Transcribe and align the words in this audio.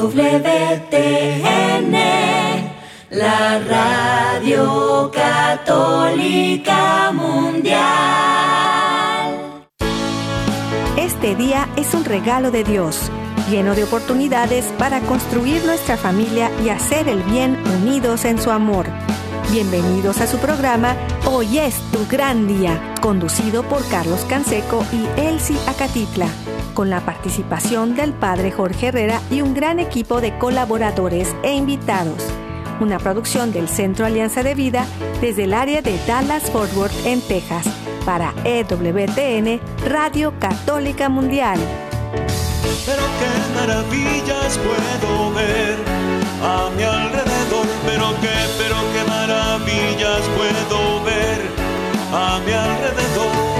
EWTN, 0.00 1.92
la 3.10 3.58
radio 3.58 5.10
católica 5.12 7.12
mundial. 7.12 7.78
Este 10.96 11.34
día 11.34 11.68
es 11.76 11.92
un 11.92 12.06
regalo 12.06 12.50
de 12.50 12.64
Dios, 12.64 13.10
lleno 13.50 13.74
de 13.74 13.84
oportunidades 13.84 14.64
para 14.78 15.00
construir 15.00 15.66
nuestra 15.66 15.98
familia 15.98 16.50
y 16.64 16.70
hacer 16.70 17.06
el 17.06 17.22
bien 17.24 17.62
unidos 17.82 18.24
en 18.24 18.40
su 18.40 18.50
amor. 18.50 18.86
Bienvenidos 19.52 20.20
a 20.20 20.28
su 20.28 20.38
programa 20.38 20.94
Hoy 21.26 21.58
es 21.58 21.74
tu 21.90 22.06
gran 22.06 22.46
día, 22.46 22.94
conducido 23.00 23.64
por 23.64 23.84
Carlos 23.88 24.24
Canseco 24.28 24.86
y 24.92 25.20
Elsie 25.20 25.58
Acatitla, 25.66 26.28
con 26.72 26.88
la 26.88 27.00
participación 27.00 27.96
del 27.96 28.12
padre 28.12 28.52
Jorge 28.52 28.86
Herrera 28.86 29.20
y 29.28 29.42
un 29.42 29.52
gran 29.52 29.80
equipo 29.80 30.20
de 30.20 30.38
colaboradores 30.38 31.34
e 31.42 31.52
invitados. 31.52 32.22
Una 32.78 33.00
producción 33.00 33.50
del 33.50 33.68
Centro 33.68 34.06
Alianza 34.06 34.44
de 34.44 34.54
Vida 34.54 34.86
desde 35.20 35.44
el 35.44 35.52
área 35.52 35.82
de 35.82 35.98
Dallas 36.06 36.48
Fort 36.48 36.72
Worth 36.76 37.04
en 37.04 37.20
Texas 37.20 37.66
para 38.06 38.32
EWTN 38.44 39.60
Radio 39.84 40.32
Católica 40.38 41.08
Mundial. 41.08 41.58
Pero 42.86 43.02
qué 43.18 43.60
maravillas 43.60 44.58
puedo 44.58 45.34
ver 45.34 45.76
a 46.40 46.70
mi 46.76 46.84
alrededor, 46.84 47.66
pero 47.84 48.14
qué, 48.20 48.28
pero 48.58 48.76
qué 48.92 49.09
a 52.12 52.40
mi 52.44 52.52
alrededor. 52.52 53.50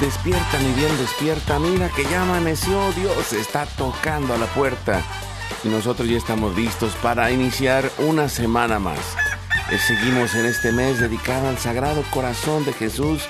Despierta, 0.00 0.58
mi 0.58 0.72
bien, 0.74 0.98
despierta. 0.98 1.58
Mira 1.58 1.88
que 1.88 2.04
ya 2.04 2.22
amaneció. 2.22 2.92
Dios 2.92 3.32
está 3.32 3.66
tocando 3.66 4.34
a 4.34 4.38
la 4.38 4.46
puerta. 4.46 5.02
Y 5.64 5.68
nosotros 5.68 6.08
ya 6.08 6.16
estamos 6.16 6.56
listos 6.56 6.94
para 7.02 7.30
iniciar 7.30 7.90
una 7.98 8.28
semana 8.28 8.78
más. 8.78 8.98
Eh, 9.70 9.78
Seguimos 9.78 10.34
en 10.34 10.46
este 10.46 10.72
mes 10.72 11.00
dedicado 11.00 11.48
al 11.48 11.58
Sagrado 11.58 12.02
Corazón 12.10 12.64
de 12.64 12.72
Jesús, 12.72 13.22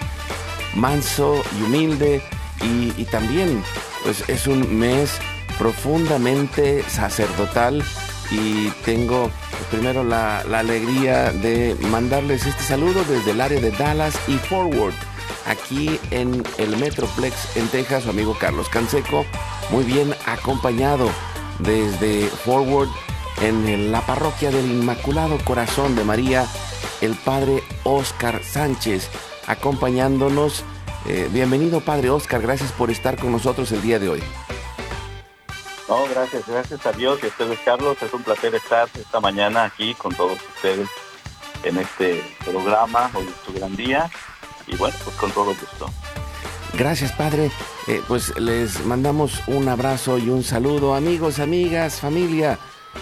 manso 0.75 1.43
y 1.59 1.63
humilde. 1.63 2.23
Y, 2.63 3.05
también, 3.05 3.63
pues 4.03 4.29
es 4.29 4.47
un 4.47 4.79
mes 4.79 5.19
profundamente 5.59 6.83
sacerdotal. 6.89 7.85
Y 8.31 8.71
tengo 8.85 9.31
pues, 9.51 9.63
primero 9.71 10.03
la, 10.03 10.43
la 10.49 10.61
alegría 10.61 11.31
de 11.31 11.77
mandarles 11.91 12.45
este 12.45 12.63
saludo 12.65 13.05
desde 13.05 13.31
el 13.31 13.41
área 13.41 13.61
de 13.61 13.71
Dallas 13.71 14.19
y 14.27 14.37
Forward 14.39 14.95
aquí 15.47 15.99
en 16.11 16.43
el 16.59 16.77
Metroplex 16.77 17.57
en 17.57 17.69
Texas, 17.69 18.05
su 18.05 18.11
amigo 18.11 18.37
Carlos 18.39 18.69
Canseco, 18.69 19.25
muy 19.71 19.85
bien 19.85 20.15
acompañado 20.27 21.11
desde 21.59 22.29
Forward 22.29 22.89
en 23.41 23.93
la 23.93 24.01
parroquia 24.01 24.51
del 24.51 24.71
Inmaculado 24.71 25.39
Corazón 25.45 25.95
de 25.95 26.05
María, 26.05 26.47
el 27.01 27.15
padre 27.15 27.63
Oscar 27.85 28.43
Sánchez, 28.43 29.11
acompañándonos. 29.47 30.65
Eh, 31.07 31.29
bienvenido, 31.31 31.81
padre 31.81 32.11
Oscar, 32.11 32.41
gracias 32.41 32.73
por 32.73 32.91
estar 32.91 33.17
con 33.17 33.33
nosotros 33.33 33.71
el 33.73 33.83
día 33.83 33.99
de 33.99 34.09
hoy. 34.09 34.23
No, 35.89 36.05
gracias, 36.09 36.47
gracias 36.49 36.85
a 36.85 36.93
Dios 36.93 37.21
y 37.23 37.27
a 37.27 37.29
ustedes, 37.29 37.59
Carlos. 37.65 37.97
Es 38.03 38.13
un 38.13 38.23
placer 38.23 38.55
estar 38.55 38.89
esta 38.95 39.21
mañana 39.21 39.65
aquí 39.65 39.95
con 39.95 40.15
todos 40.15 40.39
ustedes 40.57 40.89
en 41.63 41.79
este 41.79 42.25
programa. 42.45 43.11
Hoy 43.15 43.27
es 43.27 43.43
tu 43.45 43.53
gran 43.53 43.77
día 43.77 44.11
y 44.67 44.77
bueno, 44.77 44.97
pues 45.05 45.17
con 45.17 45.31
todo 45.31 45.55
gusto. 45.55 45.91
Gracias, 46.79 47.13
Padre. 47.13 47.51
Eh, 47.89 48.03
pues 48.07 48.39
les 48.39 48.85
mandamos 48.85 49.49
un 49.49 49.67
abrazo 49.67 50.19
y 50.19 50.29
un 50.29 50.43
saludo, 50.43 50.95
amigos, 50.95 51.39
amigas, 51.39 52.01
familia, 52.01 52.59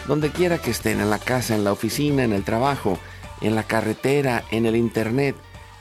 donde 0.07 0.31
quiera 0.31 0.59
que 0.59 0.71
estén, 0.71 1.01
en 1.01 1.11
la 1.11 1.19
casa, 1.19 1.57
en 1.57 1.65
la 1.65 1.73
oficina, 1.73 2.23
en 2.23 2.33
el 2.33 2.45
trabajo, 2.45 3.01
en 3.41 3.57
la 3.57 3.65
carretera, 3.65 4.45
en 4.53 4.67
el 4.67 4.77
internet, 4.77 5.35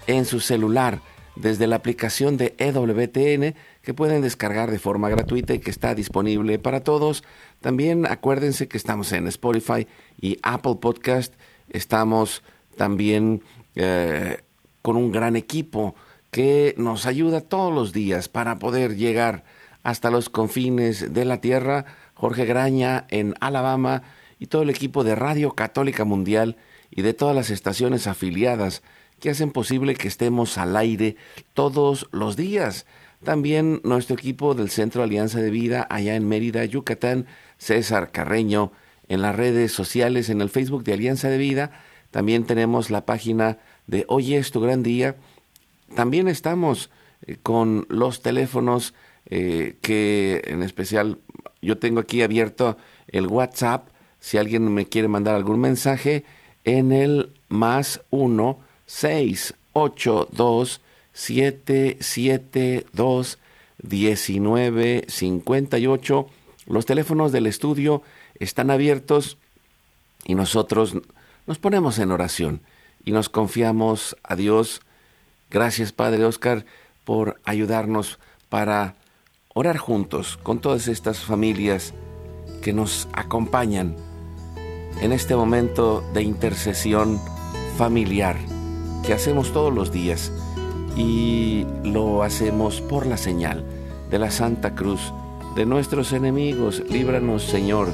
en 0.08 0.26
su 0.26 0.40
celular, 0.40 1.02
desde 1.36 1.68
la 1.68 1.76
aplicación 1.76 2.36
de 2.36 2.56
EWTN 2.58 3.56
que 3.84 3.94
pueden 3.94 4.24
descargar 4.24 4.72
de 4.72 4.80
forma 4.80 5.10
gratuita 5.10 5.54
y 5.54 5.60
que 5.60 5.70
está 5.70 5.94
disponible 5.94 6.58
para 6.58 6.84
todos. 6.84 7.24
También 7.62 8.08
acuérdense 8.08 8.68
que 8.68 8.78
estamos 8.78 9.12
en 9.12 9.28
Spotify 9.28 9.88
y 10.20 10.40
Apple 10.42 10.78
Podcast. 10.82 11.36
Estamos 11.70 12.42
también 12.76 13.44
eh, 13.76 14.40
con 14.82 14.98
un 14.98 15.12
gran 15.12 15.36
equipo 15.36 15.94
que 16.34 16.74
nos 16.80 17.06
ayuda 17.06 17.42
todos 17.42 17.72
los 17.72 17.94
días 17.94 18.28
para 18.28 18.58
poder 18.58 18.96
llegar 18.98 19.44
hasta 19.84 20.10
los 20.10 20.30
confines 20.30 21.14
de 21.14 21.26
la 21.26 21.40
tierra. 21.40 21.86
Jorge 22.16 22.46
Graña 22.46 23.06
en 23.10 23.36
Alabama 23.40 24.02
y 24.40 24.48
todo 24.48 24.64
el 24.64 24.72
equipo 24.72 25.04
de 25.04 25.14
Radio 25.14 25.52
Católica 25.52 26.06
Mundial 26.06 26.58
y 26.90 27.04
de 27.04 27.14
todas 27.14 27.36
las 27.36 27.52
estaciones 27.52 28.08
afiliadas 28.08 28.82
que 29.20 29.30
hacen 29.30 29.52
posible 29.52 29.94
que 29.94 30.08
estemos 30.08 30.58
al 30.58 30.76
aire 30.76 31.18
todos 31.54 32.10
los 32.12 32.36
días. 32.36 32.88
También 33.24 33.80
nuestro 33.84 34.16
equipo 34.16 34.56
del 34.56 34.72
Centro 34.72 35.04
Alianza 35.04 35.40
de 35.40 35.52
Vida 35.52 35.86
allá 35.88 36.16
en 36.16 36.28
Mérida, 36.28 36.66
Yucatán, 36.66 37.28
César 37.60 38.12
Carreño, 38.12 38.72
en 39.08 39.22
las 39.22 39.36
redes 39.36 39.72
sociales, 39.72 40.30
en 40.30 40.42
el 40.42 40.50
Facebook 40.50 40.84
de 40.84 40.94
Alianza 40.94 41.30
de 41.30 41.38
Vida. 41.38 41.80
También 42.10 42.46
tenemos 42.46 42.90
la 42.90 43.06
página 43.06 43.60
de 43.86 44.06
Hoy 44.08 44.34
es 44.34 44.52
tu 44.52 44.62
gran 44.62 44.82
día. 44.82 45.16
También 45.96 46.28
estamos 46.28 46.90
eh, 47.26 47.38
con 47.42 47.86
los 47.90 48.22
teléfonos 48.22 48.94
eh, 49.26 49.78
que 49.82 50.42
en 50.46 50.64
especial 50.64 51.20
yo 51.62 51.78
tengo 51.78 52.00
aquí 52.00 52.22
abierto 52.22 52.78
el 53.08 53.28
WhatsApp. 53.28 53.88
Si 54.20 54.38
alguien 54.38 54.74
me 54.74 54.86
quiere 54.88 55.08
mandar 55.08 55.36
algún 55.36 55.60
mensaje 55.60 56.24
en 56.64 56.92
el 56.92 57.34
más 57.50 58.02
1 58.10 58.60
6 58.86 59.54
8 59.74 60.30
2 60.32 60.82
7 61.14 61.98
7 62.00 62.86
2 62.94 63.40
19 63.84 65.06
58. 65.08 66.28
Los 66.68 66.86
teléfonos 66.86 67.32
del 67.32 67.48
estudio 67.48 68.02
están 68.40 68.72
abiertos 68.72 69.38
y 70.26 70.36
nosotros 70.36 70.96
nos 71.46 71.60
ponemos 71.60 72.00
en 72.00 72.12
oración 72.12 72.62
y 73.04 73.12
nos 73.12 73.30
confiamos 73.30 74.16
a 74.24 74.36
Dios. 74.36 74.82
Gracias 75.54 75.92
Padre 75.92 76.26
Oscar 76.26 76.66
por 77.06 77.40
ayudarnos 77.46 78.18
para 78.50 78.96
orar 79.54 79.78
juntos 79.78 80.40
con 80.42 80.60
todas 80.60 80.88
estas 80.88 81.20
familias 81.20 81.94
que 82.64 82.74
nos 82.74 83.08
acompañan 83.14 83.96
en 85.00 85.12
este 85.12 85.36
momento 85.36 86.04
de 86.14 86.24
intercesión 86.24 87.22
familiar 87.78 88.36
que 89.06 89.14
hacemos 89.14 89.54
todos 89.54 89.72
los 89.72 89.92
días 89.92 90.32
y 90.98 91.68
lo 91.84 92.24
hacemos 92.24 92.82
por 92.82 93.06
la 93.06 93.18
señal 93.18 93.64
de 94.10 94.18
la 94.18 94.32
Santa 94.32 94.74
Cruz 94.74 95.14
de 95.56 95.68
nuestros 95.68 96.14
enemigos. 96.14 96.82
Líbranos 96.90 97.44
Señor, 97.44 97.90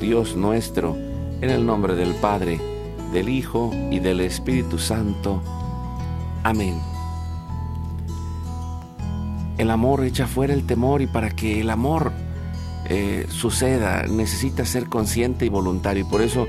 Dios 0.00 0.34
nuestro, 0.34 0.96
en 1.42 1.50
el 1.50 1.66
nombre 1.66 1.94
del 1.94 2.14
Padre, 2.14 2.58
del 3.12 3.28
Hijo 3.28 3.70
y 3.90 3.98
del 3.98 4.22
Espíritu 4.22 4.78
Santo. 4.78 5.42
Amén. 6.42 6.91
El 9.58 9.70
amor 9.70 10.04
echa 10.04 10.26
fuera 10.26 10.54
el 10.54 10.66
temor 10.66 11.02
y 11.02 11.06
para 11.06 11.30
que 11.30 11.60
el 11.60 11.70
amor 11.70 12.12
eh, 12.86 13.26
suceda 13.28 14.06
necesita 14.06 14.64
ser 14.64 14.86
consciente 14.86 15.46
y 15.46 15.48
voluntario. 15.48 16.04
Y 16.04 16.10
por 16.10 16.22
eso 16.22 16.46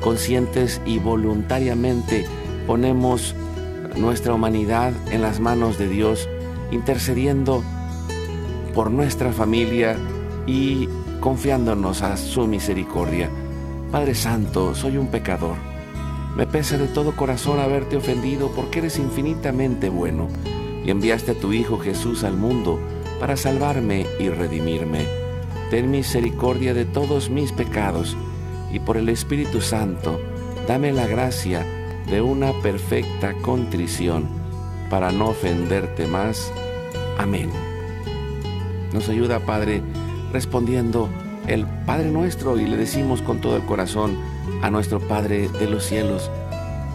conscientes 0.00 0.80
y 0.86 0.98
voluntariamente 0.98 2.26
ponemos 2.66 3.34
nuestra 3.96 4.34
humanidad 4.34 4.92
en 5.10 5.22
las 5.22 5.40
manos 5.40 5.78
de 5.78 5.88
Dios, 5.88 6.28
intercediendo 6.70 7.62
por 8.74 8.90
nuestra 8.90 9.32
familia 9.32 9.96
y 10.46 10.88
confiándonos 11.20 12.02
a 12.02 12.16
su 12.16 12.46
misericordia. 12.46 13.28
Padre 13.90 14.14
Santo, 14.14 14.74
soy 14.74 14.96
un 14.96 15.08
pecador. 15.08 15.56
Me 16.36 16.46
pesa 16.46 16.76
de 16.76 16.86
todo 16.86 17.16
corazón 17.16 17.58
haberte 17.58 17.96
ofendido 17.96 18.50
porque 18.54 18.78
eres 18.78 18.98
infinitamente 18.98 19.88
bueno 19.88 20.28
enviaste 20.90 21.32
a 21.32 21.34
tu 21.34 21.52
Hijo 21.52 21.78
Jesús 21.78 22.24
al 22.24 22.36
mundo 22.36 22.80
para 23.20 23.36
salvarme 23.36 24.06
y 24.18 24.28
redimirme. 24.28 25.06
Ten 25.70 25.90
misericordia 25.90 26.74
de 26.74 26.84
todos 26.84 27.30
mis 27.30 27.52
pecados 27.52 28.16
y 28.72 28.80
por 28.80 28.96
el 28.96 29.08
Espíritu 29.08 29.60
Santo, 29.60 30.20
dame 30.66 30.92
la 30.92 31.06
gracia 31.06 31.66
de 32.10 32.22
una 32.22 32.52
perfecta 32.62 33.34
contrición 33.34 34.28
para 34.90 35.12
no 35.12 35.28
ofenderte 35.28 36.06
más. 36.06 36.52
Amén. 37.18 37.50
Nos 38.92 39.08
ayuda, 39.08 39.40
Padre, 39.40 39.82
respondiendo 40.32 41.08
el 41.46 41.66
Padre 41.86 42.10
nuestro 42.10 42.58
y 42.58 42.66
le 42.66 42.76
decimos 42.76 43.22
con 43.22 43.40
todo 43.40 43.56
el 43.56 43.64
corazón 43.64 44.18
a 44.62 44.70
nuestro 44.70 45.00
Padre 45.00 45.48
de 45.48 45.68
los 45.68 45.84
cielos, 45.84 46.30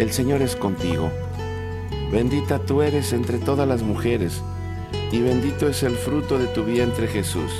el 0.00 0.12
Señor 0.12 0.40
es 0.40 0.56
contigo. 0.56 1.10
Bendita 2.10 2.58
tú 2.58 2.80
eres 2.80 3.12
entre 3.12 3.36
todas 3.36 3.68
las 3.68 3.82
mujeres, 3.82 4.42
y 5.12 5.20
bendito 5.20 5.68
es 5.68 5.82
el 5.82 5.94
fruto 5.94 6.38
de 6.38 6.46
tu 6.46 6.64
vientre 6.64 7.06
Jesús. 7.06 7.52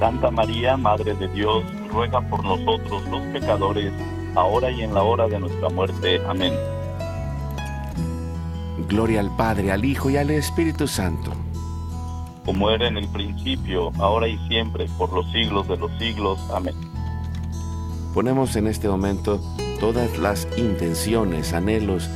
Santa 0.00 0.30
María, 0.30 0.78
Madre 0.78 1.14
de 1.14 1.28
Dios, 1.28 1.64
ruega 1.92 2.22
por 2.22 2.42
nosotros 2.42 3.06
los 3.10 3.20
pecadores, 3.26 3.92
ahora 4.34 4.70
y 4.70 4.82
en 4.82 4.94
la 4.94 5.02
hora 5.02 5.28
de 5.28 5.38
nuestra 5.38 5.68
muerte. 5.68 6.22
Amén. 6.26 6.54
Gloria 8.88 9.20
al 9.20 9.36
Padre, 9.36 9.70
al 9.70 9.84
Hijo 9.84 10.08
y 10.08 10.16
al 10.16 10.30
Espíritu 10.30 10.88
Santo. 10.88 11.30
Como 12.46 12.70
era 12.70 12.88
en 12.88 12.96
el 12.96 13.08
principio, 13.08 13.92
ahora 13.98 14.28
y 14.28 14.38
siempre, 14.48 14.86
por 14.96 15.12
los 15.12 15.30
siglos 15.30 15.68
de 15.68 15.76
los 15.76 15.90
siglos. 15.98 16.38
Amén. 16.54 16.74
Ponemos 18.14 18.56
en 18.56 18.66
este 18.66 18.88
momento 18.88 19.40
todas 19.84 20.16
las 20.16 20.48
intenciones, 20.56 21.52
anhelos 21.52 22.08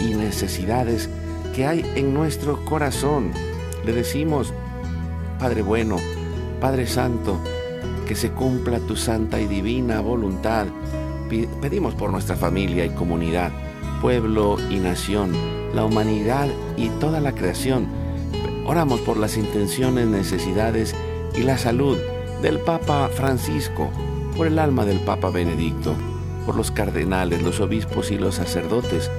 y 0.00 0.12
necesidades 0.12 1.08
que 1.54 1.68
hay 1.68 1.88
en 1.94 2.12
nuestro 2.12 2.64
corazón. 2.64 3.30
Le 3.86 3.92
decimos, 3.92 4.52
Padre 5.38 5.62
bueno, 5.62 5.98
Padre 6.60 6.84
Santo, 6.88 7.38
que 8.08 8.16
se 8.16 8.32
cumpla 8.32 8.80
tu 8.80 8.96
santa 8.96 9.40
y 9.40 9.46
divina 9.46 10.00
voluntad. 10.00 10.66
Pedimos 11.60 11.94
por 11.94 12.10
nuestra 12.10 12.34
familia 12.34 12.84
y 12.86 12.90
comunidad, 12.90 13.52
pueblo 14.00 14.56
y 14.68 14.80
nación, 14.80 15.30
la 15.76 15.84
humanidad 15.84 16.48
y 16.76 16.88
toda 16.88 17.20
la 17.20 17.36
creación. 17.36 17.86
Oramos 18.66 19.00
por 19.02 19.16
las 19.16 19.36
intenciones, 19.36 20.08
necesidades 20.08 20.92
y 21.36 21.44
la 21.44 21.56
salud 21.56 21.98
del 22.42 22.58
Papa 22.58 23.08
Francisco, 23.14 23.92
por 24.36 24.48
el 24.48 24.58
alma 24.58 24.84
del 24.84 24.98
Papa 24.98 25.30
Benedicto 25.30 25.94
por 26.44 26.56
los 26.56 26.70
cardenales, 26.70 27.42
los 27.42 27.60
obispos 27.60 28.10
y 28.10 28.18
los 28.18 28.36
sacerdotes, 28.36 29.10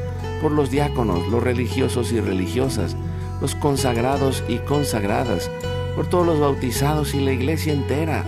por 0.41 0.51
los 0.51 0.69
diáconos, 0.69 1.27
los 1.29 1.41
religiosos 1.41 2.11
y 2.11 2.19
religiosas, 2.19 2.95
los 3.41 3.55
consagrados 3.55 4.43
y 4.47 4.57
consagradas, 4.57 5.49
por 5.95 6.07
todos 6.07 6.25
los 6.25 6.39
bautizados 6.39 7.13
y 7.13 7.21
la 7.21 7.31
iglesia 7.31 7.73
entera, 7.73 8.23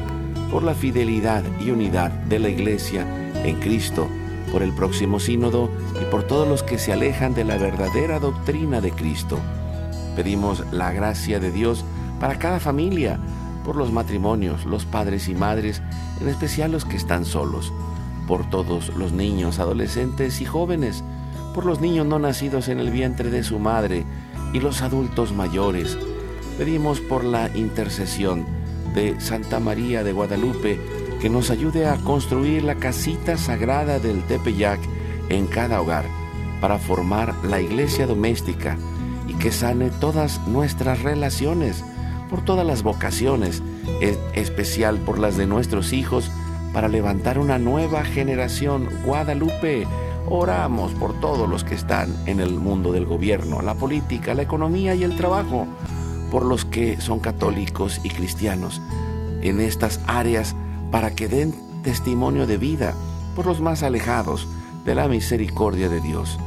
por 0.51 0.63
la 0.63 0.73
fidelidad 0.73 1.43
y 1.59 1.71
unidad 1.71 2.11
de 2.11 2.39
la 2.39 2.49
iglesia 2.49 3.05
en 3.43 3.59
Cristo, 3.59 4.07
por 4.51 4.61
el 4.61 4.73
próximo 4.73 5.19
sínodo 5.19 5.69
y 6.01 6.05
por 6.05 6.23
todos 6.23 6.47
los 6.47 6.63
que 6.63 6.77
se 6.77 6.93
alejan 6.93 7.33
de 7.33 7.43
la 7.43 7.57
verdadera 7.57 8.19
doctrina 8.19 8.81
de 8.81 8.91
Cristo. 8.91 9.39
Pedimos 10.15 10.63
la 10.71 10.93
gracia 10.93 11.39
de 11.39 11.51
Dios 11.51 11.83
para 12.19 12.39
cada 12.39 12.59
familia, 12.59 13.19
por 13.65 13.75
los 13.75 13.91
matrimonios, 13.91 14.65
los 14.65 14.85
padres 14.85 15.27
y 15.27 15.33
madres, 15.33 15.81
en 16.21 16.29
especial 16.29 16.71
los 16.71 16.85
que 16.85 16.95
están 16.95 17.25
solos 17.25 17.73
por 18.27 18.49
todos 18.49 18.89
los 18.95 19.11
niños, 19.11 19.59
adolescentes 19.59 20.41
y 20.41 20.45
jóvenes, 20.45 21.03
por 21.53 21.65
los 21.65 21.79
niños 21.79 22.05
no 22.05 22.19
nacidos 22.19 22.67
en 22.67 22.79
el 22.79 22.91
vientre 22.91 23.29
de 23.29 23.43
su 23.43 23.59
madre 23.59 24.05
y 24.53 24.59
los 24.59 24.81
adultos 24.81 25.33
mayores. 25.33 25.97
Pedimos 26.57 26.99
por 26.99 27.23
la 27.23 27.49
intercesión 27.55 28.45
de 28.93 29.19
Santa 29.19 29.59
María 29.59 30.03
de 30.03 30.13
Guadalupe 30.13 30.79
que 31.19 31.29
nos 31.29 31.49
ayude 31.49 31.87
a 31.87 31.97
construir 31.97 32.63
la 32.63 32.75
casita 32.75 33.37
sagrada 33.37 33.99
del 33.99 34.23
Tepeyac 34.23 34.79
en 35.29 35.47
cada 35.47 35.81
hogar 35.81 36.05
para 36.61 36.77
formar 36.77 37.33
la 37.43 37.61
iglesia 37.61 38.07
doméstica 38.07 38.77
y 39.27 39.33
que 39.33 39.51
sane 39.51 39.89
todas 39.89 40.45
nuestras 40.47 41.01
relaciones, 41.03 41.83
por 42.29 42.43
todas 42.43 42.65
las 42.65 42.83
vocaciones, 42.83 43.61
en 44.01 44.17
especial 44.33 44.97
por 44.99 45.19
las 45.19 45.37
de 45.37 45.47
nuestros 45.47 45.93
hijos, 45.93 46.31
para 46.75 46.89
levantar 46.89 47.39
una 47.39 47.57
nueva 47.57 48.03
generación. 48.03 48.89
Guadalupe, 49.05 49.87
oramos 50.27 50.91
por 50.91 51.17
todos 51.21 51.47
los 51.47 51.63
que 51.63 51.73
están 51.73 52.13
en 52.25 52.41
el 52.41 52.55
mundo 52.55 52.91
del 52.91 53.05
gobierno, 53.05 53.61
la 53.61 53.75
política, 53.75 54.33
la 54.33 54.41
economía 54.41 54.93
y 54.93 55.05
el 55.05 55.15
trabajo, 55.15 55.67
por 56.29 56.43
los 56.43 56.65
que 56.65 56.99
son 56.99 57.21
católicos 57.21 58.01
y 58.03 58.09
cristianos 58.09 58.81
en 59.41 59.61
estas 59.61 60.01
áreas 60.05 60.53
para 60.91 61.15
que 61.15 61.29
den 61.29 61.55
testimonio 61.81 62.45
de 62.45 62.57
vida, 62.57 62.93
por 63.37 63.45
los 63.45 63.61
más 63.61 63.81
alejados 63.81 64.45
de 64.83 64.95
la 64.95 65.07
misericordia 65.07 65.87
de 65.87 66.01
Dios, 66.01 66.37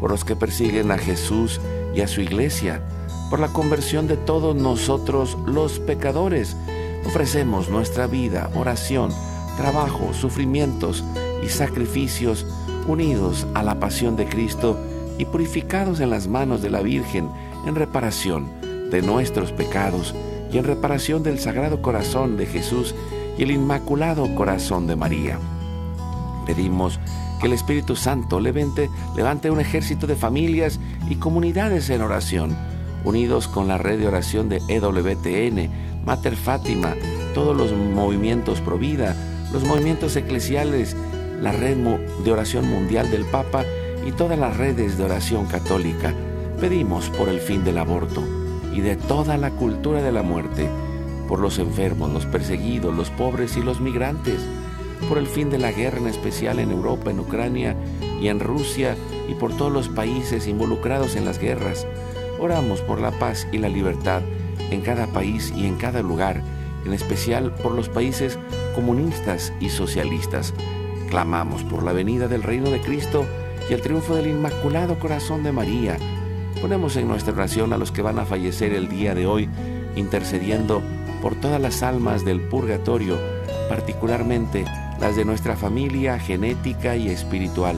por 0.00 0.10
los 0.10 0.22
que 0.22 0.36
persiguen 0.36 0.90
a 0.90 0.98
Jesús 0.98 1.62
y 1.94 2.02
a 2.02 2.08
su 2.08 2.20
iglesia, 2.20 2.82
por 3.30 3.40
la 3.40 3.48
conversión 3.54 4.06
de 4.06 4.18
todos 4.18 4.54
nosotros 4.54 5.38
los 5.46 5.78
pecadores. 5.78 6.58
Ofrecemos 7.06 7.70
nuestra 7.70 8.06
vida, 8.06 8.50
oración, 8.54 9.12
trabajo, 9.58 10.14
sufrimientos 10.14 11.04
y 11.44 11.48
sacrificios 11.48 12.46
unidos 12.86 13.46
a 13.54 13.62
la 13.64 13.80
pasión 13.80 14.16
de 14.16 14.26
Cristo 14.26 14.78
y 15.18 15.24
purificados 15.24 15.98
en 15.98 16.10
las 16.10 16.28
manos 16.28 16.62
de 16.62 16.70
la 16.70 16.80
Virgen 16.80 17.28
en 17.66 17.74
reparación 17.74 18.48
de 18.90 19.02
nuestros 19.02 19.50
pecados 19.50 20.14
y 20.52 20.58
en 20.58 20.64
reparación 20.64 21.24
del 21.24 21.40
Sagrado 21.40 21.82
Corazón 21.82 22.36
de 22.36 22.46
Jesús 22.46 22.94
y 23.36 23.42
el 23.42 23.50
Inmaculado 23.50 24.32
Corazón 24.36 24.86
de 24.86 24.94
María. 24.94 25.38
Pedimos 26.46 27.00
que 27.40 27.48
el 27.48 27.52
Espíritu 27.52 27.96
Santo 27.96 28.38
levante, 28.38 28.88
levante 29.16 29.50
un 29.50 29.60
ejército 29.60 30.06
de 30.06 30.14
familias 30.14 30.78
y 31.10 31.16
comunidades 31.16 31.90
en 31.90 32.02
oración, 32.02 32.56
unidos 33.04 33.48
con 33.48 33.66
la 33.66 33.76
red 33.76 33.98
de 33.98 34.06
oración 34.06 34.48
de 34.48 34.62
EWTN, 34.68 36.04
Mater 36.04 36.36
Fátima, 36.36 36.94
todos 37.34 37.56
los 37.56 37.72
movimientos 37.72 38.60
pro 38.60 38.78
vida, 38.78 39.16
los 39.52 39.64
movimientos 39.64 40.16
eclesiales, 40.16 40.96
la 41.40 41.52
red 41.52 41.76
de 42.24 42.32
oración 42.32 42.68
mundial 42.68 43.10
del 43.10 43.24
Papa 43.24 43.64
y 44.06 44.12
todas 44.12 44.38
las 44.38 44.56
redes 44.56 44.98
de 44.98 45.04
oración 45.04 45.46
católica. 45.46 46.14
Pedimos 46.60 47.08
por 47.10 47.28
el 47.28 47.40
fin 47.40 47.64
del 47.64 47.78
aborto 47.78 48.22
y 48.74 48.80
de 48.80 48.96
toda 48.96 49.36
la 49.36 49.50
cultura 49.50 50.02
de 50.02 50.12
la 50.12 50.22
muerte, 50.22 50.68
por 51.28 51.40
los 51.40 51.58
enfermos, 51.58 52.12
los 52.12 52.26
perseguidos, 52.26 52.94
los 52.94 53.10
pobres 53.10 53.56
y 53.56 53.62
los 53.62 53.80
migrantes, 53.80 54.40
por 55.08 55.18
el 55.18 55.26
fin 55.26 55.50
de 55.50 55.58
la 55.58 55.72
guerra 55.72 55.98
en 55.98 56.08
especial 56.08 56.58
en 56.58 56.70
Europa, 56.70 57.10
en 57.10 57.20
Ucrania 57.20 57.76
y 58.20 58.28
en 58.28 58.40
Rusia 58.40 58.96
y 59.28 59.34
por 59.34 59.56
todos 59.56 59.72
los 59.72 59.88
países 59.88 60.46
involucrados 60.46 61.16
en 61.16 61.24
las 61.24 61.38
guerras. 61.38 61.86
Oramos 62.38 62.80
por 62.80 63.00
la 63.00 63.12
paz 63.12 63.46
y 63.52 63.58
la 63.58 63.68
libertad 63.68 64.22
en 64.70 64.80
cada 64.80 65.06
país 65.06 65.52
y 65.56 65.66
en 65.66 65.76
cada 65.76 66.02
lugar, 66.02 66.42
en 66.84 66.92
especial 66.92 67.54
por 67.54 67.72
los 67.72 67.88
países 67.88 68.38
comunistas 68.78 69.52
y 69.58 69.70
socialistas. 69.70 70.54
Clamamos 71.10 71.64
por 71.64 71.82
la 71.82 71.92
venida 71.92 72.28
del 72.28 72.44
reino 72.44 72.70
de 72.70 72.80
Cristo 72.80 73.26
y 73.68 73.72
el 73.72 73.80
triunfo 73.80 74.14
del 74.14 74.28
Inmaculado 74.28 75.00
Corazón 75.00 75.42
de 75.42 75.50
María. 75.50 75.96
Ponemos 76.60 76.94
en 76.94 77.08
nuestra 77.08 77.32
oración 77.32 77.72
a 77.72 77.76
los 77.76 77.90
que 77.90 78.02
van 78.02 78.20
a 78.20 78.24
fallecer 78.24 78.72
el 78.72 78.88
día 78.88 79.16
de 79.16 79.26
hoy, 79.26 79.48
intercediendo 79.96 80.80
por 81.20 81.34
todas 81.34 81.60
las 81.60 81.82
almas 81.82 82.24
del 82.24 82.40
purgatorio, 82.40 83.18
particularmente 83.68 84.64
las 85.00 85.16
de 85.16 85.24
nuestra 85.24 85.56
familia 85.56 86.20
genética 86.20 86.94
y 86.94 87.08
espiritual, 87.08 87.74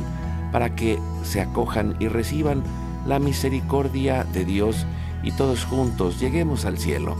para 0.53 0.77
que 0.77 0.99
se 1.23 1.41
acojan 1.41 1.97
y 1.99 2.09
reciban 2.09 2.63
la 3.07 3.19
misericordia 3.19 4.25
de 4.25 4.45
Dios 4.45 4.85
y 5.23 5.33
todos 5.33 5.65
juntos 5.65 6.21
lleguemos 6.21 6.67
al 6.67 6.77
cielo. 6.77 7.17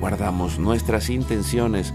Guardamos 0.00 0.58
nuestras 0.58 1.10
intenciones 1.10 1.94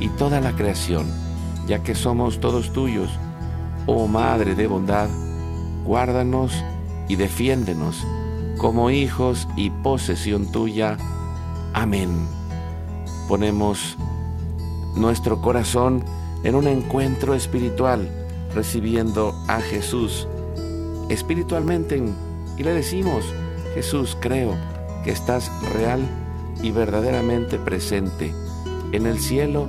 y 0.00 0.08
toda 0.08 0.40
la 0.40 0.52
creación, 0.52 1.06
ya 1.66 1.82
que 1.82 1.94
somos 1.94 2.40
todos 2.40 2.72
tuyos. 2.72 3.10
Oh 3.86 4.08
Madre 4.08 4.54
de 4.54 4.66
bondad, 4.66 5.08
guárdanos 5.84 6.52
y 7.08 7.16
defiéndenos 7.16 8.04
como 8.58 8.90
hijos 8.90 9.46
y 9.56 9.70
posesión 9.70 10.50
tuya. 10.50 10.96
Amén. 11.72 12.10
Ponemos 13.28 13.96
nuestro 14.96 15.40
corazón 15.40 16.04
en 16.42 16.54
un 16.54 16.66
encuentro 16.66 17.34
espiritual, 17.34 18.08
recibiendo 18.54 19.34
a 19.46 19.60
Jesús 19.60 20.26
espiritualmente 21.08 22.02
y 22.56 22.62
le 22.62 22.72
decimos, 22.72 23.24
Jesús, 23.74 24.16
creo 24.20 24.54
que 25.04 25.10
estás 25.10 25.50
real 25.72 26.00
y 26.62 26.70
verdaderamente 26.70 27.58
presente 27.58 28.34
en 28.92 29.06
el 29.06 29.18
cielo 29.18 29.68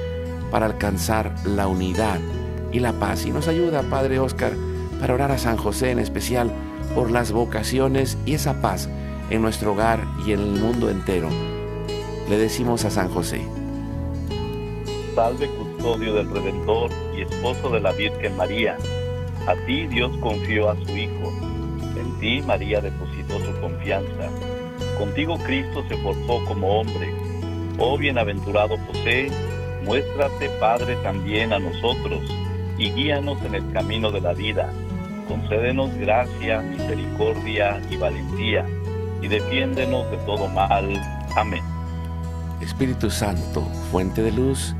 para 0.51 0.67
alcanzar 0.67 1.33
la 1.45 1.67
unidad 1.67 2.19
y 2.71 2.79
la 2.79 2.93
paz. 2.93 3.25
Y 3.25 3.31
nos 3.31 3.47
ayuda, 3.47 3.81
Padre 3.83 4.19
Oscar, 4.19 4.53
para 4.99 5.13
orar 5.13 5.31
a 5.31 5.37
San 5.37 5.57
José 5.57 5.91
en 5.91 5.99
especial 5.99 6.51
por 6.93 7.09
las 7.09 7.31
vocaciones 7.31 8.17
y 8.25 8.33
esa 8.33 8.61
paz 8.61 8.89
en 9.29 9.41
nuestro 9.41 9.71
hogar 9.71 10.05
y 10.27 10.33
en 10.33 10.41
el 10.41 10.59
mundo 10.59 10.89
entero. 10.89 11.29
Le 12.29 12.37
decimos 12.37 12.85
a 12.85 12.91
San 12.91 13.09
José. 13.09 13.41
Salve 15.15 15.47
custodio 15.47 16.13
del 16.13 16.29
Redentor 16.29 16.91
y 17.17 17.21
esposo 17.21 17.69
de 17.71 17.79
la 17.79 17.91
Virgen 17.93 18.35
María. 18.37 18.77
A 19.47 19.55
ti 19.65 19.87
Dios 19.87 20.15
confió 20.17 20.69
a 20.69 20.75
su 20.75 20.95
Hijo. 20.95 21.31
En 21.97 22.19
ti 22.19 22.41
María 22.41 22.81
depositó 22.81 23.39
su 23.39 23.59
confianza. 23.59 24.29
Contigo 24.97 25.37
Cristo 25.45 25.83
se 25.89 25.97
forjó 25.97 26.45
como 26.45 26.79
hombre. 26.79 27.13
Oh 27.79 27.97
bienaventurado 27.97 28.77
José, 28.87 29.29
muéstrate 29.83 30.49
Padre 30.59 30.95
también 30.97 31.53
a 31.53 31.59
nosotros 31.59 32.21
y 32.77 32.91
guíanos 32.91 33.37
en 33.43 33.55
el 33.55 33.71
camino 33.71 34.11
de 34.11 34.21
la 34.21 34.33
vida. 34.33 34.71
Concédenos 35.27 35.93
gracia, 35.95 36.61
misericordia 36.61 37.81
y 37.89 37.97
valentía 37.97 38.65
y 39.21 39.27
defiéndenos 39.27 40.09
de 40.11 40.17
todo 40.17 40.47
mal. 40.47 40.99
Amén. 41.35 41.63
Espíritu 42.61 43.09
Santo, 43.09 43.61
fuente 43.91 44.21
de 44.21 44.31
luz, 44.31 44.75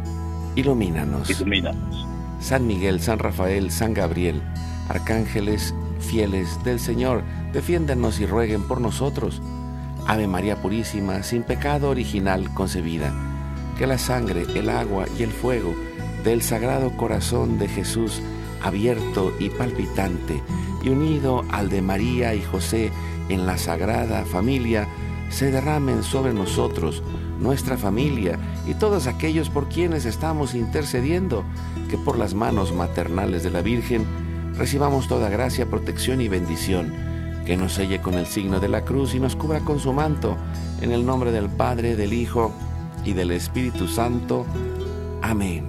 ilumínanos. 0.55 1.29
Ilumínanos. 1.29 2.07
San 2.39 2.65
Miguel, 2.65 2.99
San 2.99 3.19
Rafael, 3.19 3.71
San 3.71 3.93
Gabriel, 3.93 4.41
arcángeles 4.89 5.73
fieles 5.99 6.61
del 6.63 6.79
Señor, 6.79 7.23
defiéndanos 7.53 8.19
y 8.19 8.25
rueguen 8.25 8.67
por 8.67 8.81
nosotros. 8.81 9.41
Ave 10.07 10.27
María 10.27 10.55
Purísima, 10.61 11.23
sin 11.23 11.43
pecado 11.43 11.89
original 11.89 12.51
concebida, 12.53 13.13
que 13.81 13.87
la 13.87 13.97
sangre, 13.97 14.45
el 14.53 14.69
agua 14.69 15.07
y 15.17 15.23
el 15.23 15.31
fuego 15.31 15.73
del 16.23 16.43
Sagrado 16.43 16.95
Corazón 16.97 17.57
de 17.57 17.67
Jesús, 17.67 18.21
abierto 18.61 19.33
y 19.39 19.49
palpitante, 19.49 20.43
y 20.83 20.89
unido 20.89 21.43
al 21.49 21.69
de 21.69 21.81
María 21.81 22.35
y 22.35 22.43
José 22.43 22.91
en 23.27 23.47
la 23.47 23.57
Sagrada 23.57 24.23
Familia, 24.23 24.87
se 25.31 25.49
derramen 25.49 26.03
sobre 26.03 26.31
nosotros, 26.31 27.01
nuestra 27.39 27.75
familia 27.75 28.37
y 28.67 28.75
todos 28.75 29.07
aquellos 29.07 29.49
por 29.49 29.67
quienes 29.67 30.05
estamos 30.05 30.53
intercediendo, 30.53 31.43
que 31.89 31.97
por 31.97 32.19
las 32.19 32.35
manos 32.35 32.71
maternales 32.75 33.41
de 33.41 33.49
la 33.49 33.63
Virgen 33.63 34.05
recibamos 34.59 35.07
toda 35.07 35.27
gracia, 35.27 35.65
protección 35.65 36.21
y 36.21 36.27
bendición, 36.27 36.93
que 37.47 37.57
nos 37.57 37.73
selle 37.73 37.99
con 37.99 38.13
el 38.13 38.27
signo 38.27 38.59
de 38.59 38.69
la 38.69 38.85
cruz 38.85 39.15
y 39.15 39.19
nos 39.19 39.35
cubra 39.35 39.61
con 39.61 39.79
su 39.79 39.91
manto, 39.91 40.37
en 40.81 40.91
el 40.91 41.03
nombre 41.03 41.31
del 41.31 41.49
Padre, 41.49 41.95
del 41.95 42.13
Hijo 42.13 42.53
y 43.05 43.13
del 43.13 43.31
Espíritu 43.31 43.87
Santo. 43.87 44.45
Amén. 45.21 45.65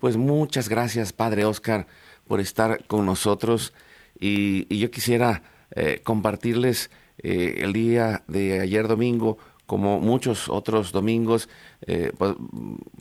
Pues 0.00 0.16
muchas 0.16 0.68
gracias, 0.68 1.12
Padre 1.12 1.44
Oscar, 1.44 1.86
por 2.26 2.40
estar 2.40 2.86
con 2.86 3.06
nosotros 3.06 3.72
y, 4.18 4.74
yo 4.76 4.90
quisiera 4.90 5.42
eh, 5.74 6.00
compartirles 6.02 6.90
eh, 7.18 7.56
el 7.58 7.72
día 7.72 8.22
de 8.26 8.60
ayer 8.60 8.88
domingo, 8.88 9.38
como 9.66 9.98
muchos 10.00 10.48
otros 10.48 10.92
domingos, 10.92 11.48
eh, 11.86 12.12
pues, 12.16 12.34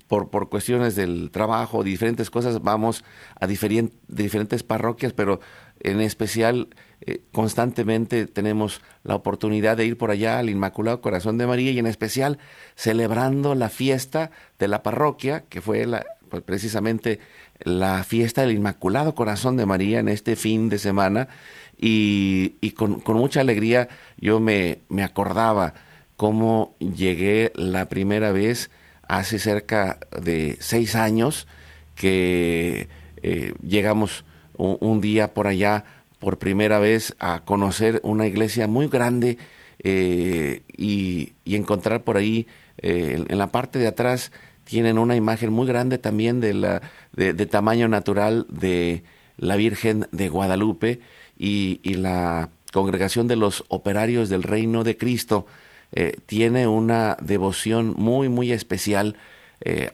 por, 0.08 0.30
por, 0.30 0.50
cuestiones 0.50 0.96
del 0.96 1.30
trabajo, 1.32 1.84
diferentes 1.84 2.30
cosas, 2.30 2.62
vamos 2.62 3.04
a 3.40 3.48
diferentes 3.48 4.64
parroquias, 4.64 5.14
pero 5.14 5.42
en 5.82 6.00
especial 6.00 6.70
eh, 7.06 7.22
constantemente 7.32 8.28
tenemos 8.28 8.82
la 9.04 9.16
oportunidad 9.16 9.78
de 9.78 9.86
ir 9.86 9.98
por 9.98 10.12
allá 10.12 10.40
al 10.40 10.50
Inmaculado 10.50 11.02
Corazón 11.02 11.38
de 11.38 11.48
María 11.48 11.72
y 11.72 11.80
en 11.80 11.88
especial 11.88 12.40
celebrando 12.76 13.56
la 13.56 13.70
fiesta 13.70 14.32
de 14.60 14.68
la 14.68 14.84
parroquia, 14.84 15.44
que 15.50 15.62
fue 15.62 15.86
pues, 16.30 16.44
precisamente 16.44 17.20
la 17.60 18.04
fiesta 18.04 18.42
del 18.42 18.52
Inmaculado 18.52 19.16
Corazón 19.16 19.58
de 19.58 19.66
María 19.66 20.00
en 20.00 20.08
este 20.08 20.36
fin 20.36 20.70
de 20.70 20.80
semana. 20.80 21.28
Y, 21.78 22.72
con, 22.72 23.02
mucha 23.06 23.42
alegría 23.42 23.90
yo 24.18 24.40
me, 24.40 24.80
me 24.88 25.04
acordaba 25.04 25.74
cómo 26.16 26.76
llegué 26.80 27.52
la 27.56 27.90
primera 27.90 28.32
vez 28.32 28.72
hace 29.08 29.40
cerca 29.40 30.00
de 30.22 30.58
seis 30.60 30.96
años 30.96 31.48
que 31.96 32.88
eh, 33.22 33.54
llegamos 33.62 34.26
un, 34.58 35.02
día 35.02 35.34
por 35.34 35.48
allá 35.48 35.84
por 36.24 36.40
primera 36.40 36.80
vez 36.80 37.16
a 37.20 37.42
conocer 37.44 38.00
una 38.02 38.26
iglesia 38.26 38.66
muy 38.66 38.88
grande 38.88 39.38
eh, 39.80 40.62
y, 40.76 41.34
encontrar 41.46 42.04
por 42.04 42.16
ahí 42.16 42.48
eh, 42.78 43.26
en 43.28 43.38
la 43.38 43.48
parte 43.48 43.78
de 43.78 43.88
atrás 43.88 44.32
tienen 44.64 44.98
una 44.98 45.18
imagen 45.18 45.52
muy 45.52 45.68
grande 45.68 45.98
también 45.98 46.40
de, 46.40 46.54
la, 46.54 46.82
de, 47.12 47.46
tamaño 47.46 47.90
natural 47.90 48.48
de 48.50 49.04
la 49.38 49.58
Virgen 49.58 50.08
de 50.14 50.30
Guadalupe 50.30 51.02
y, 51.38 51.80
la 51.96 52.50
congregación 52.72 53.28
de 53.28 53.36
los 53.36 53.66
operarios 53.68 54.30
del 54.30 54.44
reino 54.44 54.84
de 54.84 54.98
Cristo 54.98 55.46
eh, 55.92 56.16
tiene 56.26 56.68
una 56.68 57.18
devoción 57.22 57.94
muy, 57.98 58.30
muy 58.30 58.52
especial 58.52 59.18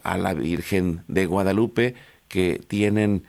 a 0.03 0.17
la 0.17 0.33
Virgen 0.33 1.03
de 1.07 1.27
Guadalupe, 1.27 1.93
que 2.27 2.59
tienen 2.67 3.23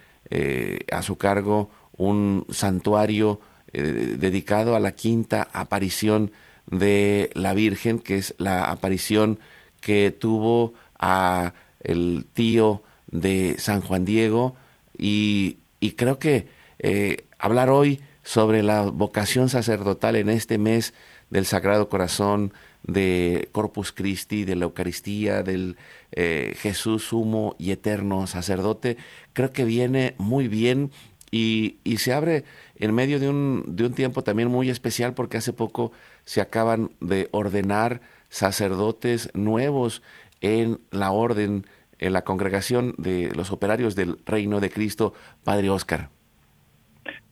a 0.90 1.02
su 1.02 1.16
cargo 1.18 1.68
un 2.00 2.46
santuario 2.50 3.40
dedicado 3.72 4.74
a 4.74 4.80
la 4.80 4.92
quinta 4.92 5.48
aparición 5.52 6.32
de 6.66 7.30
la 7.34 7.54
Virgen, 7.54 7.98
que 7.98 8.16
es 8.16 8.34
la 8.38 8.70
aparición 8.70 9.38
que 9.80 10.10
tuvo 10.10 10.74
a 10.98 11.52
el 11.80 12.26
tío 12.32 12.82
de 13.10 13.56
San 13.58 13.80
Juan 13.80 14.04
Diego. 14.04 14.54
Y, 14.96 15.58
creo 15.96 16.18
que 16.18 16.48
eh, 16.78 17.24
hablar 17.38 17.70
hoy 17.70 18.00
sobre 18.22 18.62
la 18.62 18.82
vocación 18.82 19.48
sacerdotal 19.48 20.16
en 20.16 20.28
este 20.28 20.58
mes 20.58 20.94
del 21.30 21.46
Sagrado 21.46 21.88
Corazón, 21.88 22.52
de 22.82 23.48
Corpus 23.52 23.92
Christi, 23.92 24.44
de 24.44 24.56
la 24.56 24.64
Eucaristía, 24.64 25.42
del 25.42 25.76
eh, 26.12 26.54
Jesús 26.58 27.04
sumo 27.04 27.54
y 27.58 27.72
eterno 27.72 28.26
sacerdote, 28.26 28.96
creo 29.32 29.52
que 29.52 29.64
viene 29.64 30.14
muy 30.18 30.48
bien 30.48 30.90
y, 31.30 31.76
y, 31.84 31.98
se 31.98 32.12
abre 32.12 32.44
en 32.76 32.94
medio 32.94 33.20
de 33.20 33.28
un, 33.28 33.64
de 33.66 33.86
un 33.86 33.94
tiempo 33.94 34.22
también 34.22 34.48
muy 34.48 34.68
especial 34.68 35.14
porque 35.14 35.36
hace 35.36 35.52
poco 35.52 35.92
se 36.24 36.40
acaban 36.40 36.90
de 37.00 37.28
ordenar 37.30 38.00
sacerdotes 38.28 39.30
nuevos 39.34 40.02
en 40.40 40.78
la 40.90 41.10
orden, 41.10 41.66
en 41.98 42.12
la 42.12 42.22
congregación 42.22 42.94
de 42.98 43.30
los 43.34 43.52
operarios 43.52 43.94
del 43.94 44.16
Reino 44.26 44.60
de 44.60 44.70
Cristo, 44.70 45.14
Padre 45.44 45.70
Oscar. 45.70 46.08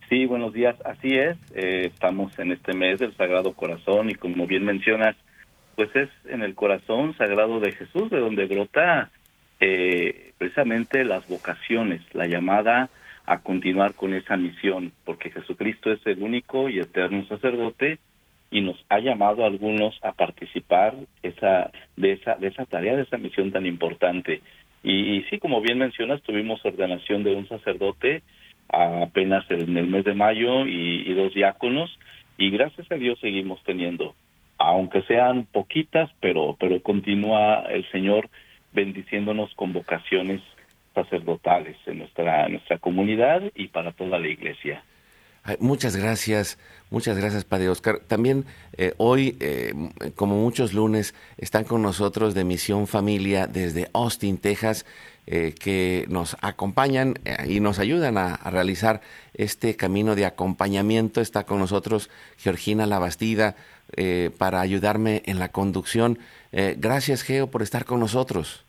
Sí, 0.08 0.24
buenos 0.24 0.54
días. 0.54 0.74
Así 0.84 1.14
es, 1.14 1.36
eh, 1.54 1.90
estamos 1.92 2.38
en 2.38 2.52
este 2.52 2.74
mes 2.74 2.98
del 2.98 3.14
Sagrado 3.16 3.52
Corazón 3.52 4.10
y 4.10 4.14
como 4.14 4.46
bien 4.46 4.64
mencionas, 4.64 5.16
pues 5.76 5.94
es 5.94 6.08
en 6.28 6.42
el 6.42 6.54
corazón 6.54 7.16
sagrado 7.16 7.60
de 7.60 7.72
Jesús 7.72 8.10
de 8.10 8.18
donde 8.18 8.46
brota 8.46 9.10
eh, 9.60 10.32
precisamente 10.38 11.04
las 11.04 11.28
vocaciones, 11.28 12.02
la 12.14 12.26
llamada 12.26 12.88
a 13.28 13.40
continuar 13.40 13.94
con 13.94 14.14
esa 14.14 14.38
misión, 14.38 14.92
porque 15.04 15.30
Jesucristo 15.30 15.92
es 15.92 16.00
el 16.06 16.22
único 16.22 16.70
y 16.70 16.78
eterno 16.78 17.26
sacerdote 17.26 17.98
y 18.50 18.62
nos 18.62 18.82
ha 18.88 19.00
llamado 19.00 19.44
a 19.44 19.48
algunos 19.48 19.98
a 20.02 20.12
participar 20.12 20.94
esa, 21.22 21.70
de, 21.96 22.12
esa, 22.12 22.36
de 22.36 22.48
esa 22.48 22.64
tarea, 22.64 22.96
de 22.96 23.02
esa 23.02 23.18
misión 23.18 23.52
tan 23.52 23.66
importante. 23.66 24.40
Y, 24.82 25.22
sí, 25.28 25.38
como 25.38 25.60
bien 25.60 25.76
mencionas, 25.76 26.22
tuvimos 26.22 26.64
ordenación 26.64 27.22
de 27.22 27.34
un 27.34 27.46
sacerdote 27.48 28.22
apenas 28.70 29.44
en 29.50 29.76
el 29.76 29.88
mes 29.88 30.04
de 30.04 30.14
mayo 30.14 30.66
y, 30.66 31.02
y 31.06 31.12
dos 31.12 31.34
diáconos, 31.34 31.98
y 32.38 32.48
gracias 32.48 32.90
a 32.90 32.94
Dios 32.94 33.18
seguimos 33.20 33.62
teniendo, 33.64 34.14
aunque 34.56 35.02
sean 35.02 35.44
poquitas, 35.44 36.10
pero, 36.20 36.56
pero 36.58 36.80
continúa 36.82 37.64
el 37.68 37.86
Señor 37.90 38.30
bendiciéndonos 38.72 39.52
con 39.54 39.74
vocaciones 39.74 40.40
sacerdotales 41.02 41.76
en 41.86 41.98
nuestra, 41.98 42.48
nuestra 42.48 42.78
comunidad 42.78 43.42
y 43.54 43.68
para 43.68 43.92
toda 43.92 44.18
la 44.18 44.28
iglesia. 44.28 44.82
Muchas 45.60 45.96
gracias, 45.96 46.58
muchas 46.90 47.16
gracias, 47.16 47.44
Padre 47.44 47.70
Oscar. 47.70 48.00
También 48.06 48.44
eh, 48.76 48.92
hoy, 48.98 49.36
eh, 49.40 49.72
como 50.14 50.36
muchos 50.36 50.74
lunes, 50.74 51.14
están 51.38 51.64
con 51.64 51.80
nosotros 51.80 52.34
de 52.34 52.44
Misión 52.44 52.86
Familia 52.86 53.46
desde 53.46 53.88
Austin, 53.94 54.36
Texas, 54.36 54.84
eh, 55.26 55.54
que 55.58 56.04
nos 56.08 56.36
acompañan 56.42 57.14
y 57.46 57.60
nos 57.60 57.78
ayudan 57.78 58.18
a, 58.18 58.36
realizar 58.50 59.00
este 59.32 59.74
camino 59.74 60.14
de 60.14 60.26
acompañamiento. 60.26 61.22
Está 61.22 61.44
con 61.44 61.58
nosotros 61.60 62.10
Georgina 62.36 62.86
Labastida 62.86 63.56
para 64.36 64.60
ayudarme 64.60 65.22
en 65.24 65.38
la 65.38 65.48
conducción. 65.48 66.18
gracias, 66.52 67.22
Geo, 67.22 67.46
por 67.46 67.62
estar 67.62 67.86
con 67.86 68.00
nosotros. 68.00 68.67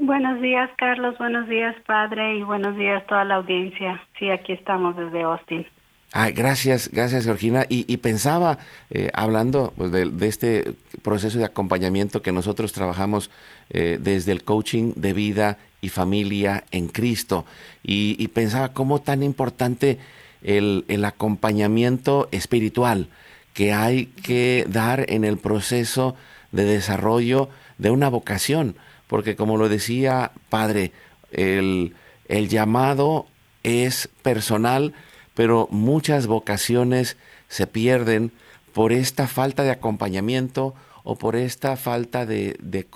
Buenos 0.00 0.40
días, 0.40 0.70
Carlos. 0.78 1.18
Buenos 1.18 1.48
días, 1.48 1.74
Padre. 1.84 2.38
Y 2.38 2.42
buenos 2.42 2.76
días 2.76 3.04
toda 3.06 3.24
la 3.24 3.36
audiencia. 3.36 4.00
Sí, 4.18 4.30
aquí 4.30 4.52
estamos 4.52 4.96
desde 4.96 5.22
Austin. 5.22 5.66
Ah, 6.12 6.30
gracias, 6.30 6.88
gracias 6.90 7.24
Georgina. 7.24 7.66
Y, 7.68 7.96
pensaba, 7.98 8.58
eh, 8.90 9.10
hablando 9.12 9.74
pues, 9.76 9.92
de, 9.92 10.26
este 10.26 10.72
proceso 11.02 11.38
de 11.38 11.44
acompañamiento 11.44 12.22
que 12.22 12.32
nosotros 12.32 12.72
trabajamos 12.72 13.30
eh, 13.70 13.98
desde 14.00 14.32
el 14.32 14.44
coaching 14.44 14.92
de 14.96 15.12
vida 15.12 15.58
y 15.80 15.90
familia 15.90 16.64
en 16.70 16.88
Cristo, 16.88 17.44
y, 17.82 18.26
pensaba 18.28 18.72
cómo 18.72 19.00
tan 19.00 19.22
importante 19.22 19.98
el, 20.42 20.84
el, 20.88 21.04
acompañamiento 21.04 22.28
espiritual 22.32 23.08
que 23.52 23.72
hay 23.72 24.06
que 24.06 24.64
dar 24.68 25.04
en 25.08 25.24
el 25.24 25.36
proceso 25.36 26.16
de 26.52 26.64
desarrollo 26.64 27.48
de 27.76 27.90
una 27.90 28.08
vocación, 28.08 28.76
porque 29.08 29.34
como 29.34 29.56
lo 29.56 29.68
decía 29.68 30.30
Padre, 30.48 30.92
el, 31.32 31.94
el 32.28 32.48
llamado 32.48 33.26
es 33.64 34.08
personal, 34.22 34.94
pero 35.34 35.68
muchas 35.70 36.26
vocaciones 36.26 37.16
se 37.48 37.66
pierden 37.66 38.32
por 38.72 38.92
esta 38.92 39.26
falta 39.26 39.64
de 39.64 39.70
acompañamiento 39.70 40.74
o 41.02 41.16
por 41.16 41.36
esta 41.36 41.76
falta 41.76 42.26
de, 42.26 42.86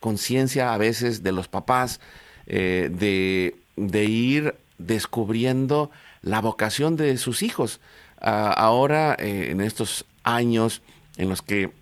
conciencia 0.00 0.72
a 0.72 0.78
veces 0.78 1.22
de 1.22 1.32
los 1.32 1.48
papás 1.48 2.00
eh, 2.46 2.88
de, 3.76 4.04
ir 4.04 4.54
descubriendo 4.78 5.90
la 6.22 6.40
vocación 6.40 6.96
de 6.96 7.16
sus 7.18 7.42
hijos. 7.42 7.80
Ah, 8.20 8.52
ahora, 8.56 9.16
eh, 9.18 9.48
en 9.50 9.60
estos 9.60 10.06
años 10.22 10.82
en 11.16 11.28
los 11.28 11.42
que 11.42 11.72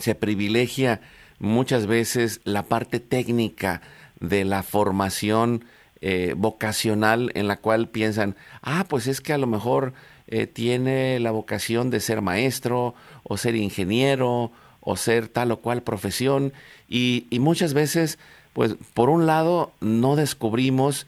se 0.00 0.14
privilegia 0.14 1.00
muchas 1.38 1.86
veces 1.86 2.40
la 2.44 2.64
parte 2.64 3.00
técnica 3.00 3.82
de 4.20 4.44
la 4.44 4.62
formación 4.62 5.64
eh, 6.00 6.34
vocacional 6.36 7.32
en 7.34 7.48
la 7.48 7.56
cual 7.56 7.88
piensan, 7.88 8.36
ah, 8.62 8.84
pues 8.88 9.06
es 9.06 9.20
que 9.20 9.32
a 9.32 9.38
lo 9.38 9.46
mejor 9.46 9.94
eh, 10.28 10.46
tiene 10.46 11.18
la 11.20 11.30
vocación 11.30 11.90
de 11.90 12.00
ser 12.00 12.20
maestro 12.20 12.94
o 13.22 13.36
ser 13.36 13.56
ingeniero 13.56 14.52
o 14.80 14.96
ser 14.96 15.28
tal 15.28 15.50
o 15.52 15.58
cual 15.58 15.82
profesión 15.82 16.52
y, 16.88 17.26
muchas 17.32 17.74
veces, 17.74 18.18
pues 18.52 18.76
por 18.94 19.10
un 19.10 19.26
lado, 19.26 19.72
no 19.80 20.14
descubrimos 20.16 21.06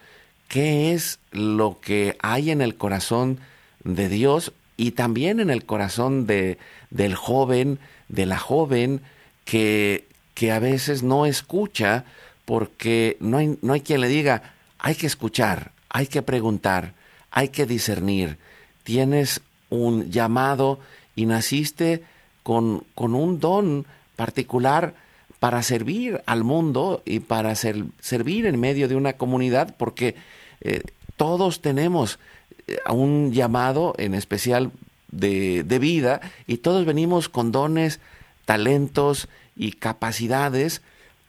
qué 0.48 0.92
es 0.94 1.20
lo 1.30 1.78
que 1.80 2.16
hay 2.20 2.50
en 2.50 2.60
el 2.60 2.74
corazón 2.74 3.38
de 3.84 4.08
Dios 4.08 4.52
y 4.76 4.92
también 4.92 5.38
en 5.38 5.50
el 5.50 5.64
corazón 5.64 6.26
de, 6.26 6.58
del 6.90 7.14
joven, 7.14 7.78
de 8.08 8.26
la 8.26 8.38
joven, 8.38 9.00
que, 9.44 10.07
que 10.38 10.53
a 10.53 10.61
veces 10.61 11.03
no 11.03 11.27
escucha 11.27 12.05
porque 12.44 13.16
no 13.18 13.38
hay, 13.38 13.59
no 13.61 13.72
hay 13.72 13.81
quien 13.81 14.01
le 14.01 14.07
diga, 14.07 14.55
hay 14.79 14.94
que 14.94 15.09
escuchar, 15.09 15.72
hay 15.88 16.07
que 16.07 16.22
preguntar, 16.22 16.94
hay 17.33 17.48
que 17.48 17.66
discernir. 17.66 18.38
Tienes 18.85 19.40
un 19.68 20.12
llamado 20.12 20.79
y 21.16 21.27
naciste 21.27 22.05
con, 22.44 22.85
con 22.94 23.16
un 23.16 23.40
don 23.40 23.85
particular 24.14 24.94
para 25.40 25.64
servir 25.64 26.22
al 26.24 26.44
mundo 26.44 27.03
y 27.05 27.18
para 27.18 27.57
servir 27.57 28.46
en 28.46 28.61
medio 28.61 28.87
de 28.87 28.94
una 28.94 29.14
comunidad, 29.14 29.74
porque 29.77 30.14
eh, 30.61 30.83
todos 31.16 31.62
tenemos 31.62 32.20
eh, 32.68 32.77
un 32.88 33.33
llamado 33.33 33.92
en 33.98 34.14
especial 34.14 34.70
de, 35.11 35.64
de, 35.64 35.79
vida 35.81 36.20
y 36.46 36.59
todos 36.59 36.87
venimos 36.87 37.29
con 37.29 37.51
dones, 37.51 37.98
talentos 38.44 39.29
y 39.58 39.72
capacidades 39.72 40.82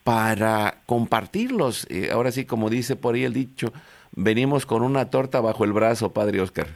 para 0.04 0.76
compartirlos. 0.86 1.86
ahora 2.12 2.30
sí, 2.30 2.46
como 2.46 2.70
dice 2.70 2.96
por 2.96 3.14
ahí 3.14 3.24
el 3.24 3.34
dicho, 3.34 3.72
venimos 4.12 4.64
con 4.64 4.82
una 4.82 5.10
torta 5.10 5.40
bajo 5.40 5.64
el 5.64 5.72
brazo, 5.72 6.12
Padre 6.12 6.40
Oscar. 6.40 6.68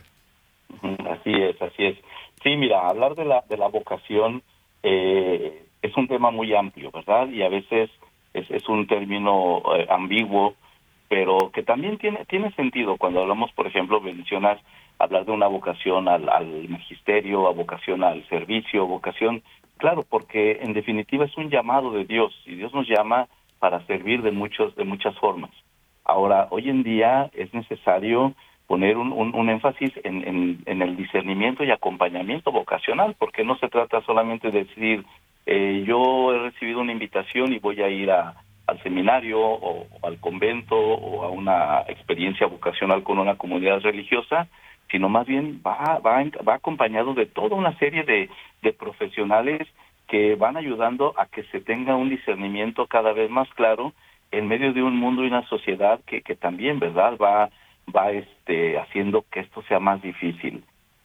Así 1.08 1.32
es, 1.32 1.60
así 1.62 1.84
es. 1.86 1.98
Sí, 2.42 2.56
mira, 2.56 2.88
hablar 2.88 3.14
de 3.14 3.24
la, 3.24 3.42
de 3.48 3.56
la 3.56 3.68
vocación 3.68 4.42
eh, 4.82 5.64
es 5.80 5.96
un 5.96 6.08
tema 6.08 6.30
muy 6.30 6.54
amplio, 6.54 6.90
¿verdad? 6.90 7.28
Y 7.28 7.42
a 7.42 7.48
veces 7.48 7.90
es, 8.34 8.50
es 8.50 8.68
un 8.68 8.86
término 8.86 9.62
eh, 9.76 9.86
ambiguo, 9.88 10.54
pero 11.08 11.50
que 11.52 11.62
también 11.62 11.96
tiene, 11.98 12.24
tiene 12.26 12.52
sentido 12.52 12.96
cuando 12.98 13.22
hablamos, 13.22 13.50
por 13.52 13.66
ejemplo, 13.66 14.00
mencionas 14.00 14.60
hablar 14.98 15.24
de 15.24 15.32
una 15.32 15.46
vocación 15.46 16.08
al, 16.08 16.28
al 16.28 16.68
magisterio, 16.68 17.48
a 17.48 17.52
vocación 17.52 18.04
al 18.04 18.26
servicio, 18.28 18.86
vocación 18.86 19.42
Claro, 19.84 20.02
porque 20.08 20.60
en 20.62 20.72
definitiva 20.72 21.26
es 21.26 21.36
un 21.36 21.50
llamado 21.50 21.90
de 21.90 22.06
Dios 22.06 22.32
y 22.46 22.54
Dios 22.54 22.72
nos 22.72 22.88
llama 22.88 23.28
para 23.58 23.84
servir 23.84 24.22
de 24.22 24.30
muchos 24.30 24.74
de 24.76 24.84
muchas 24.84 25.14
formas. 25.18 25.50
Ahora, 26.06 26.48
hoy 26.48 26.70
en 26.70 26.82
día 26.82 27.30
es 27.34 27.52
necesario 27.52 28.32
poner 28.66 28.96
un, 28.96 29.12
un, 29.12 29.50
énfasis 29.50 29.92
en, 30.02 30.62
en, 30.64 30.80
el 30.80 30.96
discernimiento 30.96 31.64
y 31.64 31.70
acompañamiento 31.70 32.50
vocacional, 32.50 33.14
porque 33.18 33.44
no 33.44 33.58
se 33.58 33.68
trata 33.68 34.00
solamente 34.06 34.50
de 34.50 34.64
decir, 34.64 35.04
eh, 35.44 35.84
yo 35.86 36.32
he 36.32 36.38
recibido 36.38 36.80
una 36.80 36.92
invitación 36.92 37.52
y 37.52 37.58
voy 37.58 37.82
a 37.82 37.90
ir 37.90 38.10
al 38.10 38.82
seminario 38.82 39.38
o, 39.38 39.86
al 40.02 40.18
convento 40.18 40.76
o 40.78 41.24
a 41.24 41.28
una 41.28 41.82
experiencia 41.88 42.46
vocacional 42.46 43.02
con 43.02 43.18
una 43.18 43.36
comunidad 43.36 43.80
religiosa, 43.80 44.48
sino 44.90 45.08
más 45.08 45.26
bien 45.26 45.60
va, 45.66 45.98
va, 45.98 46.22
va 46.46 46.54
acompañado 46.54 47.14
de 47.14 47.26
toda 47.26 47.56
una 47.56 47.76
serie 47.78 48.04
de, 48.04 48.30
de 48.62 48.72
profesionales 48.72 49.68
que 50.08 50.34
van 50.36 50.56
ayudando 50.56 51.14
a 51.16 51.26
que 51.26 51.44
se 51.44 51.60
tenga 51.60 51.96
un 51.96 52.10
discernimiento 52.10 52.86
cada 52.86 53.12
vez 53.12 53.30
más 53.30 53.48
claro 53.54 53.92
en 54.30 54.48
medio 54.48 54.72
de 54.72 54.82
un 54.82 54.96
mundo 54.96 55.24
y 55.24 55.28
una 55.28 55.46
sociedad 55.48 56.00
que, 56.06 56.22
que 56.22 56.34
también, 56.34 56.78
¿verdad?, 56.78 57.16
va, 57.20 57.50
va 57.94 58.10
este, 58.10 58.78
haciendo 58.78 59.24
que 59.30 59.40
esto 59.40 59.62
sea 59.62 59.80
más 59.80 60.02
difícil. 60.02 60.64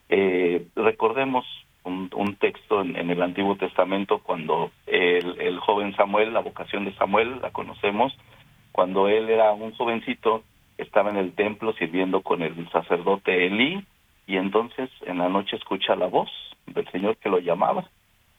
Eh, 0.10 0.66
recordemos 0.76 1.46
un, 1.84 2.36
texto 2.40 2.82
en, 2.82 2.96
en, 2.96 3.10
el 3.10 3.22
Antiguo 3.22 3.56
Testamento 3.56 4.20
cuando 4.20 4.72
el, 4.86 5.40
el, 5.42 5.60
joven 5.60 5.96
Samuel, 5.96 6.34
la 6.34 6.42
vocación 6.42 6.86
de 6.86 6.94
Samuel, 6.94 7.40
la 7.42 7.52
conocemos, 7.52 8.16
cuando 8.72 9.08
él 9.08 9.30
era 9.30 9.52
un 9.54 9.74
jovencito, 9.74 10.44
estaba 10.82 11.10
en 11.10 11.18
el 11.18 11.34
templo 11.34 11.74
sirviendo 11.74 12.22
con 12.22 12.42
el 12.42 12.70
sacerdote 12.72 13.46
Elí 13.46 13.84
y 14.28 14.38
entonces 14.38 14.90
en 15.06 15.20
la 15.20 15.30
noche 15.30 15.56
escucha 15.56 15.96
la 15.96 16.08
voz 16.08 16.30
del 16.68 16.90
Señor 16.92 17.18
que 17.18 17.30
lo 17.30 17.40
llamaba 17.40 17.90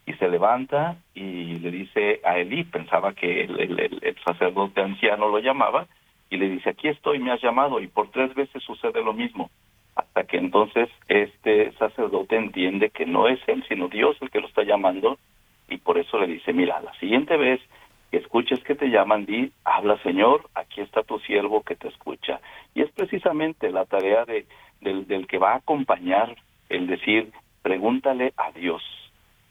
y 0.07 0.14
se 0.14 0.29
levanta 0.29 0.96
y 1.14 1.59
le 1.59 1.70
dice 1.70 2.20
a 2.24 2.38
Elí, 2.38 2.64
pensaba 2.64 3.14
que 3.14 3.42
el, 3.42 3.79
el, 3.79 4.16
sacerdote 4.24 4.81
anciano 4.81 5.29
lo 5.29 5.38
llamaba, 5.38 5.87
y 6.29 6.37
le 6.37 6.48
dice, 6.48 6.70
aquí 6.70 6.88
estoy, 6.88 7.18
me 7.18 7.33
has 7.33 7.42
llamado, 7.42 7.81
y 7.81 7.88
por 7.88 8.11
tres 8.11 8.35
veces 8.35 8.62
sucede 8.62 9.03
lo 9.03 9.12
mismo, 9.12 9.50
hasta 9.96 10.24
que 10.24 10.37
entonces 10.37 10.88
este 11.09 11.72
sacerdote 11.72 12.37
entiende 12.37 12.90
que 12.90 13.07
no 13.07 13.29
es 13.29 13.40
él, 13.48 13.64
sino 13.68 13.88
Dios 13.88 14.16
el 14.20 14.31
que 14.31 14.40
lo 14.40 14.46
está 14.46 14.62
llamando, 14.62 15.18
y 15.68 15.76
por 15.79 15.98
eso 15.98 16.18
le 16.18 16.26
dice, 16.26 16.53
mira, 16.53 16.81
la 16.81 16.92
siguiente 16.94 17.37
vez 17.37 17.61
escuches 18.16 18.62
que 18.64 18.74
te 18.74 18.88
llaman, 18.88 19.24
di, 19.24 19.52
habla 19.64 19.96
Señor, 20.02 20.48
aquí 20.54 20.80
está 20.80 21.02
tu 21.02 21.18
siervo 21.20 21.62
que 21.62 21.76
te 21.76 21.88
escucha. 21.88 22.40
Y 22.74 22.82
es 22.82 22.90
precisamente 22.90 23.70
la 23.70 23.84
tarea 23.84 24.24
de, 24.24 24.46
del, 24.80 25.26
que 25.26 25.38
va 25.38 25.52
a 25.52 25.56
acompañar 25.56 26.36
el 26.68 26.86
decir, 26.86 27.32
pregúntale 27.62 28.32
a 28.36 28.50
Dios, 28.52 28.82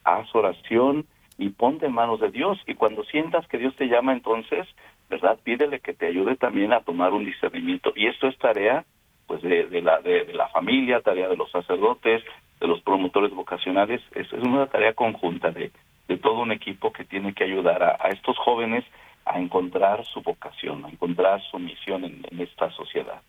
haz 0.03 0.33
oración 0.35 1.05
y 1.37 1.49
ponte 1.49 1.85
en 1.85 1.93
manos 1.93 2.19
de 2.19 2.31
Dios. 2.31 2.59
Y 2.67 2.75
cuando 2.75 3.03
sientas 3.05 3.47
que 3.47 3.57
Dios 3.57 3.75
te 3.75 3.87
llama, 3.87 4.13
entonces, 4.13 4.67
¿verdad? 5.09 5.39
Pídele 5.43 5.79
que 5.79 5.93
te 5.93 6.07
ayude 6.07 6.35
también 6.35 6.73
a 6.73 6.81
tomar 6.81 7.13
un 7.13 7.25
discernimiento. 7.25 7.93
Y 7.95 8.07
esto 8.07 8.27
es 8.27 8.37
tarea 8.37 8.85
pues 9.27 9.41
de, 9.41 9.67
de 9.67 9.81
la, 9.81 10.01
de, 10.01 10.33
la 10.33 10.47
familia, 10.49 11.01
tarea 11.01 11.29
de 11.29 11.37
los 11.37 11.51
sacerdotes, 11.51 12.23
de 12.59 12.67
los 12.67 12.81
promotores 12.81 13.31
vocacionales. 13.31 14.01
Es, 14.15 14.31
es 14.33 14.43
una 14.43 14.67
tarea 14.67 14.93
conjunta 14.93 15.51
de, 15.51 15.71
de 16.09 16.17
todo 16.17 16.41
un 16.41 16.51
equipo 16.51 16.91
que 16.91 17.05
tiene 17.05 17.33
que 17.33 17.45
ayudar 17.45 17.81
a, 17.81 17.97
a 18.01 18.09
estos 18.09 18.37
jóvenes 18.39 18.83
a 19.25 19.39
encontrar 19.39 20.03
su 20.05 20.21
vocación, 20.21 20.83
a 20.83 20.89
encontrar 20.89 21.39
su 21.49 21.59
misión 21.59 22.03
en, 22.03 22.25
en 22.29 22.41
esta 22.41 22.69
sociedad. 22.71 23.21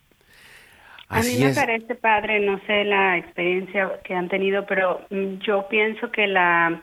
A 1.11 1.21
mí 1.21 1.37
me 1.39 1.53
parece, 1.53 1.95
padre, 1.97 2.41
no 2.41 2.59
sé 2.67 2.85
la 2.85 3.19
experiencia 3.19 4.01
que 4.05 4.15
han 4.15 4.29
tenido, 4.29 4.65
pero 4.65 5.03
mm, 5.11 5.39
yo 5.41 5.69
pienso 5.69 6.11
que 6.11 6.27
la, 6.27 6.83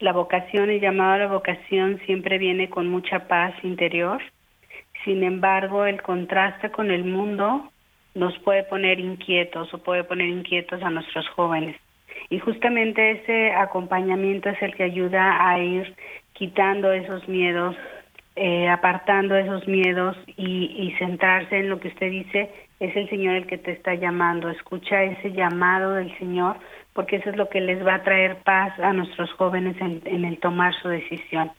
la 0.00 0.12
vocación, 0.12 0.70
el 0.70 0.80
llamado 0.80 1.12
a 1.12 1.18
la 1.18 1.26
vocación 1.28 2.00
siempre 2.06 2.38
viene 2.38 2.68
con 2.68 2.88
mucha 2.88 3.28
paz 3.28 3.54
interior. 3.62 4.20
Sin 5.04 5.22
embargo, 5.22 5.84
el 5.84 6.02
contraste 6.02 6.70
con 6.70 6.90
el 6.90 7.04
mundo 7.04 7.70
nos 8.14 8.36
puede 8.40 8.64
poner 8.64 8.98
inquietos 8.98 9.72
o 9.72 9.78
puede 9.78 10.02
poner 10.04 10.28
inquietos 10.28 10.82
a 10.82 10.90
nuestros 10.90 11.28
jóvenes. 11.28 11.76
Y 12.28 12.38
justamente 12.38 13.12
ese 13.12 13.52
acompañamiento 13.52 14.48
es 14.48 14.60
el 14.62 14.74
que 14.74 14.84
ayuda 14.84 15.48
a 15.48 15.58
ir 15.58 15.94
quitando 16.32 16.92
esos 16.92 17.26
miedos, 17.28 17.76
eh, 18.34 18.68
apartando 18.68 19.36
esos 19.36 19.66
miedos 19.66 20.16
y, 20.36 20.66
y 20.76 20.94
centrarse 20.98 21.58
en 21.58 21.70
lo 21.70 21.80
que 21.80 21.88
usted 21.88 22.10
dice, 22.10 22.50
es 22.80 22.94
el 22.94 23.08
Señor 23.08 23.36
el 23.36 23.46
que 23.46 23.58
te 23.58 23.72
está 23.72 23.94
llamando. 23.94 24.50
Escucha 24.50 25.02
ese 25.02 25.32
llamado 25.32 25.94
del 25.94 26.16
Señor, 26.18 26.56
porque 26.92 27.16
eso 27.16 27.30
es 27.30 27.36
lo 27.36 27.48
que 27.48 27.60
les 27.60 27.84
va 27.86 27.96
a 27.96 28.02
traer 28.02 28.36
paz 28.38 28.78
a 28.78 28.92
nuestros 28.92 29.32
jóvenes 29.32 29.76
en, 29.80 30.24
el 30.24 30.38
tomar 30.38 30.74
su 30.74 30.88
decisión. 30.88 31.50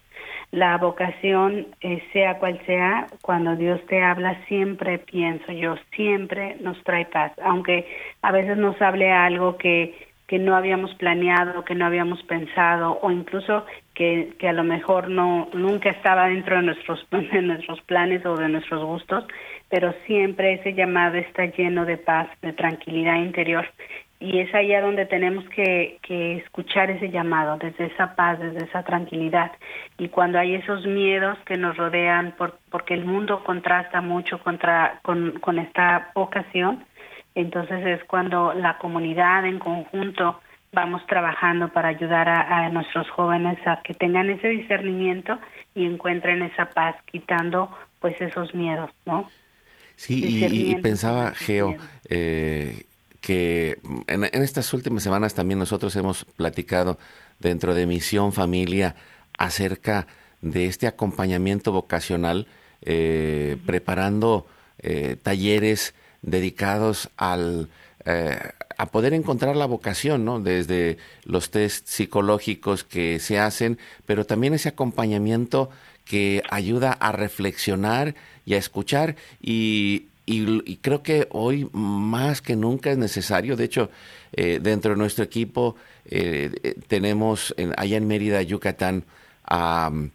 La 0.52 0.78
vocación, 0.78 1.68
eh, 1.82 2.02
sea 2.14 2.40
cual 2.40 2.60
sea, 2.66 3.08
cuando 3.22 3.56
Dios 3.56 3.86
te 3.88 4.02
habla, 4.02 4.46
siempre 4.48 4.98
pienso 5.00 5.52
yo, 5.52 5.76
siempre 5.96 6.56
nos 6.62 6.82
trae 6.84 7.06
paz, 7.06 7.34
aunque 7.44 7.86
a 8.22 8.32
veces 8.32 8.58
nos 8.58 8.82
hable 8.82 9.12
algo 9.12 9.58
que, 9.58 10.07
que 10.28 10.40
no 10.40 10.56
habíamos 10.56 10.94
planeado, 10.96 11.64
que 11.64 11.74
no 11.74 11.86
habíamos 11.86 12.22
pensado, 12.24 13.00
o 13.02 13.10
incluso 13.10 13.66
que, 13.94 14.34
que 14.38 14.50
a 14.50 14.54
lo 14.54 14.64
mejor 14.64 15.10
no 15.10 15.48
nunca 15.54 15.90
estaba 15.90 16.28
dentro 16.28 16.58
de 16.58 16.64
nuestros, 16.64 17.08
de 17.12 17.42
nuestros 17.42 17.82
planes 17.82 18.26
o 18.26 18.36
de 18.36 18.50
nuestros 18.50 18.84
gustos, 18.84 19.26
pero 19.70 19.94
siempre 20.06 20.54
ese 20.54 20.74
llamado 20.74 21.16
está 21.16 21.46
lleno 21.46 21.86
de 21.86 21.98
paz, 21.98 22.28
de 22.42 22.54
tranquilidad 22.54 23.16
interior. 23.16 23.66
Y 24.20 24.40
es 24.40 24.54
allá 24.54 24.82
donde 24.82 25.06
tenemos 25.06 25.48
que, 25.50 26.00
que 26.02 26.38
escuchar 26.38 26.90
ese 26.90 27.12
llamado, 27.12 27.58
desde 27.58 27.86
esa 27.86 28.16
paz, 28.16 28.40
desde 28.40 28.66
esa 28.66 28.84
tranquilidad. 28.84 29.52
Y 30.00 30.10
cuando 30.10 30.40
hay 30.40 30.56
esos 30.56 30.88
miedos 30.88 31.38
que 31.46 31.56
nos 31.56 31.78
rodean, 31.78 32.34
por, 32.36 32.58
porque 32.72 32.96
el 32.96 33.06
mundo 33.06 33.44
contrasta 33.44 34.02
mucho 34.02 34.40
contra, 34.40 35.00
con, 35.04 35.34
con 35.40 35.60
esta 35.60 36.10
vocación, 36.16 36.84
entonces 37.42 37.86
es 37.86 38.04
cuando 38.06 38.54
la 38.54 38.78
comunidad 38.78 39.46
en 39.46 39.60
conjunto 39.60 40.40
vamos 40.74 41.06
trabajando 41.08 41.70
para 41.70 41.90
ayudar 41.90 42.28
a, 42.30 42.66
a, 42.66 42.70
nuestros 42.70 43.10
jóvenes 43.10 43.58
a 43.66 43.82
que 43.84 43.94
tengan 43.94 44.30
ese 44.30 44.50
discernimiento 44.50 45.40
y 45.74 45.86
encuentren 45.86 46.42
esa 46.42 46.70
paz, 46.70 46.96
quitando 47.06 47.70
pues 48.00 48.20
esos 48.22 48.54
miedos, 48.54 48.92
¿no? 49.06 49.30
Sí, 49.96 50.46
y, 50.46 50.76
pensaba, 50.76 51.32
Geo, 51.32 51.76
eh, 52.08 52.86
que 53.20 53.80
en, 54.06 54.24
estas 54.24 54.72
últimas 54.74 55.02
semanas 55.02 55.34
también 55.34 55.58
nosotros 55.58 55.96
hemos 55.96 56.24
platicado 56.24 57.00
dentro 57.40 57.74
de 57.74 57.88
Misión 57.88 58.32
Familia 58.32 58.96
acerca 59.38 60.06
de 60.42 60.68
este 60.68 60.86
acompañamiento 60.86 61.72
vocacional, 61.72 62.48
eh, 62.84 63.58
preparando 63.66 64.46
eh, 64.80 65.18
talleres 65.22 65.96
dedicados 66.28 67.10
al, 67.18 67.70
a 68.78 68.86
poder 68.86 69.14
encontrar 69.14 69.56
la 69.56 69.66
vocación, 69.66 70.24
¿no? 70.24 70.40
Desde 70.40 70.98
los 71.24 71.50
test 71.50 71.88
psicológicos 71.88 72.84
que 72.84 73.20
se 73.20 73.40
hacen, 73.40 73.80
pero 74.06 74.26
también 74.26 74.54
ese 74.54 74.70
acompañamiento 74.70 75.70
que 76.06 76.44
ayuda 76.50 76.94
a 76.94 77.12
reflexionar 77.12 78.16
y 78.46 78.54
a 78.54 78.58
escuchar 78.58 79.16
y, 79.42 80.08
y, 80.26 80.78
creo 80.78 81.04
que 81.04 81.28
hoy 81.32 81.70
más 81.74 82.42
que 82.42 82.56
nunca 82.56 82.92
es 82.92 82.98
necesario. 82.98 83.56
De 83.56 83.66
hecho, 83.66 83.90
eh, 84.34 84.60
dentro 84.62 84.92
de 84.92 84.98
nuestro 84.98 85.24
equipo 85.24 85.76
eh, 86.06 86.52
eh, 86.64 86.76
tenemos 86.88 87.56
allá 87.78 87.98
en 87.98 88.08
Mérida, 88.08 88.42
Yucatán, 88.42 89.04
a 89.46 89.90
um, 89.92 90.10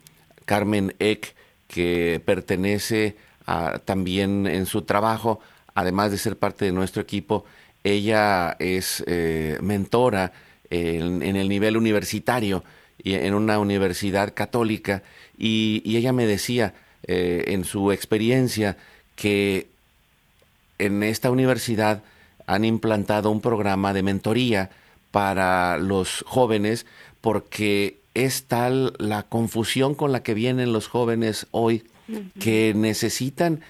Carmen 0.44 0.94
Eck, 0.98 1.34
que 1.66 2.20
pertenece 2.24 3.16
a, 3.46 3.78
también 3.78 4.46
en 4.46 4.66
su 4.66 4.82
trabajo, 4.82 5.40
además 5.74 6.10
de 6.10 6.18
ser 6.18 6.36
parte 6.36 6.64
de 6.64 6.72
nuestro 6.72 7.02
equipo, 7.02 7.44
ella 7.84 8.56
es 8.58 9.04
mentora 9.60 10.32
en, 10.70 11.22
en, 11.22 11.36
el 11.36 11.48
nivel 11.48 11.76
universitario 11.76 12.62
y 13.02 13.14
en 13.14 13.34
una 13.34 13.58
universidad 13.58 14.32
católica. 14.34 15.02
Y, 15.38 15.82
ella 15.84 16.12
me 16.12 16.26
decía 16.26 16.74
eh, 17.06 17.44
en 17.48 17.64
su 17.64 17.92
experiencia 17.92 18.76
que 19.16 19.66
en 20.78 21.02
esta 21.02 21.30
universidad 21.30 22.02
han 22.46 22.64
implantado 22.64 23.30
un 23.30 23.40
programa 23.40 23.92
de 23.92 24.02
mentoría 24.02 24.70
para 25.10 25.78
los 25.78 26.24
jóvenes 26.26 26.86
porque 27.20 27.98
es 28.14 28.44
tal 28.44 28.94
la 28.98 29.24
confusión 29.24 29.94
con 29.94 30.12
la 30.12 30.22
que 30.22 30.34
vienen 30.34 30.72
los 30.72 30.88
jóvenes 30.88 31.46
hoy 31.50 31.84
que 32.40 32.72
necesitan 32.74 33.60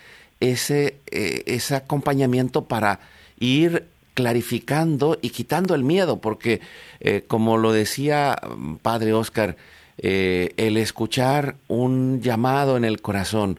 ese, 0.42 0.96
eh, 1.10 1.44
ese 1.46 1.76
acompañamiento 1.76 2.64
para 2.64 2.98
ir 3.38 3.86
clarificando 4.14 5.16
y 5.22 5.30
quitando 5.30 5.74
el 5.74 5.84
miedo, 5.84 6.20
porque 6.20 6.60
eh, 7.00 7.24
como 7.26 7.56
lo 7.56 7.72
decía 7.72 8.36
mm, 8.56 8.74
Padre 8.76 9.14
Oscar, 9.14 9.56
eh, 9.98 10.52
el 10.56 10.76
escuchar 10.76 11.56
un 11.68 12.20
llamado 12.20 12.76
en 12.76 12.84
el 12.84 13.00
corazón, 13.00 13.58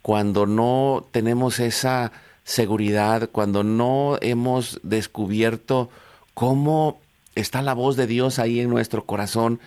cuando 0.00 0.46
no 0.46 1.06
tenemos 1.12 1.60
esa 1.60 2.12
seguridad, 2.44 3.28
cuando 3.30 3.62
no 3.62 4.16
hemos 4.22 4.80
descubierto 4.82 5.90
cómo 6.34 6.98
está 7.34 7.60
la 7.60 7.74
voz 7.74 7.96
de 7.96 8.06
Dios 8.06 8.38
ahí 8.38 8.60
en 8.60 8.70
nuestro 8.70 9.04
corazón, 9.04 9.60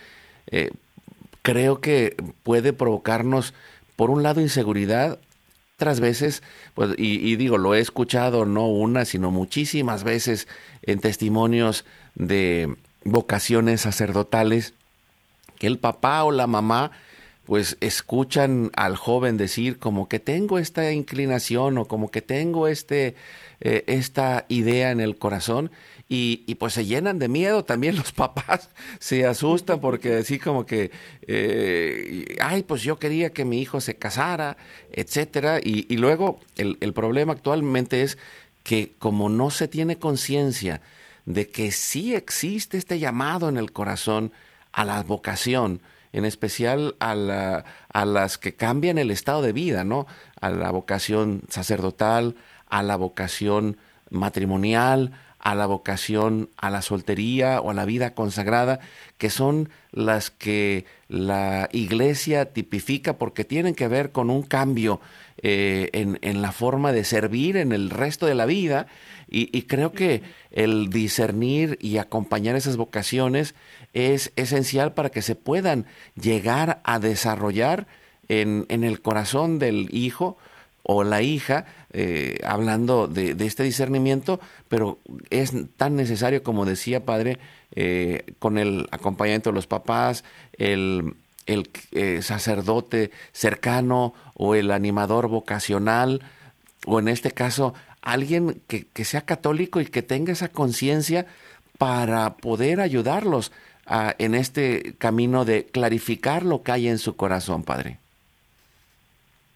creo 1.42 1.80
que 1.80 2.18
puede 2.44 2.74
provocarnos, 2.74 3.54
por 3.96 4.10
un 4.10 4.24
lado, 4.24 4.42
inseguridad, 4.42 5.20
otras 5.78 6.00
veces, 6.00 6.42
pues, 6.74 6.92
y, 6.98 7.36
digo, 7.36 7.58
lo 7.58 7.76
he 7.76 7.82
escuchado 7.82 8.46
no 8.46 8.68
una, 8.68 9.04
sino 9.04 9.30
muchísimas 9.30 10.06
veces 10.06 10.48
en 10.84 11.00
testimonios 11.00 11.84
de 12.16 12.74
vocaciones 13.04 13.82
sacerdotales, 13.82 14.74
que 15.60 15.68
el 15.68 15.78
papá 15.78 16.24
o 16.24 16.32
la 16.32 16.48
mamá 16.48 16.92
pues 17.44 17.78
escuchan 17.80 18.72
al 18.76 18.96
joven 18.96 19.38
decir 19.38 19.78
como 19.78 20.08
que 20.08 20.20
tengo 20.20 20.58
esta 20.58 20.92
inclinación 20.92 21.78
o 21.78 21.86
como 21.86 22.10
que 22.10 22.24
tengo 22.24 22.68
este, 22.68 23.14
eh, 23.62 23.84
esta 23.86 24.46
idea 24.48 24.90
en 24.90 25.00
el 25.00 25.18
corazón 25.18 25.70
y, 26.08 26.56
pues 26.56 26.74
se 26.74 26.86
llenan 26.86 27.18
de 27.18 27.28
miedo 27.28 27.66
también 27.66 27.96
los 27.96 28.12
papás, 28.14 28.70
se 29.00 29.26
asustan 29.26 29.80
porque 29.80 30.18
así 30.18 30.40
como 30.40 30.66
que, 30.66 30.92
eh, 31.28 32.36
ay, 32.40 32.64
pues 32.64 32.84
yo 32.84 33.00
quería 33.00 33.32
que 33.32 33.46
mi 33.46 33.60
hijo 33.60 33.82
se 33.82 33.96
casara, 33.96 34.58
etcétera, 34.92 35.60
y, 35.64 35.98
luego 35.98 36.40
el, 36.58 36.78
el 36.82 36.94
problema 36.94 37.34
actualmente 37.34 38.04
es 38.04 38.18
que 38.64 38.94
como 39.00 39.30
no 39.30 39.50
se 39.50 39.68
tiene 39.68 39.98
conciencia 39.98 40.82
de 41.26 41.50
que 41.50 41.72
sí 41.72 42.14
existe 42.14 42.78
este 42.78 43.00
llamado 43.00 43.50
en 43.50 43.58
el 43.58 43.72
corazón, 43.72 44.32
a 44.76 44.84
la 44.86 45.02
vocación, 45.04 45.82
en 46.12 46.26
especial 46.26 46.96
a, 47.00 47.64
a 47.92 48.06
las 48.06 48.38
que 48.38 48.56
cambian 48.56 48.98
el 48.98 49.10
estado 49.10 49.42
de 49.42 49.54
vida, 49.54 49.84
¿no? 49.84 50.06
A 50.40 50.50
la 50.50 50.70
vocación 50.72 51.44
sacerdotal, 51.50 52.36
a 52.70 52.84
la 52.84 52.96
vocación 52.96 53.78
matrimonial, 54.10 55.12
a 55.46 55.54
la 55.54 55.68
vocación 55.68 56.50
a 56.58 56.72
la 56.72 56.82
soltería 56.82 57.62
o 57.62 57.70
a 57.70 57.76
la 57.76 57.86
vida 57.86 58.16
consagrada, 58.16 58.80
que 59.20 59.30
son 59.30 59.70
las 59.92 60.32
que 60.32 60.86
la 61.08 61.70
iglesia 61.72 62.52
tipifica 62.52 63.20
porque 63.20 63.46
tienen 63.46 63.76
que 63.76 63.88
ver 63.88 64.12
con 64.12 64.32
un 64.32 64.42
cambio 64.42 65.00
eh, 65.44 65.92
en, 65.94 66.42
la 66.42 66.52
forma 66.52 66.92
de 66.94 67.04
servir 67.04 67.58
en 67.58 67.74
el 67.74 67.92
resto 67.92 68.26
de 68.26 68.34
la 68.34 68.48
vida. 68.48 68.88
Y, 69.28 69.64
creo 69.64 69.92
que 69.92 70.24
el 70.50 70.90
discernir 70.90 71.78
y 71.80 71.98
acompañar 71.98 72.56
esas 72.56 72.78
vocaciones 72.78 73.54
es 73.94 74.32
esencial 74.36 74.94
para 74.94 75.10
que 75.10 75.22
se 75.22 75.36
puedan 75.36 75.86
llegar 76.20 76.82
a 76.84 76.98
desarrollar 76.98 77.86
en, 78.30 78.66
en 78.70 78.84
el 78.84 79.00
corazón 79.00 79.60
del 79.60 79.90
hijo 79.92 80.38
o 80.88 81.04
la 81.04 81.24
hija, 81.24 81.66
eh, 81.94 82.38
hablando 82.44 83.08
de, 83.08 83.36
este 83.40 83.64
discernimiento, 83.64 84.40
pero 84.70 85.00
es 85.32 85.52
tan 85.78 85.96
necesario, 85.96 86.44
como 86.44 86.64
decía 86.64 87.06
padre, 87.06 87.40
eh, 87.72 88.36
con 88.38 88.60
el 88.60 88.88
acompañamiento 88.92 89.50
de 89.50 89.56
los 89.56 89.66
papás, 89.66 90.24
el, 90.54 91.16
eh, 91.48 92.20
sacerdote 92.22 93.10
cercano 93.32 94.14
o 94.36 94.54
el 94.54 94.70
animador 94.70 95.28
vocacional, 95.28 96.22
o 96.86 97.00
en 97.00 97.08
este 97.08 97.32
caso, 97.32 97.74
alguien 98.02 98.62
que, 98.68 98.86
que 98.86 99.06
sea 99.06 99.22
católico 99.22 99.82
y 99.82 99.88
que 99.88 100.04
tenga 100.04 100.34
esa 100.34 100.50
conciencia 100.50 101.26
para 101.80 102.38
poder 102.38 102.80
ayudarlos 102.80 103.52
a, 103.88 104.14
en 104.20 104.36
este 104.36 104.94
camino 105.00 105.46
de 105.46 105.66
clarificar 105.66 106.46
lo 106.46 106.62
que 106.62 106.74
hay 106.74 106.88
en 106.88 107.00
su 107.00 107.16
corazón, 107.16 107.64
Padre. 107.64 107.98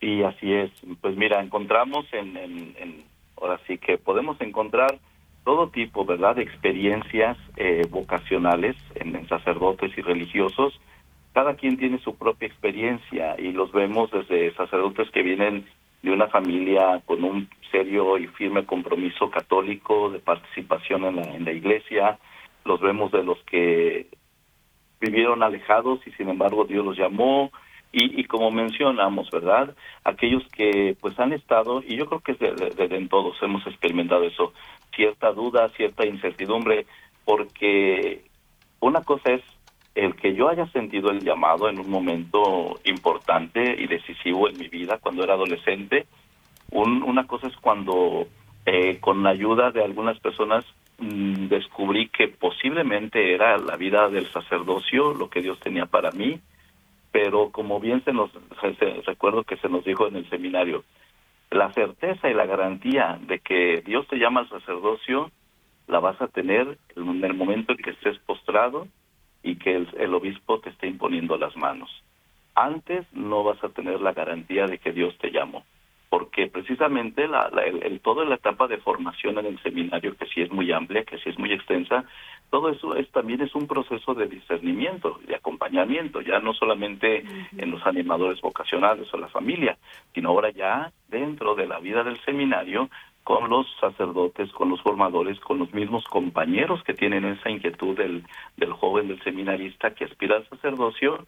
Y 0.09 0.23
así 0.23 0.51
es. 0.51 0.71
Pues 1.01 1.15
mira, 1.15 1.39
encontramos 1.39 2.05
en, 2.13 2.35
en, 2.35 3.03
ahora 3.39 3.59
sí 3.67 3.77
que 3.77 3.99
podemos 3.99 4.41
encontrar 4.41 4.97
todo 5.45 5.69
tipo, 5.69 6.03
¿verdad?, 6.03 6.35
de 6.35 6.41
experiencias 6.43 7.37
eh, 7.57 7.85
vocacionales 7.89 8.75
en, 8.95 9.27
sacerdotes 9.27 9.95
y 9.95 10.01
religiosos. 10.01 10.79
Cada 11.33 11.53
quien 11.55 11.77
tiene 11.77 11.99
su 11.99 12.15
propia 12.15 12.47
experiencia 12.47 13.39
y 13.39 13.51
los 13.51 13.71
vemos 13.71 14.09
desde 14.11 14.53
sacerdotes 14.55 15.11
que 15.11 15.21
vienen 15.21 15.65
de 16.01 16.11
una 16.11 16.27
familia 16.27 17.01
con 17.05 17.23
un 17.23 17.47
serio 17.71 18.17
y 18.17 18.25
firme 18.27 18.65
compromiso 18.65 19.29
católico 19.29 20.09
de 20.09 20.19
participación 20.19 21.05
en 21.05 21.17
la, 21.17 21.23
en 21.35 21.45
la 21.45 21.51
iglesia, 21.51 22.17
los 22.65 22.81
vemos 22.81 23.11
de 23.11 23.23
los 23.23 23.37
que 23.43 24.07
vivieron 24.99 25.43
alejados 25.43 25.99
y 26.07 26.11
sin 26.13 26.29
embargo 26.29 26.65
Dios 26.65 26.83
los 26.83 26.97
llamó, 26.97 27.51
y, 27.91 28.21
y, 28.21 28.23
como 28.25 28.51
mencionamos, 28.51 29.31
¿verdad? 29.31 29.75
Aquellos 30.03 30.43
que 30.49 30.95
pues 31.01 31.19
han 31.19 31.33
estado, 31.33 31.81
y 31.85 31.95
yo 31.95 32.05
creo 32.05 32.19
que 32.19 32.33
desde 32.33 32.95
en 32.95 33.09
todos 33.09 33.35
hemos 33.41 33.65
experimentado 33.65 34.23
eso, 34.23 34.53
cierta 34.95 35.31
duda, 35.31 35.69
cierta 35.69 36.05
incertidumbre, 36.05 36.85
porque 37.25 38.21
una 38.79 39.01
cosa 39.01 39.33
es 39.33 39.41
el 39.95 40.15
que 40.15 40.33
yo 40.33 40.49
haya 40.49 40.67
sentido 40.67 41.09
el 41.09 41.21
llamado 41.21 41.67
en 41.67 41.79
un 41.79 41.89
momento 41.89 42.79
importante 42.85 43.75
y 43.77 43.87
decisivo 43.87 44.47
en 44.47 44.57
mi 44.57 44.67
vida 44.67 44.97
cuando 44.99 45.23
era 45.23 45.33
adolescente, 45.33 46.05
un, 46.71 47.03
una 47.03 47.25
cosa 47.25 47.47
es 47.47 47.55
cuando 47.57 48.27
eh, 48.65 48.99
con 48.99 49.23
la 49.23 49.31
ayuda 49.31 49.71
de 49.71 49.83
algunas 49.83 50.19
personas 50.19 50.63
mm, 50.99 51.47
descubrí 51.47 52.09
que 52.09 52.27
posiblemente 52.27 53.33
era 53.33 53.57
la 53.57 53.75
vida 53.75 54.09
del 54.09 54.31
sacerdocio 54.31 55.13
lo 55.13 55.29
que 55.29 55.41
Dios 55.41 55.59
tenía 55.59 55.85
para 55.85 56.11
mí, 56.11 56.39
pero 57.11 57.51
como 57.51 57.79
bien 57.79 58.03
se 58.03 58.13
nos 58.13 58.31
recuerdo 59.05 59.43
que 59.43 59.57
se 59.57 59.69
nos 59.69 59.83
dijo 59.83 60.07
en 60.07 60.17
el 60.17 60.29
seminario, 60.29 60.83
la 61.51 61.71
certeza 61.73 62.29
y 62.29 62.33
la 62.33 62.45
garantía 62.45 63.19
de 63.21 63.39
que 63.39 63.81
Dios 63.85 64.07
te 64.07 64.17
llama 64.17 64.41
al 64.41 64.49
sacerdocio 64.49 65.31
la 65.87 65.99
vas 65.99 66.21
a 66.21 66.27
tener 66.27 66.77
en 66.95 67.23
el 67.23 67.33
momento 67.33 67.71
en 67.71 67.79
que 67.79 67.89
estés 67.91 68.19
postrado 68.19 68.87
y 69.41 69.55
que 69.55 69.75
el, 69.75 70.13
obispo 70.13 70.59
te 70.59 70.69
esté 70.69 70.87
imponiendo 70.87 71.37
las 71.37 71.55
manos. 71.57 71.89
Antes 72.53 73.11
no 73.13 73.43
vas 73.43 73.63
a 73.63 73.69
tener 73.69 73.99
la 73.99 74.13
garantía 74.13 74.67
de 74.67 74.77
que 74.77 74.91
Dios 74.91 75.17
te 75.17 75.31
llamó 75.31 75.63
porque 76.09 76.47
precisamente 76.47 77.27
la, 77.27 77.51
el, 77.63 77.99
toda 78.01 78.25
la 78.25 78.35
etapa 78.35 78.67
de 78.67 78.79
formación 78.79 79.37
en 79.37 79.45
el 79.45 79.61
seminario, 79.61 80.17
que 80.17 80.25
sí 80.25 80.41
es 80.41 80.51
muy 80.51 80.71
amplia, 80.71 81.03
que 81.03 81.19
sí 81.19 81.29
es 81.29 81.37
muy 81.37 81.53
extensa, 81.53 82.03
todo 82.49 82.69
eso 82.69 82.95
es 82.95 83.09
también 83.11 83.41
es 83.41 83.53
un 83.55 83.67
proceso 83.67 84.13
de 84.13 84.27
discernimiento, 84.27 85.19
de 85.27 85.35
acompañamiento, 85.35 86.21
ya 86.21 86.39
no 86.39 86.53
solamente 86.53 87.23
en 87.57 87.71
los 87.71 87.85
animadores 87.85 88.41
vocacionales 88.41 89.13
o 89.13 89.17
la 89.17 89.27
familia, 89.27 89.77
sino 90.13 90.29
ahora 90.29 90.49
ya 90.51 90.91
dentro 91.07 91.55
de 91.55 91.67
la 91.67 91.79
vida 91.79 92.03
del 92.03 92.19
seminario 92.25 92.89
con 93.23 93.49
los 93.49 93.67
sacerdotes, 93.79 94.51
con 94.53 94.69
los 94.69 94.81
formadores, 94.81 95.39
con 95.39 95.59
los 95.59 95.71
mismos 95.73 96.03
compañeros 96.05 96.83
que 96.83 96.95
tienen 96.95 97.25
esa 97.25 97.51
inquietud 97.51 97.95
del, 97.95 98.23
del 98.57 98.73
joven, 98.73 99.07
del 99.07 99.21
seminarista 99.23 99.93
que 99.93 100.05
aspira 100.05 100.37
al 100.37 100.49
sacerdocio, 100.49 101.25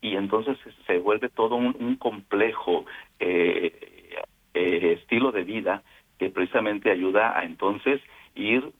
y, 0.00 0.16
entonces 0.16 0.56
se 0.86 0.98
vuelve 0.98 1.28
todo 1.28 1.54
un, 1.56 1.76
un 1.78 1.96
complejo 1.96 2.86
eh, 3.20 4.16
eh, 4.54 4.96
estilo 4.98 5.30
de 5.30 5.44
vida 5.44 5.82
que 6.18 6.30
precisamente 6.30 6.90
ayuda 6.90 7.38
a 7.38 7.44
entonces 7.44 8.00
ir 8.34 8.72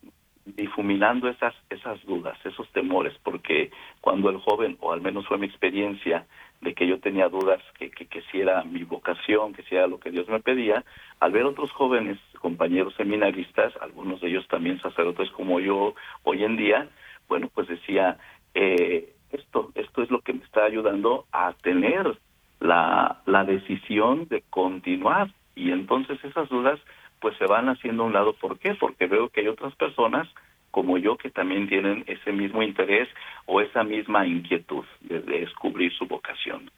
difuminando 0.45 1.29
esas 1.29 1.55
esas 1.71 2.03
dudas, 2.05 2.39
esos 2.45 2.69
temores, 2.73 3.15
porque 3.23 3.71
cuando 4.01 4.31
el 4.31 4.39
joven, 4.39 4.77
o 4.81 4.93
al 4.93 5.01
menos 5.01 5.27
fue 5.27 5.39
mi 5.39 5.47
experiencia, 5.47 6.27
de 6.61 6.75
que 6.75 6.87
yo 6.87 6.99
tenía 6.99 7.29
dudas 7.29 7.61
que, 7.79 7.91
que, 7.91 8.07
que 8.07 8.23
si 8.31 8.41
era 8.41 8.65
mi 8.65 8.85
vocación, 8.85 9.53
que 9.53 9.63
si 9.65 9.75
era 9.75 9.87
lo 9.87 10.01
que 10.01 10.11
Dios 10.11 10.29
me 10.29 10.41
pedía, 10.41 10.85
al 11.21 11.33
ver 11.33 11.45
otros 11.45 11.71
jóvenes 11.73 12.19
compañeros 12.39 12.95
seminaristas, 12.97 13.73
algunos 13.81 14.21
de 14.21 14.29
ellos 14.29 14.47
también 14.49 14.81
sacerdotes 14.81 15.31
como 15.31 15.61
yo 15.61 15.95
hoy 16.25 16.45
en 16.45 16.57
día, 16.57 16.89
bueno, 17.29 17.49
pues 17.55 17.69
decía, 17.69 18.19
eh, 18.55 19.15
esto, 19.33 19.73
esto 19.75 20.03
es 20.03 20.11
lo 20.11 20.21
que 20.21 20.33
me 20.33 20.45
está 20.45 20.65
ayudando 20.65 21.27
a 21.33 21.53
tener 21.63 22.19
la, 22.61 23.23
la 23.27 23.45
decisión 23.45 24.29
de 24.29 24.43
continuar. 24.51 25.31
Y 25.57 25.71
entonces 25.71 26.23
esas 26.25 26.49
dudas 26.49 26.81
pues 27.25 27.39
se 27.39 27.47
van 27.47 27.71
haciendo 27.71 28.03
a 28.03 28.07
un 28.07 28.13
lado. 28.13 28.35
¿Por 28.35 28.59
qué? 28.59 28.75
Porque 28.75 29.07
veo 29.07 29.31
que 29.31 29.41
hay 29.41 29.49
otras 29.49 29.75
personas 29.77 30.29
como 30.71 30.99
yo 30.99 31.17
que 31.17 31.31
también 31.31 31.67
tienen 31.71 32.05
ese 32.07 32.33
mismo 32.33 32.63
interés 32.63 33.09
o 33.47 33.63
esa 33.63 33.83
misma 33.83 34.27
inquietud 34.27 34.85
de, 35.01 35.21
descubrir 35.21 35.91
su 35.95 36.05
vocación. 36.05 36.71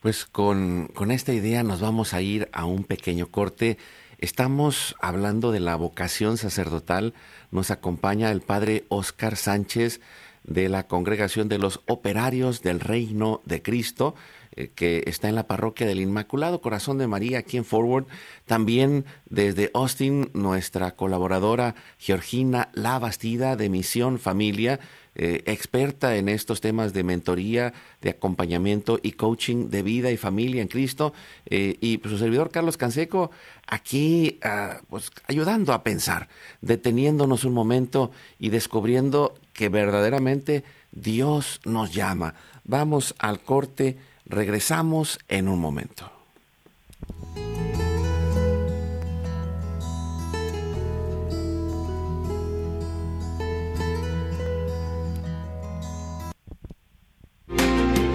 Pues 0.00 0.26
con, 0.26 0.88
con 0.88 1.12
esta 1.12 1.32
idea 1.32 1.62
nos 1.62 1.80
vamos 1.80 2.12
a 2.12 2.20
ir 2.22 2.48
a 2.52 2.64
un 2.64 2.82
pequeño 2.82 3.28
corte. 3.28 3.78
Estamos 4.18 4.96
hablando 5.00 5.52
de 5.52 5.60
la 5.60 5.76
vocación 5.76 6.38
sacerdotal. 6.38 7.14
Nos 7.52 7.70
acompaña 7.70 8.32
el 8.32 8.40
padre 8.40 8.82
Oscar 8.88 9.36
Sánchez 9.36 10.00
de 10.42 10.68
la 10.68 10.88
Congregación 10.88 11.48
de 11.48 11.58
los 11.58 11.82
Operarios 11.86 12.62
del 12.62 12.80
Reino 12.80 13.42
de 13.44 13.62
Cristo. 13.62 14.16
Eh, 14.56 14.70
que 14.74 15.04
está 15.06 15.28
en 15.28 15.34
la 15.34 15.46
parroquia 15.46 15.86
del 15.86 16.00
Inmaculado 16.00 16.62
Corazón 16.62 16.96
de 16.96 17.06
María 17.06 17.40
aquí 17.40 17.58
en 17.58 17.66
Forward. 17.66 18.06
También 18.46 19.04
desde 19.28 19.70
Austin, 19.74 20.30
nuestra 20.32 20.96
colaboradora 20.96 21.74
Georgina 21.98 22.70
La 22.72 22.98
Bastida 22.98 23.54
de 23.56 23.68
Misión 23.68 24.18
Familia, 24.18 24.80
eh, 25.14 25.42
experta 25.44 26.16
en 26.16 26.30
estos 26.30 26.62
temas 26.62 26.94
de 26.94 27.04
mentoría, 27.04 27.74
de 28.00 28.10
acompañamiento 28.10 28.98
y 29.02 29.12
coaching 29.12 29.68
de 29.68 29.82
vida 29.82 30.10
y 30.10 30.16
familia 30.16 30.62
en 30.62 30.68
Cristo. 30.68 31.12
Eh, 31.44 31.76
y 31.82 31.98
pues, 31.98 32.12
su 32.12 32.18
servidor 32.18 32.50
Carlos 32.50 32.78
Canseco 32.78 33.30
aquí 33.66 34.38
ah, 34.42 34.80
pues, 34.88 35.10
ayudando 35.26 35.74
a 35.74 35.82
pensar, 35.82 36.28
deteniéndonos 36.62 37.44
un 37.44 37.52
momento 37.52 38.10
y 38.38 38.48
descubriendo 38.48 39.34
que 39.52 39.68
verdaderamente 39.68 40.64
Dios 40.92 41.60
nos 41.66 41.92
llama. 41.92 42.34
Vamos 42.64 43.14
al 43.18 43.40
corte 43.40 43.98
Regresamos 44.28 45.18
en 45.28 45.48
un 45.48 45.60
momento. 45.60 46.10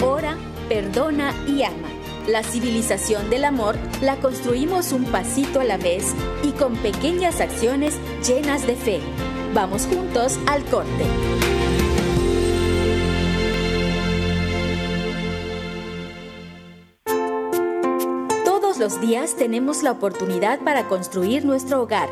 Ora, 0.01 0.35
perdona 0.67 1.33
y 1.47 1.63
ama. 1.63 1.87
La 2.27 2.43
civilización 2.43 3.29
del 3.29 3.45
amor 3.45 3.77
la 4.01 4.17
construimos 4.17 4.91
un 4.91 5.05
pasito 5.05 5.61
a 5.61 5.63
la 5.63 5.77
vez 5.77 6.13
y 6.43 6.51
con 6.51 6.75
pequeñas 6.75 7.39
acciones 7.39 7.97
llenas 8.27 8.67
de 8.67 8.75
fe. 8.75 8.99
Vamos 9.53 9.87
juntos 9.87 10.37
al 10.45 10.63
corte. 10.65 11.60
Los 18.81 18.99
días 18.99 19.35
tenemos 19.35 19.83
la 19.83 19.91
oportunidad 19.91 20.59
para 20.61 20.87
construir 20.87 21.45
nuestro 21.45 21.83
hogar. 21.83 22.09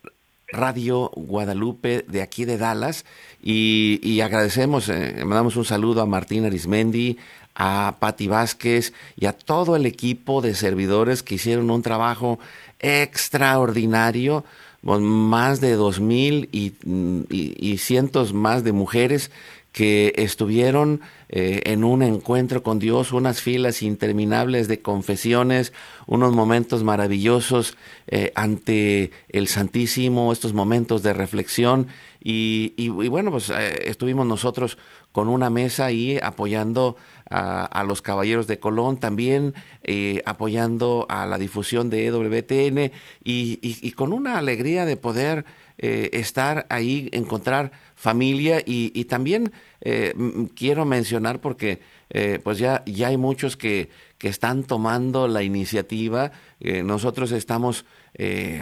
Radio 0.48 1.12
Guadalupe 1.16 2.06
de 2.08 2.22
aquí 2.22 2.46
de 2.46 2.58
Dallas. 2.58 3.06
Y, 3.42 4.20
agradecemos, 4.22 4.90
eh, 4.90 5.16
mandamos 5.20 5.56
un 5.56 5.66
saludo 5.66 6.02
a 6.02 6.06
Martín 6.06 6.46
Arismendi, 6.46 7.18
a 7.56 7.98
Patti 8.00 8.28
Vázquez 8.28 8.94
y 9.16 9.26
a 9.26 9.34
todo 9.34 9.76
el 9.76 9.86
equipo 9.86 10.42
de 10.42 10.56
servidores 10.56 11.24
que 11.24 11.36
hicieron 11.36 11.70
un 11.70 11.82
trabajo 11.82 12.40
extraordinario, 12.80 14.46
con 14.86 15.04
más 15.04 15.60
de 15.60 15.74
dos 15.74 16.00
mil 16.00 16.48
y, 16.54 16.74
y 17.30 17.78
cientos 17.80 18.34
más 18.34 18.64
de 18.64 18.72
mujeres 18.72 19.32
que 19.78 20.12
estuvieron 20.16 21.02
eh, 21.30 21.62
en 21.66 21.84
un 21.84 22.02
encuentro 22.02 22.64
con 22.64 22.80
Dios, 22.80 23.12
unas 23.12 23.44
filas 23.44 23.84
interminables 23.84 24.68
de 24.68 24.82
confesiones, 24.82 25.72
unos 26.08 26.34
momentos 26.34 26.84
maravillosos 26.84 27.78
eh, 28.08 28.32
ante 28.34 29.12
el 29.30 29.48
Santísimo, 29.48 30.34
estos 30.34 30.54
momentos 30.54 31.04
de 31.04 31.14
reflexión. 31.14 31.90
Y, 32.20 32.90
bueno, 32.90 33.30
pues 33.30 33.52
eh, 33.52 33.84
estuvimos 33.86 34.26
nosotros 34.26 34.80
con 35.12 35.28
una 35.28 35.52
mesa 35.52 35.86
ahí 35.86 36.18
apoyando 36.24 36.98
a, 37.30 37.84
los 37.88 38.02
Caballeros 38.02 38.48
de 38.48 38.60
Colón, 38.60 38.98
también 38.98 39.54
apoyando 40.26 41.06
a 41.08 41.26
la 41.26 41.38
difusión 41.38 41.90
de 41.90 42.08
EWTN 42.08 42.92
y, 43.24 43.92
con 43.92 44.12
una 44.12 44.38
alegría 44.38 44.86
de 44.86 44.98
poder 44.98 45.46
estar 45.78 46.66
ahí, 46.70 47.10
encontrar 47.12 47.72
familia 47.98 48.62
y, 48.64 49.04
también 49.06 49.52
eh, 49.82 50.14
quiero 50.56 50.86
mencionar 50.86 51.42
porque 51.42 51.82
eh, 52.12 52.40
pues 52.42 52.60
ya, 52.60 52.84
ya 52.86 53.08
hay 53.08 53.18
muchos 53.18 53.58
que, 53.58 53.90
que 54.20 54.30
están 54.30 54.64
tomando 54.64 55.28
la 55.28 55.42
iniciativa. 55.42 56.32
Eh, 56.60 56.84
nosotros 56.84 57.32
estamos 57.34 57.86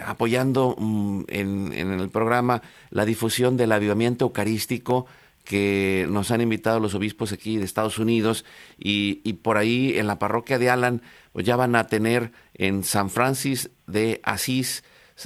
apoyando 0.04 0.74
mm, 0.78 1.22
en, 1.28 1.72
en, 1.72 1.92
el 1.92 2.10
programa 2.10 2.60
la 2.90 3.06
difusión 3.06 3.56
del 3.56 3.72
avivamiento 3.72 4.26
eucarístico 4.26 5.06
que 5.44 6.06
nos 6.10 6.30
han 6.30 6.42
invitado 6.42 6.78
los 6.78 6.94
obispos 6.94 7.32
aquí 7.32 7.56
de 7.56 7.64
Estados 7.64 7.98
Unidos 7.98 8.44
y, 8.78 9.22
y 9.24 9.34
por 9.34 9.56
ahí 9.56 9.96
en 9.96 10.08
la 10.08 10.18
parroquia 10.18 10.58
de 10.58 10.68
Alan 10.68 11.00
pues 11.32 11.46
ya 11.46 11.56
van 11.56 11.74
a 11.74 11.86
tener 11.86 12.32
en 12.52 12.84
San 12.84 13.08
Francis 13.08 13.70
de 13.86 14.20
Asís 14.24 14.82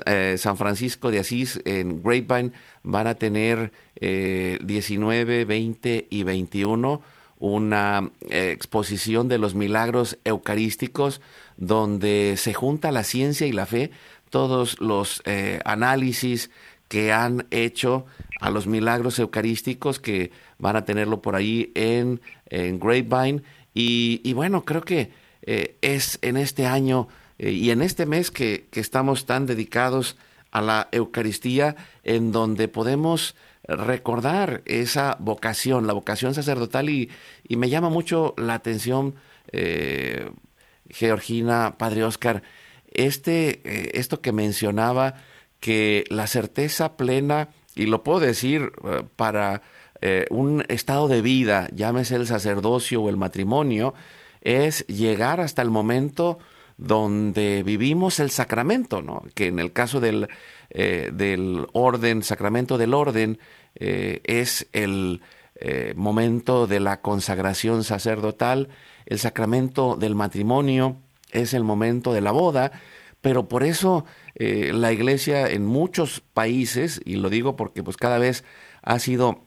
eh, 0.06 0.36
San 0.38 0.56
Francisco 0.56 1.10
de 1.10 1.18
Asís 1.18 1.60
en 1.64 2.00
Grapevine 2.00 2.52
van 2.84 3.08
a 3.08 3.16
tener 3.16 3.72
19, 4.00 5.40
eh, 5.40 5.44
20 5.44 6.06
y 6.10 6.22
21 6.22 7.02
una 7.38 8.10
eh, 8.28 8.50
exposición 8.50 9.28
de 9.28 9.38
los 9.38 9.54
milagros 9.54 10.18
eucarísticos 10.24 11.22
donde 11.56 12.34
se 12.36 12.52
junta 12.52 12.92
la 12.92 13.02
ciencia 13.02 13.46
y 13.46 13.52
la 13.52 13.66
fe, 13.66 13.90
todos 14.28 14.80
los 14.80 15.22
análisis 15.64 16.50
que 16.88 17.12
han 17.12 17.46
hecho 17.50 18.06
a 18.40 18.50
los 18.50 18.66
milagros 18.66 19.18
eucarísticos 19.18 19.98
que 19.98 20.30
van 20.58 20.76
a 20.76 20.84
tenerlo 20.84 21.20
por 21.20 21.34
ahí 21.34 21.72
en, 21.74 22.20
Grapevine. 22.50 23.42
Y, 23.74 24.32
bueno, 24.34 24.64
creo 24.64 24.82
que 24.82 25.10
es 25.42 26.18
en 26.22 26.36
este 26.36 26.66
año 26.66 27.08
eh, 27.40 27.52
y 27.52 27.70
en 27.70 27.80
este 27.80 28.04
mes 28.04 28.30
que, 28.30 28.66
estamos 28.72 29.24
tan 29.24 29.46
dedicados 29.46 30.16
a 30.50 30.60
la 30.60 30.88
Eucaristía, 30.92 31.76
en 32.02 32.32
donde 32.32 32.68
podemos 32.68 33.36
recordar 33.64 34.62
esa 34.64 35.16
vocación, 35.20 35.86
la 35.86 35.92
vocación 35.92 36.34
sacerdotal, 36.34 36.88
y, 36.88 37.10
me 37.48 37.68
llama 37.68 37.88
mucho 37.88 38.34
la 38.36 38.54
atención, 38.54 39.14
eh, 39.52 40.30
Georgina, 40.88 41.76
Padre 41.78 42.04
Oscar, 42.04 42.42
este, 42.92 43.60
eh, 43.64 43.90
esto 43.94 44.20
que 44.20 44.32
mencionaba, 44.32 45.14
que 45.60 46.04
la 46.08 46.26
certeza 46.26 46.96
plena, 46.96 47.50
y 47.74 47.86
lo 47.86 48.02
puedo 48.02 48.20
decir 48.20 48.72
para 49.16 49.62
un 50.30 50.64
estado 50.68 51.08
de 51.08 51.20
vida, 51.20 51.68
llámese 51.74 52.16
el 52.16 52.26
sacerdocio 52.26 53.02
o 53.02 53.10
el 53.10 53.18
matrimonio, 53.18 53.92
es 54.40 54.86
llegar 54.86 55.40
hasta 55.40 55.62
el 55.62 55.70
momento 55.70 56.38
donde 56.80 57.62
vivimos 57.62 58.20
el 58.20 58.30
sacramento, 58.30 59.02
¿no? 59.02 59.22
que 59.34 59.48
en 59.48 59.58
el 59.58 59.72
caso 59.72 60.00
del, 60.00 60.28
eh, 60.70 61.10
del 61.12 61.66
orden, 61.74 62.22
sacramento 62.22 62.78
del 62.78 62.94
orden, 62.94 63.38
eh, 63.74 64.22
es 64.24 64.66
el 64.72 65.20
eh, 65.56 65.92
momento 65.94 66.66
de 66.66 66.80
la 66.80 67.02
consagración 67.02 67.84
sacerdotal, 67.84 68.70
el 69.04 69.18
sacramento 69.18 69.96
del 69.96 70.14
matrimonio 70.14 70.96
es 71.32 71.52
el 71.52 71.64
momento 71.64 72.14
de 72.14 72.22
la 72.22 72.32
boda, 72.32 72.72
pero 73.20 73.46
por 73.46 73.62
eso 73.62 74.06
la 74.36 74.90
iglesia 74.90 75.50
en 75.50 75.66
muchos 75.66 76.20
países, 76.32 77.02
y 77.04 77.16
lo 77.16 77.28
digo 77.28 77.56
porque 77.56 77.82
pues 77.82 77.98
cada 77.98 78.16
vez 78.16 78.42
ha 78.80 78.98
sido 78.98 79.44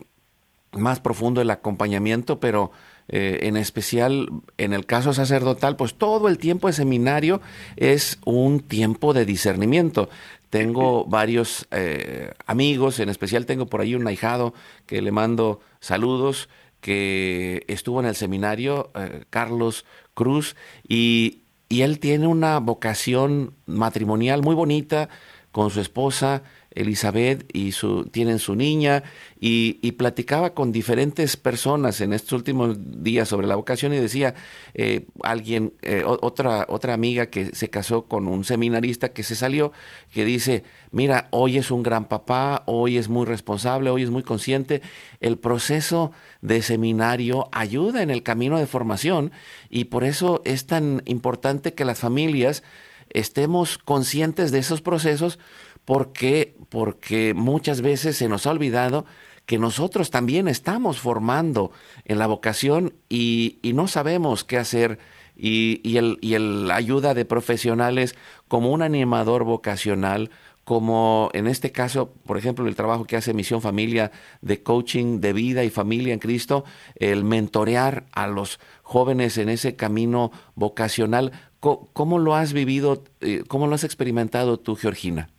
más 0.71 0.99
profundo 0.99 1.41
el 1.41 1.49
acompañamiento, 1.49 2.39
pero 2.39 2.71
eh, 3.07 3.39
en 3.43 3.57
especial 3.57 4.29
en 4.57 4.73
el 4.73 4.85
caso 4.85 5.13
sacerdotal, 5.13 5.75
pues 5.75 5.95
todo 5.95 6.27
el 6.27 6.37
tiempo 6.37 6.67
de 6.67 6.73
seminario 6.73 7.41
es 7.75 8.19
un 8.25 8.61
tiempo 8.61 9.13
de 9.13 9.25
discernimiento. 9.25 10.09
Tengo 10.49 11.05
varios 11.05 11.67
eh, 11.71 12.31
amigos, 12.45 12.99
en 12.99 13.09
especial 13.09 13.45
tengo 13.45 13.65
por 13.65 13.81
ahí 13.81 13.95
un 13.95 14.07
ahijado 14.07 14.53
que 14.85 15.01
le 15.01 15.11
mando 15.11 15.59
saludos, 15.79 16.47
que 16.79 17.63
estuvo 17.67 17.99
en 17.99 18.05
el 18.05 18.15
seminario, 18.15 18.91
eh, 18.93 19.23
Carlos 19.29 19.85
Cruz, 20.13 20.55
y, 20.87 21.43
y 21.69 21.81
él 21.81 21.99
tiene 21.99 22.27
una 22.27 22.59
vocación 22.59 23.53
matrimonial 23.65 24.43
muy 24.43 24.53
bonita 24.53 25.09
con 25.51 25.69
su 25.69 25.79
esposa, 25.79 26.43
Elizabeth 26.75 27.45
y 27.53 27.71
su, 27.71 28.05
tienen 28.05 28.39
su 28.39 28.55
niña 28.55 29.03
y, 29.39 29.73
platicaba 29.93 30.53
con 30.53 30.71
diferentes 30.71 31.37
personas 31.37 32.01
en 32.01 32.13
estos 32.13 32.33
últimos 32.33 32.77
días 33.03 33.29
sobre 33.29 33.45
la 33.45 33.55
vocación 33.55 33.93
y 33.93 33.97
decía 33.97 34.33
eh, 34.73 35.05
alguien, 35.21 35.73
eh, 35.81 36.03
otra, 36.05 36.65
otra 36.67 36.93
amiga 36.93 37.27
que 37.27 37.53
se 37.53 37.69
casó 37.69 38.05
con 38.05 38.27
un 38.27 38.43
seminarista 38.43 39.09
que 39.09 39.23
se 39.23 39.35
salió, 39.35 39.71
que 40.11 40.25
dice, 40.25 40.63
mira, 40.91 41.27
hoy 41.31 41.57
es 41.57 41.71
un 41.71 41.83
gran 41.83 42.05
papá, 42.05 42.63
hoy 42.65 42.97
es 42.97 43.07
muy 43.07 43.25
responsable, 43.25 43.89
hoy 43.89 44.03
es 44.03 44.09
muy 44.09 44.23
consciente, 44.23 44.81
el 45.19 45.37
proceso 45.37 46.11
de 46.41 46.61
seminario 46.61 47.49
ayuda 47.51 48.01
en 48.01 48.09
el 48.09 48.23
camino 48.23 48.57
de 48.57 48.67
formación 48.67 49.31
y 49.69 49.85
por 49.85 50.03
eso 50.03 50.41
es 50.45 50.65
tan 50.65 51.03
importante 51.05 51.73
que 51.73 51.85
las 51.85 51.99
familias 51.99 52.63
estemos 53.09 53.77
conscientes 53.77 54.51
de 54.51 54.59
esos 54.59 54.81
procesos 54.81 55.39
porque, 55.85 56.55
porque 56.69 57.33
muchas 57.33 57.81
veces 57.81 58.17
se 58.17 58.29
nos 58.29 58.47
ha 58.47 58.51
olvidado 58.51 59.05
que 59.45 59.59
nosotros 59.59 60.09
también 60.09 60.47
estamos 60.47 60.99
formando 60.99 61.71
en 62.05 62.17
la 62.17 62.27
vocación 62.27 62.93
y, 63.09 63.59
no 63.73 63.87
sabemos 63.87 64.43
qué 64.43 64.57
hacer 64.57 64.99
y, 65.35 65.81
y, 65.83 65.97
el, 65.97 66.17
y 66.21 66.35
el 66.35 66.71
ayuda 66.71 67.13
de 67.13 67.25
profesionales 67.25 68.15
como 68.47 68.71
un 68.71 68.81
animador 68.81 69.43
vocacional, 69.43 70.29
como 70.63 71.29
en 71.33 71.47
este 71.47 71.71
caso, 71.73 72.13
por 72.25 72.37
ejemplo, 72.37 72.67
el 72.67 72.75
trabajo 72.75 73.03
que 73.03 73.17
hace 73.17 73.33
Misión 73.33 73.61
Familia 73.61 74.11
de 74.41 74.63
coaching 74.63 75.19
de 75.19 75.33
vida 75.33 75.63
y 75.65 75.69
familia 75.69 76.13
en 76.13 76.19
Cristo, 76.19 76.63
el 76.95 77.25
mentorear 77.25 78.05
a 78.13 78.27
los 78.27 78.59
jóvenes 78.81 79.37
en 79.37 79.49
ese 79.49 79.75
camino 79.75 80.31
vocacional. 80.55 81.33
¿Cómo, 81.59 82.19
lo 82.19 82.35
has 82.35 82.53
vivido, 82.53 83.03
eh, 83.21 83.43
cómo 83.47 83.67
lo 83.67 83.75
has 83.75 83.83
experimentado 83.83 84.59
tú, 84.59 84.75
Georgina? 84.75 85.32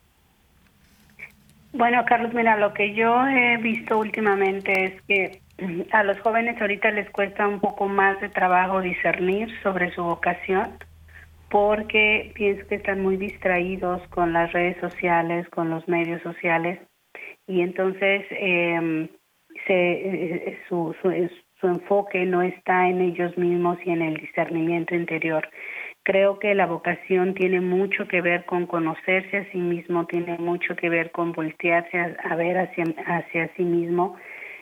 Bueno, 1.76 2.04
Carlos, 2.06 2.32
mira, 2.32 2.56
lo 2.56 2.72
que 2.72 2.94
yo 2.94 3.26
he 3.26 3.56
visto 3.56 3.98
últimamente 3.98 4.84
es 4.84 5.02
que 5.02 5.40
a 5.90 6.04
los 6.04 6.20
jóvenes 6.20 6.60
ahorita 6.60 6.92
les 6.92 7.10
cuesta 7.10 7.48
un 7.48 7.58
poco 7.58 7.88
más 7.88 8.20
de 8.20 8.28
trabajo 8.28 8.80
discernir 8.80 9.48
sobre 9.60 9.90
su 9.90 10.04
vocación 10.04 10.78
porque 11.50 12.30
pienso 12.36 12.64
que 12.68 12.76
están 12.76 13.00
muy 13.00 13.16
distraídos 13.16 14.00
con 14.08 14.32
las 14.32 14.52
redes 14.52 14.76
sociales, 14.80 15.48
con 15.48 15.68
los 15.68 15.86
medios 15.88 16.22
sociales 16.22 16.78
y 17.48 17.60
entonces 17.60 18.24
eh, 18.30 19.08
se, 19.66 20.58
su, 20.68 20.94
su, 21.02 21.10
su 21.60 21.66
enfoque 21.66 22.24
no 22.24 22.42
está 22.42 22.88
en 22.88 23.00
ellos 23.00 23.36
mismos 23.36 23.78
y 23.84 23.90
en 23.90 24.02
el 24.02 24.14
discernimiento 24.14 24.94
interior. 24.94 25.48
Creo 26.04 26.38
que 26.38 26.54
la 26.54 26.66
vocación 26.66 27.32
tiene 27.32 27.62
mucho 27.62 28.06
que 28.06 28.20
ver 28.20 28.44
con 28.44 28.66
conocerse 28.66 29.38
a 29.38 29.50
sí 29.50 29.58
mismo, 29.58 30.06
tiene 30.06 30.36
mucho 30.36 30.76
que 30.76 30.90
ver 30.90 31.10
con 31.10 31.32
voltearse 31.32 31.98
a, 31.98 32.36
ver 32.36 32.58
hacia, 32.58 32.84
hacia 33.06 33.50
sí 33.56 33.62
mismo, 33.62 34.16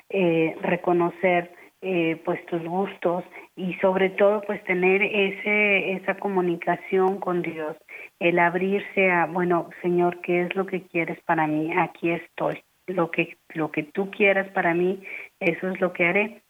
eh, 0.09 0.55
reconocer 0.63 1.51
eh, 1.81 2.23
pues 2.25 2.47
tus 2.47 2.63
gustos 2.63 3.25
y 3.57 3.75
sobre 3.81 4.11
todo 4.11 4.43
pues 4.43 4.63
tener 4.63 5.03
ese 5.03 5.95
esa 5.95 6.15
comunicación 6.15 7.19
con 7.19 7.43
Dios, 7.43 7.77
el 8.21 8.39
abrirse 8.39 9.11
a 9.11 9.27
bueno 9.27 9.69
Señor 9.83 10.21
qué 10.21 10.43
es 10.43 10.55
lo 10.55 10.65
que 10.65 10.83
quieres 10.83 11.19
para 11.25 11.49
mí, 11.49 11.73
aquí 11.77 12.11
estoy, 12.11 12.63
lo 12.87 13.11
que 13.11 13.37
lo 13.55 13.73
que 13.73 13.83
tú 13.83 14.13
quieras 14.13 14.49
para 14.51 14.75
mí, 14.75 15.03
eso 15.41 15.71
es 15.71 15.81
lo 15.81 15.93
que 15.93 16.05
haré 16.05 16.43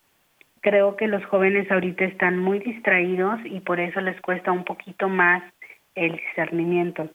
creo 0.63 0.97
que 0.97 1.09
los 1.09 1.25
jóvenes 1.27 1.71
ahorita 1.71 2.05
están 2.05 2.39
muy 2.39 2.61
distraídos 2.61 3.41
y 3.45 3.61
por 3.61 3.81
eso 3.81 4.01
les 4.01 4.19
cuesta 4.21 4.53
un 4.53 4.65
poquito 4.65 5.09
más 5.09 5.43
el 5.95 6.13
discernimiento. 6.13 7.11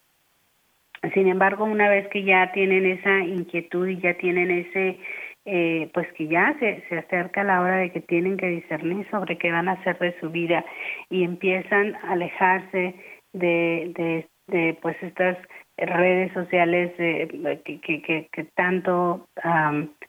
Sin 1.14 1.28
embargo, 1.28 1.64
una 1.64 1.90
vez 1.90 2.08
que 2.10 2.24
ya 2.24 2.52
tienen 2.52 2.86
esa 2.86 3.20
inquietud 3.20 3.88
y 3.88 4.00
ya 4.00 4.16
tienen 4.16 4.52
ese, 4.52 5.00
eh, 5.46 5.90
pues 5.94 6.12
que 6.14 6.28
ya 6.28 6.56
se, 6.60 6.84
se 6.90 6.98
acerca 6.98 7.44
la 7.44 7.62
hora 7.62 7.78
de 7.78 7.92
que 7.92 8.02
tienen 8.02 8.36
que 8.36 8.48
discernir 8.48 9.08
sobre 9.10 9.38
qué 9.38 9.52
van 9.52 9.70
a 9.70 9.74
hacer 9.74 9.98
de 10.00 10.20
su 10.20 10.30
vida 10.30 10.66
y 11.10 11.24
empiezan 11.24 11.96
a 11.96 12.14
alejarse 12.14 12.96
de, 13.34 14.26
de, 14.48 14.78
pues 14.82 14.98
estas 15.02 15.38
redes 15.78 16.34
sociales 16.34 16.92
que, 16.98 17.80
que, 17.80 18.28
que, 18.32 18.44
tanto 18.56 19.28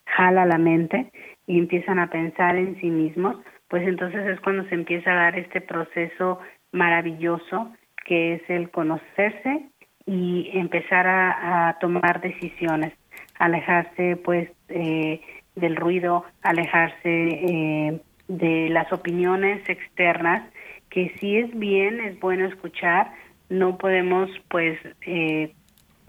jala 0.07 0.47
la 0.47 0.59
mente 0.59 1.13
y 1.49 1.59
empiezan 1.59 1.99
a 1.99 2.11
pensar 2.11 2.55
en 2.57 2.79
sí 2.81 2.91
mismos, 2.91 3.37
pues 3.69 3.83
entonces 3.89 4.25
es 4.27 4.39
cuando 4.41 4.69
se 4.69 4.75
empieza 4.75 5.11
a 5.11 5.17
dar 5.25 5.39
este 5.39 5.61
proceso 5.61 6.39
maravilloso 6.71 7.73
que 8.05 8.35
es 8.35 8.43
el 8.49 8.71
conocerse 8.71 9.67
y 10.07 10.51
empezar 10.55 11.07
a, 11.07 11.77
tomar 11.81 12.21
decisiones, 12.21 12.95
alejarse 13.39 14.17
pues 14.17 14.51
eh, 14.69 15.21
del 15.57 15.77
ruido, 15.77 16.25
alejarse 16.43 16.99
eh, 17.05 18.01
de 18.29 18.69
las 18.71 18.93
opiniones 18.93 19.69
externas, 19.69 20.49
que 20.91 21.15
si 21.19 21.37
es 21.37 21.59
bien, 21.59 22.01
es 22.01 22.19
bueno 22.21 22.47
escuchar, 22.47 23.13
no 23.49 23.77
podemos 23.77 24.31
pues 24.49 24.79
eh, 25.03 25.53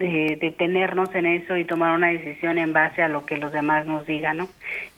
detenernos 0.00 1.14
en 1.14 1.26
eso 1.26 1.56
y 1.56 1.64
tomar 1.64 1.94
una 1.94 2.08
decisión 2.08 2.58
en 2.58 2.72
base 2.72 3.02
a 3.02 3.08
lo 3.08 3.26
que 3.26 3.36
los 3.36 3.52
demás 3.52 3.86
nos 3.86 4.06
digan, 4.06 4.38
¿no? 4.38 4.48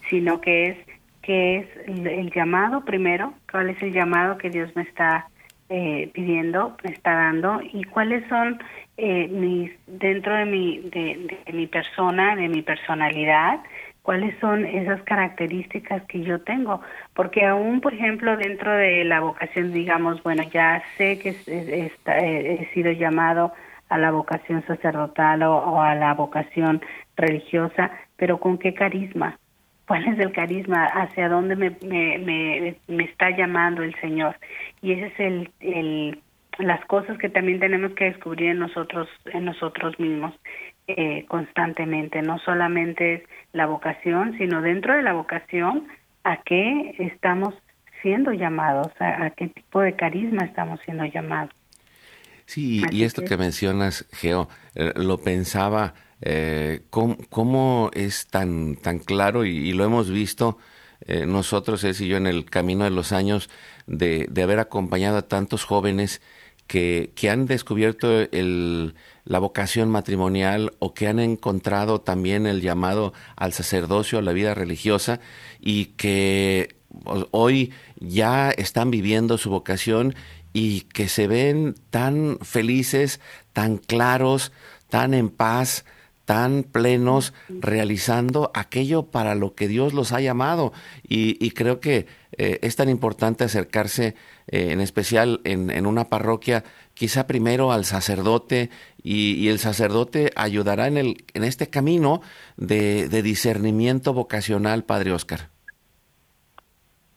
Sino 0.09 0.41
que 0.41 0.67
es 0.67 0.77
que 1.21 1.57
es 1.57 1.67
el, 1.87 2.31
llamado 2.31 2.83
primero, 2.83 3.33
cuál 3.49 3.69
es 3.69 3.81
el 3.81 3.93
llamado 3.93 4.37
que 4.37 4.49
Dios 4.49 4.75
me 4.75 4.81
está 4.81 5.27
eh, 5.69 6.09
pidiendo, 6.13 6.75
me 6.83 6.91
está 6.91 7.13
dando 7.13 7.61
y 7.61 7.85
cuáles 7.85 8.27
son 8.27 8.59
eh, 8.97 9.29
mis 9.29 9.71
dentro 9.87 10.35
de 10.35 10.45
mi 10.45 10.79
de, 10.79 11.39
de 11.45 11.53
mi 11.53 11.67
persona, 11.67 12.35
de 12.35 12.49
mi 12.49 12.61
personalidad, 12.61 13.61
cuáles 14.03 14.37
son 14.39 14.65
esas 14.65 15.01
características 15.03 16.03
que 16.03 16.21
yo 16.21 16.41
tengo, 16.41 16.81
porque 17.13 17.45
aún, 17.45 17.79
por 17.81 17.93
ejemplo, 17.93 18.35
dentro 18.37 18.71
de 18.71 19.05
la 19.05 19.21
vocación, 19.21 19.71
digamos, 19.71 20.21
bueno, 20.23 20.43
ya 20.51 20.83
sé 20.97 21.17
que 21.19 21.29
he 22.05 22.73
sido 22.73 22.91
llamado 22.91 23.53
a 23.93 23.97
la 23.99 24.09
vocación 24.09 24.65
sacerdotal 24.65 25.43
o, 25.43 25.79
a 25.79 25.93
la 25.93 26.15
vocación 26.15 26.81
religiosa, 27.15 27.91
pero 28.17 28.39
con 28.39 28.57
qué 28.57 28.73
carisma, 28.73 29.37
cuál 29.87 30.07
es 30.07 30.17
el 30.17 30.31
carisma, 30.31 30.85
hacia 30.85 31.29
dónde 31.29 31.55
me, 31.55 31.77
me, 31.85 32.75
me, 32.87 33.03
está 33.03 33.29
llamando 33.29 33.83
el 33.83 33.93
Señor. 34.01 34.35
Y 34.81 34.93
ese 34.93 35.05
es 35.05 35.19
el, 35.19 35.51
el, 35.59 36.19
las 36.57 36.83
cosas 36.85 37.19
que 37.19 37.29
también 37.29 37.59
tenemos 37.59 37.91
que 37.91 38.05
descubrir 38.05 38.49
en 38.49 38.59
nosotros, 38.59 39.07
en 39.25 39.45
nosotros 39.45 39.99
mismos 39.99 40.33
eh, 40.87 41.25
constantemente, 41.27 42.23
no 42.23 42.39
solamente 42.39 43.27
la 43.51 43.67
vocación, 43.67 44.35
sino 44.39 44.63
dentro 44.63 44.95
de 44.95 45.03
la 45.03 45.13
vocación, 45.13 45.87
a 46.23 46.37
qué 46.37 46.95
estamos 46.97 47.53
siendo 48.01 48.33
llamados, 48.33 48.87
a 48.99 49.29
qué 49.29 49.49
tipo 49.49 49.81
de 49.81 49.95
carisma 49.95 50.45
estamos 50.45 50.79
siendo 50.83 51.05
llamados. 51.05 51.53
Sí, 52.45 52.81
y 52.91 53.03
esto 53.03 53.23
que... 53.23 53.37
mencionas, 53.37 54.05
Geo, 54.11 54.49
eh, 54.75 54.93
lo 54.95 55.17
pensaba, 55.19 55.93
eh, 56.21 56.81
¿cómo, 56.89 57.89
es 57.93 58.27
tan, 58.27 58.75
tan 58.75 58.99
claro 58.99 59.45
y, 59.45 59.73
lo 59.73 59.83
hemos 59.83 60.09
visto 60.09 60.57
eh, 61.05 61.25
nosotros, 61.25 61.83
es 61.83 61.99
y 62.01 62.07
yo, 62.07 62.17
en 62.17 62.27
el 62.27 62.45
camino 62.45 62.85
de 62.85 62.91
los 62.91 63.11
años 63.11 63.49
de, 63.87 64.27
de 64.29 64.43
haber 64.43 64.59
acompañado 64.59 65.17
a 65.17 65.27
tantos 65.27 65.65
jóvenes 65.65 66.21
que, 66.67 67.11
que 67.15 67.29
han 67.29 67.45
descubierto 67.45 68.21
el, 68.31 68.95
la 69.25 69.39
vocación 69.39 69.89
matrimonial 69.89 70.73
o 70.79 70.93
que 70.93 71.07
han 71.07 71.19
encontrado 71.19 72.01
también 72.01 72.45
el 72.45 72.61
llamado 72.61 73.13
al 73.35 73.53
sacerdocio, 73.53 74.19
a 74.19 74.21
la 74.21 74.33
vida 74.33 74.53
religiosa 74.53 75.19
y 75.59 75.85
que 75.97 76.75
hoy 77.31 77.73
ya 77.99 78.51
están 78.51 78.91
viviendo 78.91 79.37
su 79.37 79.49
vocación 79.49 80.15
y 80.53 80.81
que 80.81 81.09
se 81.09 81.27
ven 81.27 81.75
tan 81.89 82.37
felices, 82.41 83.19
tan 83.51 83.77
claros, 83.77 84.51
tan 84.89 85.13
en 85.13 85.29
paz, 85.29 85.83
tan 86.25 86.63
plenos, 86.63 87.33
realizando 87.49 88.51
aquello 88.53 89.07
para 89.07 89.35
lo 89.35 89.55
que 89.55 89.67
Dios 89.67 89.93
los 89.93 90.13
ha 90.13 90.21
llamado. 90.21 90.71
Y, 91.07 91.51
creo 91.51 91.79
que 91.79 92.07
eh, 92.37 92.59
es 92.61 92.75
tan 92.75 92.89
importante 92.89 93.43
acercarse, 93.43 94.15
eh, 94.47 94.71
en 94.71 94.79
especial 94.79 95.41
en, 95.43 95.85
una 95.85 96.09
parroquia, 96.09 96.63
quizá 96.93 97.27
primero 97.27 97.71
al 97.71 97.83
sacerdote, 97.83 98.69
y, 99.01 99.49
el 99.49 99.59
sacerdote 99.59 100.31
ayudará 100.35 100.87
en, 100.87 100.97
el, 100.97 101.25
en 101.33 101.43
este 101.43 101.67
camino 101.67 102.21
de, 102.55 103.09
de 103.09 103.21
discernimiento 103.21 104.13
vocacional, 104.13 104.85
Padre 104.85 105.11
Oscar. 105.11 105.52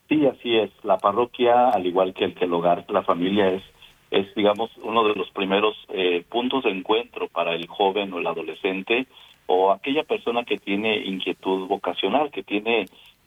Sí, 0.08 0.24
así 0.26 0.56
es. 0.56 0.70
La 0.84 0.98
parroquia, 0.98 1.70
al 1.70 1.86
igual 1.86 2.14
que 2.14 2.24
el, 2.24 2.34
que 2.34 2.44
el 2.44 2.52
hogar, 2.52 2.84
la 2.88 3.02
familia 3.02 3.50
es, 3.50 3.62
es 4.10 4.32
digamos, 4.34 4.70
uno 4.82 5.06
de 5.06 5.14
los 5.14 5.30
primeros 5.30 5.76
eh, 5.88 6.24
puntos 6.28 6.64
de 6.64 6.70
encuentro 6.70 7.28
para 7.28 7.54
el 7.54 7.66
joven 7.66 8.12
o 8.12 8.18
el 8.18 8.26
adolescente 8.26 9.06
o 9.46 9.70
aquella 9.70 10.04
persona 10.04 10.44
que 10.44 10.58
tiene 10.58 10.96
inquietud 10.98 11.66
vocacional, 11.66 12.30
que 12.30 12.42
tiene 12.42 12.86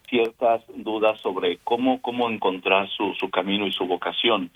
ciertas 0.10 0.64
dudas 0.76 1.20
sobre 1.22 1.58
cómo, 1.64 2.02
cómo 2.02 2.30
encontrar 2.30 2.90
su, 2.90 3.14
su 3.14 3.30
camino 3.30 3.68
y 3.68 3.72
su 3.72 3.86
vocación. 3.86 4.50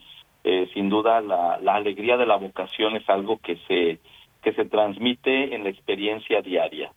Eh, 0.43 0.69
sin 0.73 0.89
duda, 0.89 1.21
la, 1.21 1.59
la 1.61 1.75
alegría 1.75 2.17
de 2.17 2.25
la 2.25 2.35
vocación 2.37 2.95
es 2.95 3.07
algo 3.09 3.37
que 3.37 3.57
se, 3.67 3.99
que 4.41 4.53
se 4.53 4.65
transmite 4.65 5.55
en 5.55 5.63
la 5.63 5.69
experiencia 5.69 6.41
diaria. 6.41 6.91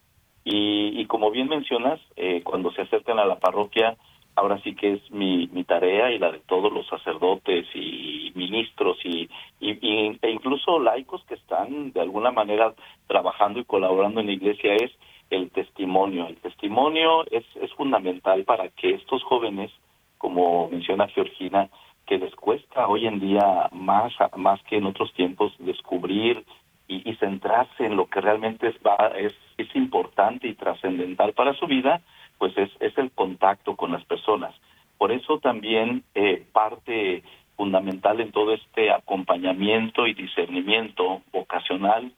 Y, 0.44 1.00
y 1.00 1.06
como 1.06 1.30
bien 1.30 1.48
mencionas, 1.48 2.00
eh, 2.16 2.42
cuando 2.42 2.72
se 2.72 2.82
acercan 2.82 3.18
a 3.18 3.24
la 3.24 3.36
parroquia, 3.38 3.96
ahora 4.36 4.60
sí 4.62 4.74
que 4.74 4.92
es 4.92 5.10
mi, 5.10 5.48
mi 5.48 5.64
tarea 5.64 6.12
y 6.12 6.18
la 6.18 6.30
de 6.30 6.40
todos 6.40 6.72
los 6.72 6.86
sacerdotes 6.86 7.66
y 7.74 8.32
ministros 8.34 8.98
y, 9.04 9.28
e 9.60 10.30
incluso 10.30 10.78
laicos 10.78 11.24
que 11.24 11.34
están 11.34 11.92
de 11.92 12.00
alguna 12.02 12.30
manera 12.30 12.74
trabajando 13.06 13.58
y 13.58 13.64
colaborando 13.64 14.20
en 14.20 14.26
la 14.26 14.32
iglesia 14.32 14.74
es 14.74 14.92
el 15.30 15.50
testimonio. 15.50 16.28
El 16.28 16.36
testimonio 16.36 17.24
es, 17.30 17.44
es 17.60 17.72
fundamental 17.72 18.44
para 18.44 18.68
que 18.68 18.90
estos 18.90 19.22
jóvenes, 19.24 19.72
como 20.18 20.68
menciona 20.68 21.08
Georgina, 21.08 21.70
que 22.06 22.18
les 22.18 22.34
cuesta 22.36 22.86
hoy 22.86 23.06
en 23.06 23.18
día 23.18 23.68
más, 23.72 24.12
más 24.36 24.62
que 24.64 24.76
en 24.76 24.86
otros 24.86 25.12
tiempos 25.14 25.52
descubrir 25.58 26.44
y, 26.86 27.10
y 27.10 27.16
centrarse 27.16 27.86
en 27.86 27.96
lo 27.96 28.06
que 28.06 28.20
realmente 28.20 28.68
es, 28.68 28.76
va, 28.86 29.12
es, 29.16 29.34
es 29.56 29.74
importante 29.74 30.46
y 30.46 30.54
trascendental 30.54 31.32
para 31.32 31.54
su 31.54 31.66
vida, 31.66 32.02
pues 32.38 32.56
es, 32.56 32.70
es 32.80 32.96
el 32.98 33.10
contacto 33.12 33.76
con 33.76 33.92
las 33.92 34.04
personas. 34.04 34.54
Por 34.98 35.12
eso 35.12 35.38
también 35.38 36.04
eh, 36.14 36.44
parte 36.52 37.22
fundamental 37.56 38.20
en 38.20 38.32
todo 38.32 38.52
este 38.52 38.90
acompañamiento 38.90 40.06
y 40.06 40.14
discernimiento 40.14 41.22
vocacional 41.32 42.12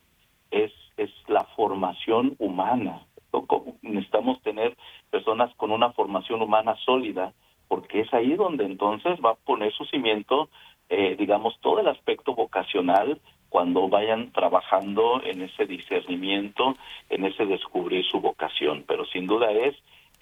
es, 0.50 0.72
es 0.96 1.10
la 1.28 1.44
formación 1.56 2.34
humana. 2.38 3.02
Necesitamos 3.82 4.40
tener 4.42 4.76
personas 5.10 5.54
con 5.56 5.70
una 5.70 5.92
formación 5.92 6.42
humana 6.42 6.76
sólida, 6.84 7.32
porque 7.68 8.00
es 8.00 8.12
ahí 8.12 8.34
donde 8.34 8.64
entonces 8.64 9.18
va 9.24 9.32
a 9.32 9.34
poner 9.34 9.72
su 9.72 9.84
cimiento, 9.86 10.48
eh, 10.88 11.16
digamos, 11.18 11.58
todo 11.60 11.80
el 11.80 11.88
aspecto 11.88 12.34
vocacional 12.34 13.20
cuando 13.48 13.88
vayan 13.88 14.32
trabajando 14.32 15.22
en 15.24 15.42
ese 15.42 15.66
discernimiento, 15.66 16.76
en 17.08 17.24
ese 17.24 17.46
descubrir 17.46 18.04
su 18.06 18.20
vocación. 18.20 18.84
Pero 18.86 19.04
sin 19.06 19.26
duda 19.26 19.50
es 19.52 19.76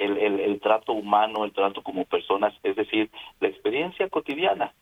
el, 0.06 0.40
el, 0.40 0.60
trato 0.60 0.92
humano, 0.92 1.44
el 1.44 1.52
trato 1.52 1.82
como 1.82 2.04
personas, 2.04 2.54
es 2.62 2.76
decir, 2.76 3.10
la 3.40 3.48
experiencia 3.48 4.08
cotidiana, 4.08 4.72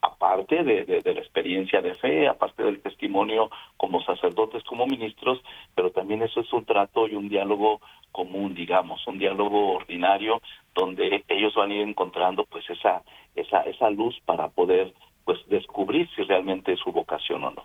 aparte 0.00 0.62
de, 0.62 0.84
de, 0.84 1.14
la 1.14 1.20
experiencia 1.20 1.80
de 1.80 1.94
fe, 1.94 2.28
aparte 2.28 2.62
del 2.62 2.80
testimonio 2.80 3.50
como 3.76 4.02
sacerdotes, 4.02 4.62
como 4.64 4.86
ministros, 4.86 5.40
pero 5.74 5.90
también 5.90 6.22
eso 6.22 6.40
es 6.40 6.52
un 6.52 6.64
trato 6.64 7.08
y 7.08 7.14
un 7.14 7.28
diálogo 7.28 7.80
común, 8.12 8.54
digamos, 8.54 9.06
un 9.06 9.18
diálogo 9.18 9.74
ordinario 9.74 10.40
donde 10.74 11.24
ellos 11.28 11.54
van 11.54 11.70
a 11.70 11.74
ir 11.74 11.82
encontrando 11.82 12.44
pues 12.44 12.68
esa 12.70 13.02
esa 13.34 13.60
esa 13.62 13.90
luz 13.90 14.18
para 14.24 14.48
poder 14.48 14.92
pues 15.24 15.38
descubrir 15.48 16.08
si 16.14 16.22
realmente 16.22 16.72
es 16.72 16.80
su 16.80 16.92
vocación 16.92 17.44
o 17.44 17.50
no. 17.50 17.64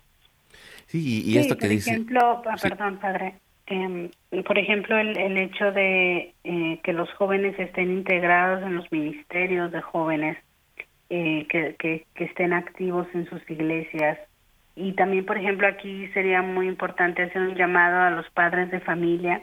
Sí, 0.86 1.22
y, 1.24 1.38
esto 1.38 1.56
que 1.56 1.66
por 1.66 1.72
ejemplo, 1.72 2.42
ah, 2.44 2.56
perdón, 2.60 2.98
padre, 2.98 3.36
em, 3.72 4.10
por 4.44 4.58
ejemplo, 4.58 4.98
el, 4.98 5.16
el 5.18 5.38
hecho 5.38 5.72
de 5.72 6.34
eh, 6.44 6.80
que 6.82 6.92
los 6.92 7.12
jóvenes 7.14 7.58
estén 7.58 7.90
integrados 7.90 8.62
en 8.62 8.76
los 8.76 8.90
ministerios 8.92 9.72
de 9.72 9.80
jóvenes, 9.80 10.36
eh, 11.10 11.46
que, 11.48 11.76
que, 11.78 12.06
que, 12.14 12.24
estén 12.24 12.52
activos 12.52 13.06
en 13.14 13.28
sus 13.28 13.42
iglesias. 13.50 14.18
Y 14.76 14.92
también, 14.92 15.26
por 15.26 15.36
ejemplo, 15.36 15.66
aquí 15.66 16.08
sería 16.08 16.42
muy 16.42 16.66
importante 16.66 17.22
hacer 17.22 17.42
un 17.42 17.54
llamado 17.54 18.00
a 18.00 18.10
los 18.10 18.28
padres 18.30 18.70
de 18.70 18.80
familia 18.80 19.42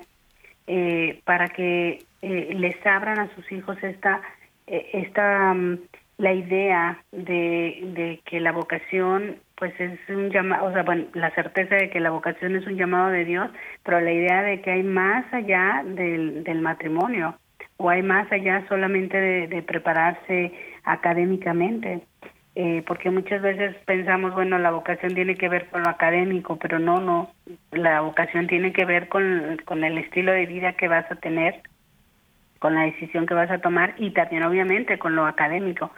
eh, 0.67 1.21
para 1.25 1.47
que 1.49 2.03
les 2.21 2.85
abran 2.85 3.19
a 3.19 3.33
sus 3.35 3.51
hijos 3.51 3.77
esta, 3.81 4.21
esta 4.67 5.53
mm, 5.53 5.77
la 6.17 6.33
idea 6.33 7.03
de, 7.11 7.79
de 7.93 8.21
que 8.25 8.39
la 8.39 8.51
vocación 8.51 9.37
pues 9.59 9.77
es 9.77 9.99
un 10.07 10.29
llamado, 10.29 10.67
o 10.67 10.73
sea, 10.73 10.83
bueno, 10.83 11.05
la 11.13 11.31
certeza 11.31 11.75
de 11.75 11.89
que 11.89 11.99
la 11.99 12.11
vocación 12.11 12.55
es 12.55 12.65
un 12.65 12.77
llamado 12.77 13.09
de 13.09 13.25
Dios, 13.25 13.51
pero 13.83 13.99
la 13.99 14.11
idea 14.11 14.41
de 14.41 14.61
que 14.61 14.71
hay 14.71 14.83
más 14.83 15.31
allá 15.33 15.83
del, 15.85 16.45
del 16.45 16.61
matrimonio, 16.61 17.35
o 17.75 17.89
hay 17.89 18.01
más 18.01 18.31
allá 18.31 18.65
solamente 18.69 19.17
de, 19.17 19.61
prepararse 19.63 20.53
académicamente, 20.85 22.01
eh, 22.55 22.83
porque 22.87 23.09
muchas 23.09 23.41
veces 23.41 23.75
pensamos, 23.85 24.33
bueno, 24.33 24.57
la 24.59 24.71
vocación 24.71 25.13
tiene 25.13 25.35
que 25.35 25.49
ver 25.49 25.67
con 25.67 25.83
lo 25.83 25.89
académico, 25.89 26.57
pero 26.57 26.79
no, 26.79 27.01
no, 27.01 27.31
la 27.71 27.99
vocación 27.99 28.47
tiene 28.47 28.71
que 28.71 28.85
ver 28.85 29.09
con, 29.09 29.57
con 29.65 29.83
el 29.83 29.97
estilo 29.97 30.31
de 30.31 30.45
vida 30.45 30.73
que 30.73 30.87
vas 30.87 31.09
a 31.11 31.15
tener, 31.15 31.61
con 32.59 32.75
la 32.75 32.83
decisión 32.83 33.25
que 33.25 33.33
vas 33.33 33.51
a 33.51 33.59
tomar 33.59 33.93
y 33.97 34.11
también 34.11 34.43
obviamente 34.43 34.99
con 34.99 35.15
lo 35.15 35.25
académico 35.25 35.91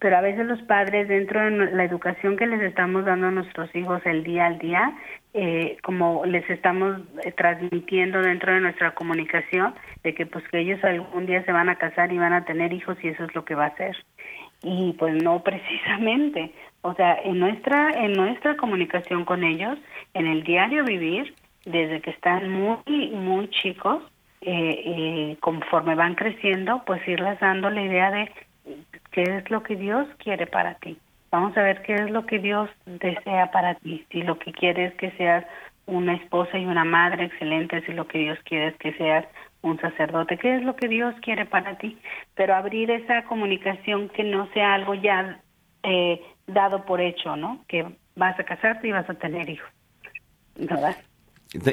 pero 0.00 0.16
a 0.16 0.22
veces 0.22 0.46
los 0.46 0.60
padres 0.62 1.08
dentro 1.08 1.40
de 1.40 1.72
la 1.72 1.84
educación 1.84 2.36
que 2.36 2.46
les 2.46 2.62
estamos 2.62 3.04
dando 3.04 3.28
a 3.28 3.30
nuestros 3.30 3.74
hijos 3.76 4.00
el 4.06 4.24
día 4.24 4.46
al 4.46 4.58
día, 4.58 4.94
eh, 5.34 5.76
como 5.82 6.24
les 6.24 6.48
estamos 6.48 7.02
eh, 7.22 7.32
transmitiendo 7.32 8.20
dentro 8.22 8.52
de 8.52 8.60
nuestra 8.60 8.94
comunicación, 8.94 9.74
de 10.02 10.14
que 10.14 10.24
pues 10.24 10.42
que 10.48 10.60
ellos 10.60 10.82
algún 10.82 11.26
día 11.26 11.44
se 11.44 11.52
van 11.52 11.68
a 11.68 11.76
casar 11.76 12.12
y 12.12 12.18
van 12.18 12.32
a 12.32 12.46
tener 12.46 12.72
hijos 12.72 12.96
y 13.02 13.08
eso 13.08 13.24
es 13.24 13.34
lo 13.34 13.44
que 13.44 13.54
va 13.54 13.66
a 13.66 13.76
ser. 13.76 13.94
Y 14.62 14.94
pues 14.98 15.22
no 15.22 15.42
precisamente, 15.44 16.50
o 16.80 16.94
sea, 16.94 17.20
en 17.22 17.38
nuestra 17.38 17.90
en 17.90 18.14
nuestra 18.14 18.56
comunicación 18.56 19.26
con 19.26 19.44
ellos, 19.44 19.78
en 20.14 20.26
el 20.26 20.42
diario 20.44 20.82
vivir, 20.82 21.34
desde 21.66 22.00
que 22.00 22.10
están 22.10 22.48
muy 22.48 23.10
muy 23.10 23.50
chicos, 23.50 24.02
eh, 24.40 24.82
eh, 24.86 25.36
conforme 25.40 25.94
van 25.94 26.14
creciendo, 26.14 26.82
pues 26.86 27.06
irles 27.06 27.38
dando 27.40 27.68
la 27.68 27.82
idea 27.82 28.10
de 28.10 28.32
qué 29.12 29.22
es 29.22 29.50
lo 29.50 29.62
que 29.62 29.76
Dios 29.76 30.06
quiere 30.18 30.46
para 30.46 30.74
ti. 30.74 30.98
Vamos 31.30 31.56
a 31.56 31.62
ver 31.62 31.82
qué 31.82 31.94
es 31.94 32.10
lo 32.10 32.26
que 32.26 32.38
Dios 32.38 32.68
desea 32.86 33.50
para 33.50 33.74
ti. 33.76 34.04
Si 34.10 34.22
lo 34.22 34.38
que 34.38 34.52
quiere 34.52 34.86
es 34.86 34.94
que 34.94 35.10
seas 35.12 35.44
una 35.86 36.14
esposa 36.14 36.58
y 36.58 36.64
una 36.64 36.84
madre 36.84 37.24
excelente, 37.24 37.84
si 37.86 37.92
lo 37.92 38.06
que 38.06 38.18
Dios 38.18 38.38
quiere 38.44 38.68
es 38.68 38.76
que 38.76 38.92
seas 38.94 39.26
un 39.62 39.80
sacerdote, 39.80 40.38
qué 40.38 40.56
es 40.56 40.62
lo 40.62 40.74
que 40.74 40.88
Dios 40.88 41.14
quiere 41.22 41.46
para 41.46 41.78
ti. 41.78 41.98
Pero 42.34 42.54
abrir 42.54 42.90
esa 42.90 43.24
comunicación 43.24 44.08
que 44.08 44.24
no 44.24 44.48
sea 44.52 44.74
algo 44.74 44.94
ya 44.94 45.40
eh, 45.82 46.20
dado 46.46 46.84
por 46.84 47.00
hecho, 47.00 47.36
¿no? 47.36 47.64
Que 47.68 47.86
vas 48.16 48.38
a 48.38 48.44
casarte 48.44 48.88
y 48.88 48.92
vas 48.92 49.08
a 49.08 49.14
tener 49.14 49.48
hijos. 49.48 49.68
¿Verdad? 50.56 50.96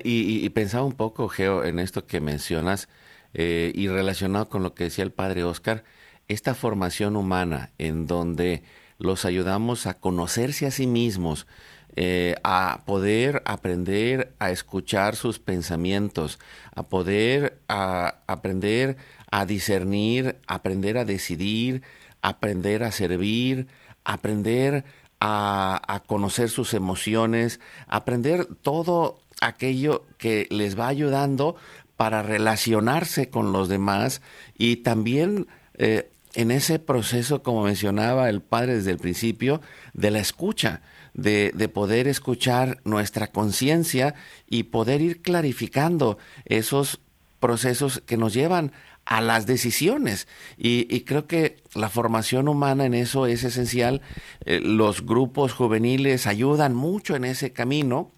Y, 0.03 0.43
y, 0.43 0.49
pensaba 0.49 0.85
un 0.85 0.95
poco, 0.95 1.27
Geo, 1.27 1.63
en 1.63 1.77
esto 1.77 2.07
que 2.07 2.19
mencionas 2.19 2.89
eh, 3.33 3.71
y 3.75 3.87
relacionado 3.89 4.49
con 4.49 4.63
lo 4.63 4.73
que 4.73 4.85
decía 4.85 5.03
el 5.03 5.11
padre 5.11 5.43
Oscar, 5.43 5.83
esta 6.27 6.55
formación 6.55 7.15
humana 7.15 7.71
en 7.77 8.07
donde 8.07 8.63
los 8.99 9.25
ayudamos 9.25 9.87
a 9.87 9.93
conocerse 9.95 10.65
a 10.65 10.71
sí 10.71 10.87
mismos, 10.87 11.47
eh, 11.95 12.35
a 12.43 12.83
poder 12.85 13.41
aprender 13.45 14.33
a 14.39 14.51
escuchar 14.51 15.15
sus 15.15 15.39
pensamientos, 15.39 16.39
a 16.75 16.83
poder 16.83 17.59
a 17.67 18.19
aprender 18.27 18.97
a 19.31 19.45
discernir, 19.45 20.37
aprender 20.47 20.97
a 20.97 21.05
decidir, 21.05 21.81
aprender 22.21 22.83
a 22.83 22.91
servir, 22.91 23.67
aprender 24.03 24.85
a, 25.19 25.81
a 25.87 25.99
conocer 26.01 26.49
sus 26.49 26.73
emociones, 26.73 27.59
aprender 27.87 28.45
todo 28.45 29.19
aquello 29.41 30.05
que 30.17 30.47
les 30.49 30.79
va 30.79 30.87
ayudando 30.87 31.55
para 31.97 32.21
relacionarse 32.21 33.29
con 33.29 33.51
los 33.51 33.69
demás 33.69 34.21
y 34.57 34.77
también 34.77 35.47
eh, 35.77 36.09
en 36.37 36.51
ese 36.51 36.77
proceso, 36.77 37.41
como 37.41 37.63
mencionaba 37.63 38.29
el 38.29 38.41
padre 38.41 38.75
desde 38.75 38.91
el 38.91 38.99
principio, 38.99 39.59
de 39.93 40.11
la 40.11 40.19
escucha, 40.19 40.81
de, 41.15 41.51
poder 41.73 42.07
escuchar 42.07 42.79
nuestra 42.83 43.25
conciencia 43.25 44.13
y 44.47 44.63
poder 44.63 45.01
ir 45.01 45.23
clarificando 45.23 46.19
esos 46.45 46.99
procesos 47.39 48.03
que 48.05 48.17
nos 48.17 48.35
llevan 48.35 48.71
a 49.03 49.19
las 49.19 49.47
decisiones. 49.47 50.27
Y, 50.59 51.01
creo 51.01 51.25
que 51.25 51.57
la 51.73 51.89
formación 51.89 52.47
humana 52.47 52.85
en 52.85 52.93
eso 52.93 53.25
es 53.25 53.43
esencial. 53.43 54.01
Eh, 54.45 54.59
los 54.59 55.07
grupos 55.07 55.53
juveniles 55.53 56.27
ayudan 56.27 56.75
mucho 56.75 57.15
en 57.15 57.25
ese 57.25 57.51
camino 57.51 58.11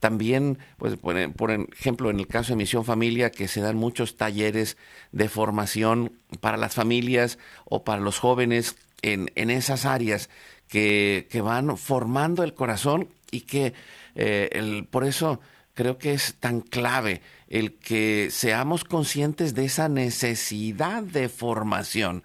también, 0.00 0.58
pues, 0.78 0.96
por, 0.96 1.16
ejemplo, 1.18 2.10
en 2.10 2.20
el 2.20 2.26
caso 2.26 2.52
de 2.52 2.56
Misión 2.56 2.84
Familia, 2.84 3.30
que 3.30 3.48
se 3.48 3.60
dan 3.60 3.76
muchos 3.76 4.16
talleres 4.16 4.76
de 5.12 5.28
formación 5.28 6.12
para 6.40 6.56
las 6.56 6.74
familias 6.74 7.38
o 7.64 7.84
para 7.84 8.00
los 8.00 8.18
jóvenes 8.18 8.76
en, 9.02 9.50
esas 9.50 9.86
áreas 9.86 10.28
que, 10.68 11.26
van 11.42 11.76
formando 11.76 12.42
el 12.42 12.54
corazón 12.54 13.08
y 13.30 13.42
que 13.42 13.72
eh, 14.14 14.48
el, 14.52 14.86
por 14.86 15.04
eso 15.04 15.40
creo 15.74 15.98
que 15.98 16.12
es 16.12 16.34
tan 16.40 16.60
clave 16.60 17.20
el 17.48 17.74
que 17.74 18.28
seamos 18.30 18.84
conscientes 18.84 19.54
de 19.54 19.66
esa 19.66 19.88
necesidad 19.88 21.02
de 21.02 21.28
formación. 21.28 22.24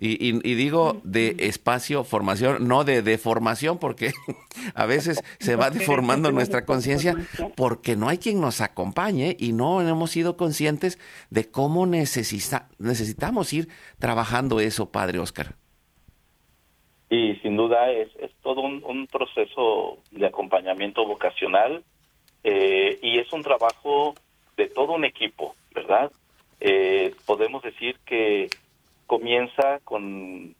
Y, 0.00 0.32
digo 0.54 1.00
de 1.04 1.36
espacio, 1.38 2.02
formación, 2.02 2.66
no 2.66 2.82
de 2.82 3.02
deformación, 3.02 3.78
porque 3.78 4.12
a 4.74 4.86
veces 4.86 5.22
se 5.38 5.54
va 5.54 5.70
deformando 5.70 6.32
nuestra 6.32 6.64
conciencia 6.66 7.14
porque 7.56 7.94
no 7.94 8.08
hay 8.08 8.18
quien 8.18 8.40
nos 8.40 8.60
acompañe 8.60 9.36
y 9.38 9.52
no 9.52 9.80
hemos 9.80 10.10
sido 10.10 10.36
conscientes 10.36 10.98
de 11.30 11.50
cómo 11.50 11.86
necesita, 11.86 12.68
necesitamos 12.78 13.52
ir 13.52 13.68
trabajando 13.98 14.60
eso, 14.60 14.90
Padre 14.90 15.18
Oscar. 15.18 15.54
Y 17.10 17.36
sin 17.42 17.56
duda 17.56 17.90
es, 17.90 18.08
es 18.16 18.30
todo 18.42 18.62
un, 18.62 19.06
proceso 19.06 19.98
de 20.10 20.26
acompañamiento 20.26 21.06
vocacional 21.06 21.84
eh, 22.42 22.98
y 23.02 23.18
es 23.18 23.30
un 23.32 23.42
trabajo 23.42 24.14
de 24.56 24.68
todo 24.68 24.94
un 24.94 25.04
equipo, 25.04 25.54
¿verdad? 25.74 26.10
Eh, 26.60 27.14
podemos 27.26 27.62
decir 27.62 27.98
que 28.06 28.48
comienza 29.06 29.80
con, 29.84 30.54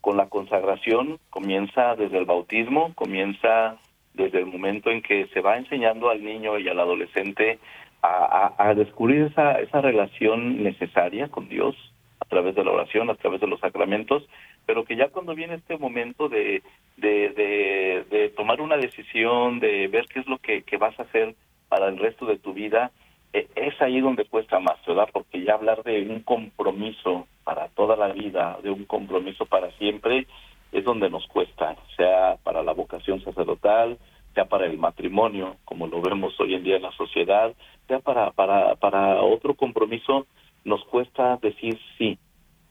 con 0.00 0.16
la 0.16 0.28
consagración, 0.28 1.18
comienza 1.30 1.96
desde 1.96 2.18
el 2.18 2.24
bautismo, 2.24 2.92
comienza 2.94 3.78
desde 4.14 4.40
el 4.40 4.46
momento 4.46 4.90
en 4.90 5.02
que 5.02 5.26
se 5.28 5.40
va 5.40 5.56
enseñando 5.56 6.10
al 6.10 6.22
niño 6.22 6.58
y 6.58 6.68
al 6.68 6.80
adolescente 6.80 7.58
a, 8.02 8.52
a, 8.58 8.74
descubrir 8.74 9.22
esa, 9.22 9.60
esa 9.60 9.80
relación 9.80 10.62
necesaria 10.62 11.28
con 11.28 11.48
Dios 11.48 11.76
a 12.18 12.24
través 12.24 12.54
de 12.54 12.64
la 12.64 12.72
oración, 12.72 13.10
a 13.10 13.14
través 13.14 13.40
de 13.40 13.46
los 13.46 13.60
sacramentos, 13.60 14.28
pero 14.66 14.84
que 14.84 14.96
ya 14.96 15.08
cuando 15.08 15.34
viene 15.34 15.54
este 15.54 15.76
momento 15.76 16.28
de, 16.28 16.62
de, 16.96 17.30
de, 17.30 18.04
de 18.10 18.28
tomar 18.30 18.60
una 18.60 18.76
decisión, 18.76 19.60
de 19.60 19.88
ver 19.88 20.06
qué 20.08 20.20
es 20.20 20.26
lo 20.26 20.38
que, 20.38 20.62
que 20.62 20.76
vas 20.76 20.98
a 20.98 21.04
hacer 21.04 21.34
para 21.68 21.88
el 21.88 21.98
resto 21.98 22.26
de 22.26 22.38
tu 22.38 22.52
vida, 22.52 22.90
es 23.32 23.80
ahí 23.80 24.00
donde 24.00 24.26
cuesta 24.26 24.60
más, 24.60 24.76
¿verdad? 24.86 25.08
Porque 25.12 25.42
ya 25.42 25.54
hablar 25.54 25.82
de 25.82 26.02
un 26.02 26.20
compromiso 26.20 27.26
para 27.44 27.68
toda 27.68 27.96
la 27.96 28.12
vida, 28.12 28.58
de 28.62 28.70
un 28.70 28.84
compromiso 28.84 29.46
para 29.46 29.70
siempre, 29.78 30.26
es 30.70 30.84
donde 30.84 31.10
nos 31.10 31.26
cuesta. 31.28 31.76
laboral, 31.98 33.98
sea 34.34 34.44
para 34.46 34.66
el 34.66 34.78
matrimonio, 34.78 35.56
como 35.64 35.86
lo 35.86 36.00
vemos 36.00 36.38
hoy 36.40 36.54
en 36.54 36.64
día 36.64 36.76
en 36.76 36.82
la 36.82 36.92
sociedad, 36.92 37.52
sea 37.86 38.00
para, 38.00 38.30
para, 38.30 38.76
para 38.76 39.22
otro 39.22 39.54
compromiso, 39.54 40.26
nos 40.64 40.84
cuesta 40.84 41.38
decir 41.42 41.78
sí. 41.98 42.18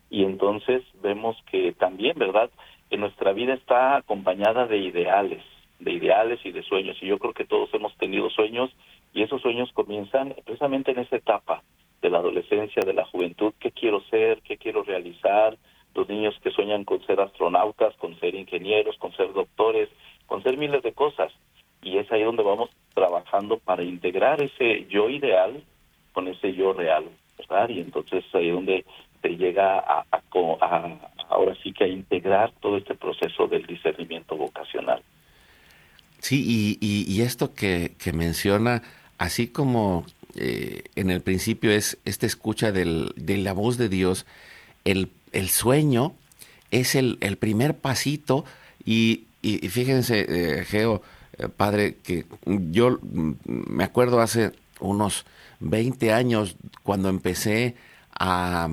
Y 0.09 0.23
entonces 0.23 0.83
vemos 1.01 1.37
que 1.49 1.73
también, 1.73 2.17
¿verdad? 2.17 2.49
En 2.89 2.99
nuestra 2.99 3.31
vida 3.31 3.53
está 3.53 3.97
acompañada 3.97 4.67
de 4.67 4.77
ideales, 4.77 5.43
de 5.79 5.93
ideales 5.93 6.39
y 6.43 6.51
de 6.51 6.63
sueños. 6.63 6.97
Y 7.01 7.07
yo 7.07 7.19
creo 7.19 7.33
que 7.33 7.45
todos 7.45 7.73
hemos 7.73 7.95
tenido 7.97 8.29
sueños 8.29 8.71
y 9.13 9.23
esos 9.23 9.41
sueños 9.41 9.71
comienzan 9.73 10.35
precisamente 10.45 10.91
en 10.91 10.99
esa 10.99 11.17
etapa 11.17 11.63
de 12.01 12.09
la 12.09 12.19
adolescencia, 12.19 12.81
de 12.85 12.93
la 12.93 13.05
juventud, 13.05 13.53
qué 13.59 13.71
quiero 13.71 14.01
ser, 14.09 14.41
qué 14.41 14.57
quiero 14.57 14.83
realizar, 14.83 15.57
los 15.93 16.07
niños 16.07 16.35
que 16.41 16.51
sueñan 16.51 16.85
con 16.85 17.05
ser 17.05 17.19
astronautas, 17.19 17.95
con 17.97 18.17
ser 18.19 18.35
ingenieros, 18.35 18.97
con 18.97 19.13
ser 19.13 19.33
doctores, 19.33 19.89
con 20.25 20.41
ser 20.41 20.57
miles 20.57 20.81
de 20.83 20.93
cosas. 20.93 21.31
Y 21.83 21.97
es 21.97 22.11
ahí 22.11 22.23
donde 22.23 22.43
vamos 22.43 22.69
trabajando 22.93 23.57
para 23.57 23.83
integrar 23.83 24.41
ese 24.41 24.85
yo 24.87 25.09
ideal 25.09 25.63
con 26.13 26.27
ese 26.27 26.53
yo 26.53 26.73
real, 26.73 27.05
¿verdad? 27.37 27.69
Y 27.69 27.79
entonces 27.79 28.23
ahí 28.33 28.47
es 28.49 28.53
donde 28.53 28.85
se 29.21 29.29
llega 29.29 29.79
a, 29.79 30.05
ahora 31.29 31.55
sí 31.63 31.73
que 31.73 31.85
a 31.85 31.87
integrar 31.87 32.51
todo 32.59 32.77
este 32.77 32.95
proceso 32.95 33.47
del 33.47 33.65
discernimiento 33.65 34.35
vocacional. 34.35 35.01
Sí, 36.19 36.77
y, 36.79 37.21
esto 37.21 37.55
que, 37.55 37.95
menciona, 38.13 38.83
así 39.21 39.45
como 39.45 40.03
eh, 40.35 40.85
en 40.95 41.11
el 41.11 41.21
principio 41.21 41.69
es 41.69 41.99
esta 42.05 42.25
escucha 42.25 42.71
de 42.71 43.37
la 43.37 43.53
voz 43.53 43.77
de 43.77 43.87
Dios, 43.87 44.25
el, 44.83 45.11
sueño 45.47 46.15
es 46.71 46.95
el, 46.95 47.19
primer 47.39 47.77
pasito 47.77 48.45
y, 48.83 49.27
fíjense, 49.43 50.25
eh, 50.27 50.65
Geo, 50.65 51.03
eh, 51.37 51.49
padre, 51.49 51.97
que 52.01 52.25
yo 52.47 52.97
me 53.45 53.83
acuerdo 53.83 54.21
hace 54.21 54.53
unos 54.79 55.25
20 55.59 56.13
años 56.13 56.55
cuando 56.81 57.09
empecé 57.09 57.75
a, 58.19 58.69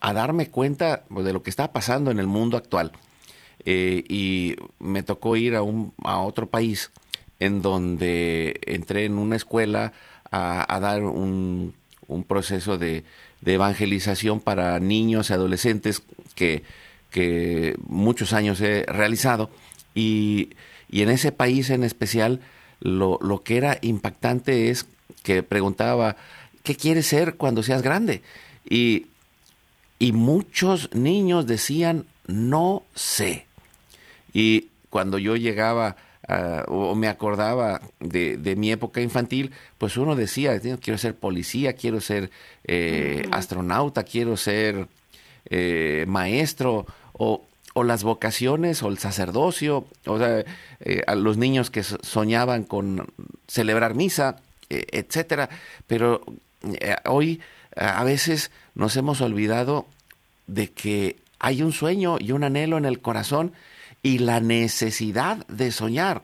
darme 0.00 0.48
cuenta 0.48 1.04
de 1.10 1.32
lo 1.32 1.44
que 1.44 1.50
está 1.50 1.72
pasando 1.72 2.10
en 2.10 2.18
el 2.18 2.26
mundo 2.26 2.56
actual. 2.56 2.90
Y 3.64 4.56
me 4.80 5.04
tocó 5.04 5.36
ir 5.36 5.54
a, 5.54 5.62
un, 5.62 5.92
a 6.02 6.18
otro 6.18 6.48
país 6.48 6.90
en 7.40 7.62
donde 7.62 8.60
entré 8.66 9.04
en 9.04 9.18
una 9.18 9.36
escuela 9.36 9.92
a, 10.30 10.78
dar 10.80 11.02
un, 11.02 11.74
un 12.06 12.24
proceso 12.24 12.78
de, 12.78 13.04
de, 13.40 13.54
evangelización 13.54 14.40
para 14.40 14.78
niños 14.78 15.30
y 15.30 15.32
adolescentes 15.32 16.02
que, 16.36 16.62
que 17.10 17.74
muchos 17.86 18.32
años 18.32 18.60
he 18.60 18.84
realizado. 18.86 19.50
Y, 19.94 20.50
y, 20.88 21.02
en 21.02 21.10
ese 21.10 21.32
país 21.32 21.70
en 21.70 21.82
especial, 21.82 22.40
lo, 22.80 23.18
lo 23.20 23.42
que 23.42 23.56
era 23.56 23.78
impactante 23.80 24.70
es 24.70 24.86
que 25.24 25.42
preguntaba, 25.42 26.16
¿qué 26.62 26.76
quieres 26.76 27.06
ser 27.06 27.34
cuando 27.34 27.64
seas 27.64 27.82
grande? 27.82 28.22
Y 28.68 29.06
y 30.00 30.12
muchos 30.12 30.88
niños 30.94 31.46
decían, 31.46 32.06
no 32.26 32.84
sé. 32.94 33.46
Y 34.32 34.68
cuando 34.88 35.18
yo 35.18 35.36
llegaba 35.36 35.96
ah, 36.30 36.64
o 36.68 36.94
me 36.94 37.08
acordaba 37.08 37.80
de, 37.98 38.54
mi 38.56 38.70
época 38.70 39.00
infantil, 39.00 39.52
pues 39.78 39.96
uno 39.96 40.16
decía, 40.16 40.58
quiero 40.60 40.98
ser 40.98 41.14
policía, 41.14 41.74
quiero 41.74 42.00
ser 42.00 42.30
eh, 42.64 43.26
astronauta, 43.32 44.04
quiero 44.04 44.36
ser 44.36 44.86
eh, 45.46 46.04
maestro, 46.08 46.86
o, 47.12 47.44
o, 47.74 47.84
las 47.84 48.04
vocaciones, 48.04 48.82
o 48.82 48.88
el 48.88 48.98
sacerdocio, 48.98 49.86
o 50.06 50.18
sea, 50.18 50.44
eh, 50.80 51.02
a 51.06 51.14
los 51.14 51.36
niños 51.36 51.70
que 51.70 51.82
soñaban 51.82 52.64
con 52.64 53.06
celebrar 53.46 53.94
misa, 53.94 54.36
etcétera. 54.68 55.48
Pero 55.86 56.22
hoy 57.06 57.40
a 57.76 58.04
veces 58.04 58.50
nos 58.74 58.96
hemos 58.96 59.20
olvidado 59.20 59.86
de 60.46 60.70
que 60.70 61.16
hay 61.40 61.62
un 61.62 61.72
sueño 61.72 62.18
y 62.20 62.32
un 62.32 62.44
anhelo 62.44 62.78
en 62.78 62.84
el 62.84 63.00
corazón 63.00 63.52
y 64.02 64.18
la 64.18 64.40
necesidad 64.40 65.46
de 65.46 65.72
soñar 65.72 66.22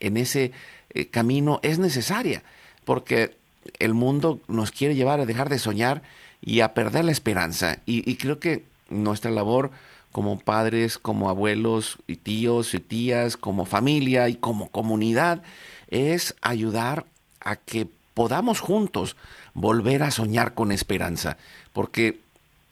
en 0.00 0.16
ese 0.16 0.52
eh, 0.90 1.06
camino 1.06 1.60
es 1.62 1.78
necesaria, 1.78 2.42
porque 2.84 3.36
el 3.78 3.94
mundo 3.94 4.40
nos 4.48 4.70
quiere 4.70 4.94
llevar 4.94 5.20
a 5.20 5.26
dejar 5.26 5.48
de 5.48 5.58
soñar 5.58 6.02
y 6.40 6.60
a 6.60 6.74
perder 6.74 7.04
la 7.04 7.12
esperanza. 7.12 7.78
Y, 7.86 8.08
y 8.10 8.16
creo 8.16 8.38
que 8.38 8.64
nuestra 8.88 9.30
labor 9.30 9.70
como 10.12 10.38
padres, 10.38 10.98
como 10.98 11.28
abuelos 11.28 11.98
y 12.06 12.16
tíos 12.16 12.74
y 12.74 12.80
tías, 12.80 13.36
como 13.36 13.66
familia 13.66 14.28
y 14.28 14.36
como 14.36 14.68
comunidad, 14.68 15.42
es 15.88 16.34
ayudar 16.40 17.04
a 17.40 17.56
que 17.56 17.86
podamos 18.14 18.60
juntos 18.60 19.16
volver 19.54 20.02
a 20.02 20.10
soñar 20.10 20.54
con 20.54 20.72
esperanza, 20.72 21.36
porque 21.72 22.20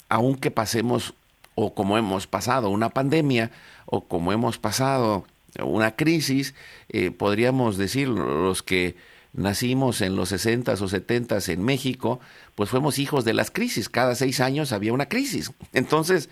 aunque 0.09 0.51
pasemos 0.51 1.15
o 1.55 1.75
como 1.75 1.99
hemos 1.99 2.27
pasado 2.27 2.71
una 2.71 2.91
pandemia 2.91 3.51
o 3.87 4.07
como 4.07 4.33
hemos 4.33 4.59
pasado 4.59 5.25
una 5.63 5.97
crisis, 5.97 6.55
eh, 6.89 7.11
podríamos 7.11 7.79
decir 7.79 8.09
los 8.09 8.63
que 8.63 8.97
nacimos 9.33 10.01
en 10.01 10.17
los 10.17 10.31
60 10.31 10.73
o 10.73 10.89
70 10.89 11.39
en 11.49 11.63
México, 11.63 12.21
pues 12.55 12.71
fuimos 12.71 12.99
hijos 12.99 13.25
de 13.25 13.35
las 13.35 13.51
crisis. 13.51 13.89
Cada 13.89 14.15
seis 14.15 14.41
años 14.41 14.73
había 14.73 14.93
una 14.93 15.09
crisis. 15.09 15.53
Entonces, 15.73 16.29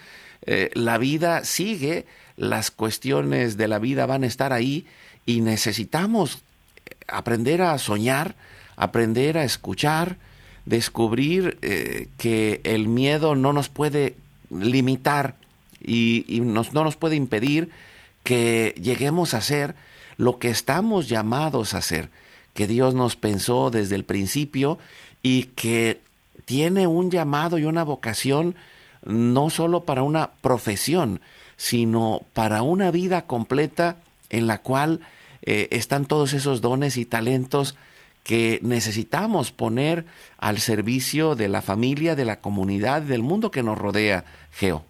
eh, 0.46 0.70
la 0.74 0.98
vida 0.98 1.44
sigue, 1.44 2.06
las 2.36 2.70
cuestiones 2.70 3.56
de 3.56 3.68
la 3.68 3.78
vida 3.78 4.06
van 4.06 4.24
a 4.24 4.26
estar 4.26 4.52
ahí 4.52 4.86
y 5.26 5.40
necesitamos 5.40 6.42
aprender 7.06 7.62
a 7.62 7.78
soñar, 7.78 8.34
aprender 8.76 9.38
a 9.38 9.44
escuchar, 9.44 10.16
descubrir 10.66 11.58
eh, 11.62 12.08
que 12.18 12.60
el 12.64 12.88
miedo 12.88 13.34
no 13.34 13.52
nos 13.52 13.68
puede 13.68 14.16
limitar 14.50 15.36
y, 15.84 16.40
no 16.40 16.64
nos 16.72 16.96
puede 16.96 17.16
impedir 17.16 17.70
que 18.22 18.74
lleguemos 18.80 19.34
a 19.34 19.40
ser 19.40 19.74
lo 20.16 20.38
que 20.38 20.48
estamos 20.48 21.08
llamados 21.08 21.74
a 21.74 21.80
ser, 21.80 22.10
que 22.54 22.66
Dios 22.66 22.94
nos 22.94 23.16
pensó 23.16 23.70
desde 23.70 23.96
el 23.96 24.04
principio 24.04 24.78
y 25.22 25.44
que 25.56 26.00
tiene 26.44 26.86
un 26.86 27.10
llamado 27.10 27.58
y 27.58 27.64
una 27.64 27.84
vocación 27.84 28.54
no 29.04 29.50
solo 29.50 29.84
para 29.84 30.02
una 30.02 30.30
profesión, 30.40 31.20
sino 31.56 32.22
para 32.32 32.62
una 32.62 32.90
vida 32.90 33.26
completa 33.26 33.96
en 34.30 34.46
la 34.46 34.58
cual 34.58 35.00
eh, 35.42 35.68
están 35.72 36.06
todos 36.06 36.32
esos 36.32 36.60
dones 36.60 36.96
y 36.96 37.04
talentos 37.04 37.76
que 38.22 38.58
necesitamos 38.62 39.52
poner 39.52 40.06
al 40.38 40.58
servicio 40.58 41.36
de 41.36 41.48
la 41.48 41.60
familia, 41.60 42.16
de 42.16 42.24
la 42.24 42.40
comunidad, 42.40 43.02
del 43.02 43.22
mundo 43.22 43.50
que 43.50 43.62
nos 43.62 43.76
rodea, 43.76 44.24
Geo. 44.52 44.84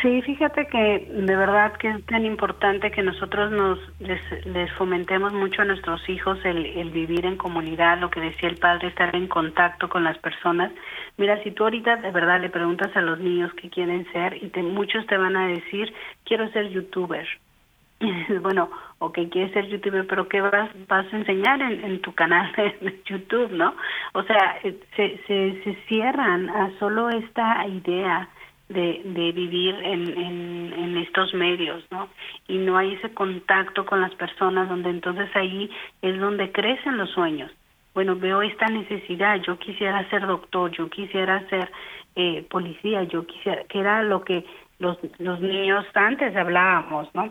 Sí, 0.00 0.22
fíjate 0.22 0.66
que 0.68 1.06
de 1.10 1.36
verdad 1.36 1.74
que 1.74 1.88
es 1.88 2.06
tan 2.06 2.24
importante 2.24 2.90
que 2.90 3.02
nosotros 3.02 3.52
nos 3.52 3.78
les, 4.00 4.72
fomentemos 4.72 5.34
mucho 5.34 5.62
a 5.62 5.64
nuestros 5.66 6.08
hijos 6.08 6.38
el, 6.44 6.90
vivir 6.90 7.26
en 7.26 7.36
comunidad, 7.36 7.98
lo 7.98 8.10
que 8.10 8.20
decía 8.20 8.48
el 8.48 8.56
padre, 8.56 8.88
estar 8.88 9.14
en 9.14 9.28
contacto 9.28 9.88
con 9.88 10.02
las 10.02 10.16
personas. 10.18 10.72
Mira, 11.18 11.42
si 11.42 11.50
tú 11.50 11.64
ahorita 11.64 11.96
de 11.96 12.10
verdad 12.10 12.40
le 12.40 12.48
preguntas 12.48 12.96
a 12.96 13.02
los 13.02 13.20
niños 13.20 13.52
qué 13.60 13.68
quieren 13.68 14.10
ser 14.12 14.42
y 14.42 14.50
muchos 14.62 15.06
te 15.06 15.18
van 15.18 15.36
a 15.36 15.48
decir, 15.48 15.92
quiero 16.24 16.48
ser 16.52 16.70
youtuber, 16.70 17.28
y 18.00 18.10
dices, 18.10 18.42
bueno, 18.42 18.70
ok, 18.98 19.18
quieres 19.30 19.52
ser 19.52 19.66
youtuber, 19.66 20.06
pero 20.06 20.26
¿qué 20.26 20.40
vas, 20.40 20.70
vas 20.88 21.12
a 21.12 21.16
enseñar 21.16 21.60
en, 21.60 22.00
tu 22.00 22.14
canal 22.14 22.50
de 22.56 23.02
YouTube, 23.04 23.52
no? 23.52 23.74
O 24.14 24.22
sea, 24.22 24.58
eh, 24.64 24.74
se, 24.96 25.20
se, 25.26 25.62
se 25.62 25.74
cierran 25.86 26.48
a 26.48 26.70
solo 26.78 27.10
esta 27.10 27.66
idea 27.66 28.30
de, 28.68 29.32
vivir 29.32 29.74
en, 29.82 30.96
estos 30.98 31.34
medios, 31.34 31.84
¿no? 31.90 32.08
Y 32.48 32.58
no 32.58 32.76
hay 32.76 32.94
ese 32.94 33.12
contacto 33.12 33.84
con 33.84 34.00
las 34.00 34.14
personas 34.14 34.68
donde 34.68 34.90
entonces 34.90 35.28
ahí 35.34 35.70
es 36.02 36.18
donde 36.18 36.50
crecen 36.50 36.96
los 36.96 37.10
sueños. 37.10 37.50
Bueno, 37.94 38.16
veo 38.16 38.42
esta 38.42 38.66
necesidad, 38.66 39.40
yo 39.42 39.58
quisiera 39.58 40.08
ser 40.10 40.26
doctor, 40.26 40.70
yo 40.72 40.88
quisiera 40.90 41.46
ser 41.48 41.70
eh, 42.16 42.44
policía, 42.50 43.04
yo 43.04 43.26
quisiera, 43.26 43.62
que 43.64 43.78
era 43.78 44.02
lo 44.02 44.24
que 44.24 44.44
los, 44.78 44.98
niños 45.40 45.86
antes 45.94 46.34
hablábamos, 46.36 47.08
¿no? 47.14 47.30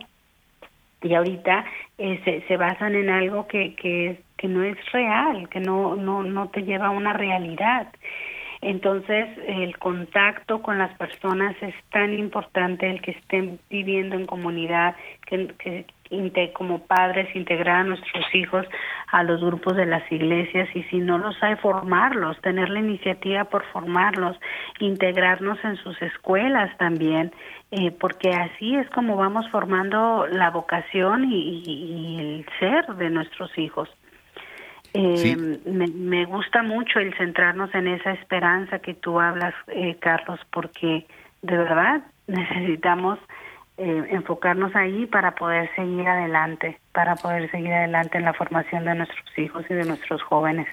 y 1.01 1.13
ahorita 1.13 1.65
eh, 1.99 2.19
se, 2.25 2.41
se, 2.47 2.57
basan 2.57 2.95
en 2.95 3.09
algo 3.09 3.47
que, 3.47 3.75
que, 3.75 4.21
que 4.37 4.47
no 4.47 4.63
es 4.63 4.77
real, 4.91 5.47
que 5.49 5.59
no, 5.59 5.95
no, 5.95 6.23
no 6.23 6.47
te 6.49 6.63
lleva 6.63 6.87
a 6.87 6.91
una 6.91 7.13
realidad. 7.13 7.87
Entonces, 8.65 9.27
el 9.45 9.77
contacto 9.77 10.63
con 10.63 10.79
las 10.79 10.91
personas 10.97 11.55
es 11.61 11.75
tan 11.91 12.17
importante, 12.17 12.89
el 12.89 12.99
que 12.99 13.11
estén 13.11 13.59
viviendo 13.69 14.15
en 14.15 14.25
comunidad, 14.25 14.95
que, 15.27 15.85
como 16.51 16.79
padres 16.79 17.27
integrar 17.35 17.81
a 17.81 17.83
nuestros 17.83 18.25
hijos 18.33 18.65
a 19.11 19.21
los 19.21 19.39
grupos 19.39 19.75
de 19.75 19.85
las 19.85 20.11
iglesias 20.11 20.67
y 20.73 20.81
si 20.85 20.97
no 20.97 21.19
los 21.19 21.35
hay, 21.43 21.57
formarlos, 21.57 22.41
tener 22.41 22.69
la 22.69 22.79
iniciativa 22.79 23.43
por 23.43 23.63
formarlos, 23.65 24.35
integrarnos 24.79 25.63
en 25.63 25.75
sus 25.77 26.01
escuelas 26.01 26.75
también, 26.79 27.31
eh, 27.69 27.91
porque 27.91 28.31
así 28.31 28.75
es 28.77 28.89
como 28.89 29.15
vamos 29.15 29.47
formando 29.51 30.25
la 30.25 30.49
vocación 30.49 31.31
y 31.31 32.17
el 32.19 32.45
ser 32.59 32.95
de 32.95 33.11
nuestros 33.11 33.55
hijos. 33.59 33.89
Eh, 34.97 35.59
me, 35.65 36.25
gusta 36.25 36.63
mucho 36.63 36.99
el 36.99 37.13
centrarnos 37.17 37.73
en 37.75 37.87
esa 37.89 38.11
esperanza 38.11 38.79
que 38.79 38.93
tú 38.93 39.19
hablas, 39.19 39.53
eh, 39.67 39.97
Carlos, 39.99 40.39
porque 40.53 41.05
de 41.41 41.57
verdad 41.57 42.01
necesitamos 42.27 43.19
eh, 43.77 44.07
enfocarnos 44.11 44.73
ahí 44.73 45.05
para 45.05 45.35
poder 45.35 45.69
seguir 45.75 46.07
adelante, 46.07 46.79
para 46.93 47.15
poder 47.15 47.51
seguir 47.51 47.73
adelante 47.73 48.17
en 48.17 48.23
la 48.23 48.33
formación 48.33 48.85
de 48.85 48.95
nuestros 48.95 49.37
hijos 49.37 49.65
y 49.69 49.73
de 49.73 49.83
nuestros 49.83 50.23
jóvenes. 50.23 50.67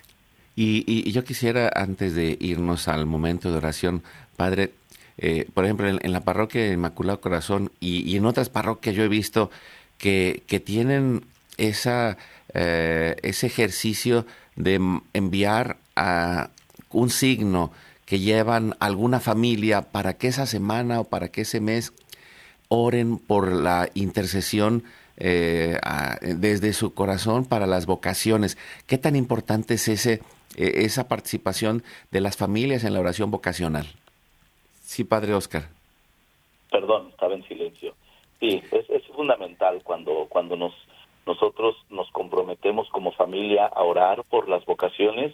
Y, 0.55 1.11
yo 1.11 1.25
quisiera, 1.25 1.71
antes 1.75 2.15
de 2.15 2.37
irnos 2.39 2.87
al 2.87 3.07
momento 3.07 3.51
de 3.51 3.59
oración, 3.59 4.05
Padre, 4.37 4.71
por 5.53 5.65
ejemplo, 5.65 5.89
en, 5.89 6.13
la 6.13 6.21
parroquia 6.21 6.63
de 6.63 6.75
Inmaculado 6.75 7.21
Corazón 7.21 7.73
y, 7.81 8.17
en 8.17 8.27
otras 8.27 8.51
parroquias 8.51 8.95
yo 8.95 9.03
he 9.03 9.09
visto 9.09 9.51
que, 9.99 10.43
que 10.47 10.61
tienen 10.61 11.25
esa 11.59 12.19
eh, 12.55 13.17
ese 13.23 13.47
ejercicio 13.47 14.27
de 14.57 14.81
enviar 15.13 15.79
a 15.97 16.51
un 16.91 17.11
signo 17.11 17.73
que 18.05 18.19
llevan 18.19 18.75
alguna 18.81 19.21
familia 19.21 19.83
para 19.83 20.15
que 20.15 20.29
esa 20.29 20.47
semana 20.47 21.01
o 21.01 21.05
para 21.05 21.29
que 21.29 21.43
ese 21.43 21.61
mes 21.61 21.93
oren 22.69 23.19
por 23.19 23.53
la 23.53 23.89
intercesión 23.95 24.85
eh, 25.17 25.79
desde 26.21 26.73
su 26.73 26.95
corazón 26.95 27.45
para 27.45 27.67
las 27.67 27.87
vocaciones. 27.87 28.59
¿Qué 28.87 28.99
tan 28.99 29.17
importante 29.17 29.75
es 29.75 29.89
ese, 29.89 30.21
e, 30.57 30.85
esa 30.85 31.09
participación 31.09 31.83
de 32.11 32.21
las 32.21 32.37
familias 32.37 32.85
en 32.85 32.95
la 32.95 33.01
oración 33.01 33.31
vocacional? 33.31 33.87
Sí, 34.83 35.05
Padre 35.05 35.35
Oscar. 35.35 35.69
Perdón, 36.71 37.09
estaba 37.11 37.35
en 37.35 37.47
silencio. 37.47 37.95
Sí, 38.41 38.63
es, 38.73 38.91
es 38.91 39.07
fundamental 39.15 39.81
cuando, 39.85 40.27
cuando 40.29 40.57
nos 40.57 40.75
nosotros 41.27 41.77
nos 41.91 42.11
comprometemos 42.11 42.89
como 42.91 43.13
familia 43.13 43.67
a 43.67 43.83
orar 43.83 44.25
por 44.25 44.49
las 44.49 44.65
vocaciones, 44.65 45.33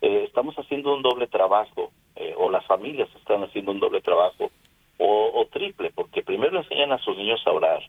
eh, 0.00 0.24
estamos 0.24 0.54
haciendo 0.56 0.94
un 0.94 1.02
doble 1.02 1.26
trabajo, 1.26 1.90
eh, 2.16 2.34
o 2.36 2.50
las 2.50 2.64
familias 2.66 3.08
están 3.16 3.42
haciendo 3.42 3.72
un 3.72 3.80
doble 3.80 4.00
trabajo, 4.00 4.50
o, 4.98 5.46
triple, 5.50 5.92
porque 5.94 6.22
primero 6.22 6.58
enseñan 6.58 6.92
a 6.92 6.98
sus 6.98 7.16
niños 7.16 7.40
a 7.46 7.52
orar, 7.52 7.82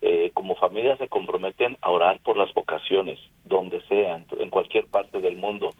eh, 0.00 0.30
como 0.34 0.56
familias 0.56 0.98
se 0.98 1.08
comprometen 1.08 1.76
a 1.80 1.90
orar 1.90 2.18
por 2.20 2.36
las 2.36 2.52
vocaciones, 2.52 3.18
donde 3.44 3.80
sean, 3.82 4.26
en 4.38 4.50
cualquier 4.50 4.86
parte 4.86 5.20
del 5.20 5.36
mundo. 5.36 5.70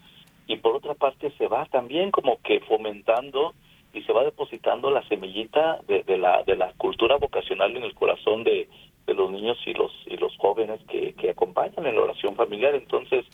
Y 0.47 0.57
por 0.57 0.75
otra 0.75 0.93
parte 0.93 1.31
se 1.37 1.47
va 1.47 1.65
también 1.65 2.11
como 2.11 2.41
que 2.41 2.61
fomentando 2.61 3.53
y 3.93 4.03
se 4.03 4.13
va 4.13 4.23
depositando 4.23 4.89
la 4.89 5.05
semillita 5.07 5.79
de, 5.87 6.03
de, 6.03 6.17
la, 6.17 6.43
de 6.43 6.55
la 6.55 6.71
cultura 6.77 7.17
vocacional 7.17 7.75
en 7.75 7.83
el 7.83 7.93
corazón 7.93 8.43
de, 8.43 8.69
de 9.07 9.13
los 9.13 9.31
niños 9.31 9.57
y 9.65 9.73
los 9.73 9.91
y 10.05 10.17
los 10.17 10.35
jóvenes 10.37 10.79
que, 10.89 11.13
que 11.13 11.31
acompañan 11.31 11.85
en 11.85 11.95
la 11.95 12.03
oración 12.03 12.35
familiar. 12.35 12.75
Entonces 12.75 13.25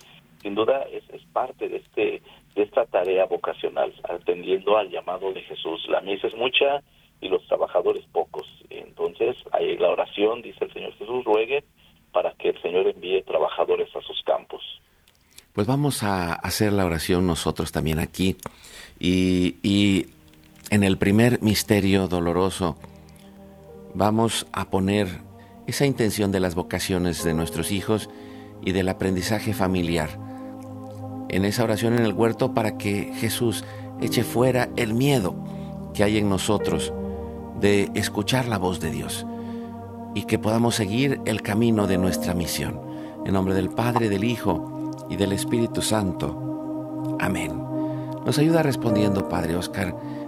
sin 0.41 0.55
duda 0.55 0.83
es, 0.91 1.03
es 1.09 1.21
parte 1.33 1.67
de 1.67 1.77
este 1.77 2.21
de 2.55 2.61
esta 2.61 2.85
tarea 2.85 3.25
vocacional 3.25 3.91
atendiendo 4.07 4.77
al 4.77 4.89
llamado 4.89 5.33
de 5.33 5.41
Jesús. 5.41 5.85
La 5.89 6.01
misa 6.01 6.27
es 6.27 6.35
mucha 6.35 6.83
y 7.19 7.27
los 7.27 7.45
trabajadores 7.47 8.05
pocos. 8.11 8.47
Entonces 8.69 9.35
ahí 9.51 9.77
la 9.77 9.89
oración 9.89 10.41
dice 10.41 10.65
el 10.65 10.73
Señor 10.73 10.93
Jesús 10.93 11.25
ruegue 11.25 11.63
para 12.11 12.33
que 12.33 12.49
el 12.49 12.61
Señor 12.61 12.87
envíe 12.87 13.23
trabajadores 13.23 13.89
a 13.95 14.01
sus 14.01 14.21
campos. 14.23 14.61
Pues 15.53 15.67
vamos 15.67 16.03
a 16.03 16.33
hacer 16.33 16.73
la 16.73 16.85
oración 16.85 17.25
nosotros 17.25 17.71
también 17.71 17.99
aquí. 17.99 18.35
Y, 18.99 19.57
y 19.63 20.07
en 20.69 20.83
el 20.83 20.97
primer 20.97 21.41
misterio 21.41 22.07
doloroso 22.07 22.75
vamos 23.93 24.47
a 24.51 24.69
poner 24.69 25.07
esa 25.67 25.85
intención 25.85 26.31
de 26.31 26.39
las 26.39 26.55
vocaciones 26.55 27.23
de 27.23 27.33
nuestros 27.33 27.71
hijos 27.71 28.09
y 28.61 28.71
del 28.71 28.89
aprendizaje 28.89 29.53
familiar. 29.53 30.09
En 31.29 31.45
esa 31.45 31.63
oración 31.63 31.93
en 31.93 32.05
el 32.05 32.13
huerto 32.13 32.53
para 32.53 32.77
que 32.77 33.13
Jesús 33.15 33.63
eche 34.01 34.23
fuera 34.23 34.69
el 34.75 34.93
miedo 34.93 35.35
que 35.93 36.03
hay 36.03 36.17
en 36.17 36.29
nosotros 36.29 36.93
de 37.59 37.89
escuchar 37.93 38.47
la 38.47 38.57
voz 38.57 38.79
de 38.79 38.91
Dios 38.91 39.25
y 40.15 40.23
que 40.23 40.39
podamos 40.39 40.75
seguir 40.75 41.21
el 41.25 41.41
camino 41.41 41.87
de 41.87 41.97
nuestra 41.97 42.33
misión. 42.33 42.79
En 43.25 43.33
nombre 43.33 43.53
del 43.53 43.69
Padre, 43.69 44.09
del 44.09 44.23
Hijo 44.23 44.91
y 45.09 45.15
del 45.15 45.31
Espíritu 45.31 45.81
Santo. 45.81 47.17
Amén. 47.19 47.51
Nos 48.25 48.37
ayuda 48.37 48.63
respondiendo, 48.63 49.27
Padre 49.29 49.55
Oscar 49.55 49.95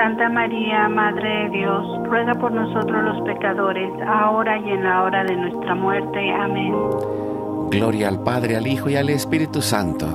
Santa 0.00 0.30
María, 0.30 0.88
Madre 0.88 1.28
de 1.28 1.58
Dios, 1.58 1.84
ruega 2.06 2.34
por 2.36 2.50
nosotros 2.50 3.04
los 3.04 3.20
pecadores, 3.26 3.92
ahora 4.08 4.56
y 4.56 4.70
en 4.70 4.82
la 4.82 5.02
hora 5.02 5.24
de 5.24 5.36
nuestra 5.36 5.74
muerte. 5.74 6.32
Amén. 6.32 6.72
Gloria 7.70 8.08
al 8.08 8.22
Padre, 8.22 8.56
al 8.56 8.66
Hijo 8.66 8.88
y 8.88 8.96
al 8.96 9.10
Espíritu 9.10 9.60
Santo. 9.60 10.06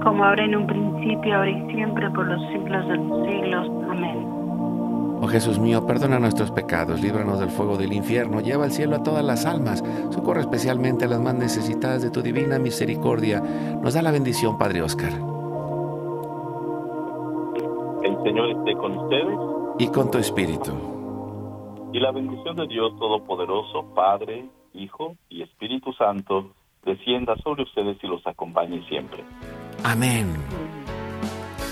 Como 0.00 0.24
ahora 0.24 0.44
en 0.44 0.54
un 0.54 0.68
principio, 0.68 1.34
ahora 1.34 1.50
y 1.50 1.72
siempre, 1.72 2.08
por 2.10 2.24
los 2.24 2.40
siglos 2.52 2.86
de 2.86 2.96
los 2.96 3.26
siglos. 3.26 3.68
Amén. 3.90 4.28
Oh 5.20 5.26
Jesús 5.26 5.58
mío, 5.58 5.84
perdona 5.88 6.20
nuestros 6.20 6.52
pecados, 6.52 7.00
líbranos 7.00 7.40
del 7.40 7.50
fuego 7.50 7.76
del 7.76 7.92
infierno, 7.92 8.40
lleva 8.42 8.62
al 8.62 8.70
cielo 8.70 8.94
a 8.94 9.02
todas 9.02 9.24
las 9.24 9.44
almas, 9.44 9.82
socorre 10.10 10.42
especialmente 10.42 11.06
a 11.06 11.08
las 11.08 11.20
más 11.20 11.34
necesitadas 11.34 12.00
de 12.00 12.10
tu 12.10 12.22
divina 12.22 12.60
misericordia. 12.60 13.42
Nos 13.82 13.94
da 13.94 14.02
la 14.02 14.12
bendición, 14.12 14.56
Padre 14.56 14.82
Oscar. 14.82 15.33
El 18.04 18.22
Señor 18.22 18.50
esté 18.50 18.74
con 18.74 18.98
ustedes. 18.98 19.38
Y 19.78 19.88
con 19.88 20.10
tu 20.10 20.18
espíritu. 20.18 20.72
Y 21.90 22.00
la 22.00 22.12
bendición 22.12 22.54
de 22.54 22.66
Dios 22.66 22.94
Todopoderoso, 22.98 23.94
Padre, 23.94 24.44
Hijo 24.74 25.16
y 25.30 25.42
Espíritu 25.42 25.90
Santo, 25.94 26.50
descienda 26.84 27.34
sobre 27.42 27.62
ustedes 27.62 27.96
y 28.02 28.06
los 28.06 28.24
acompañe 28.26 28.86
siempre. 28.88 29.24
Amén. 29.82 30.34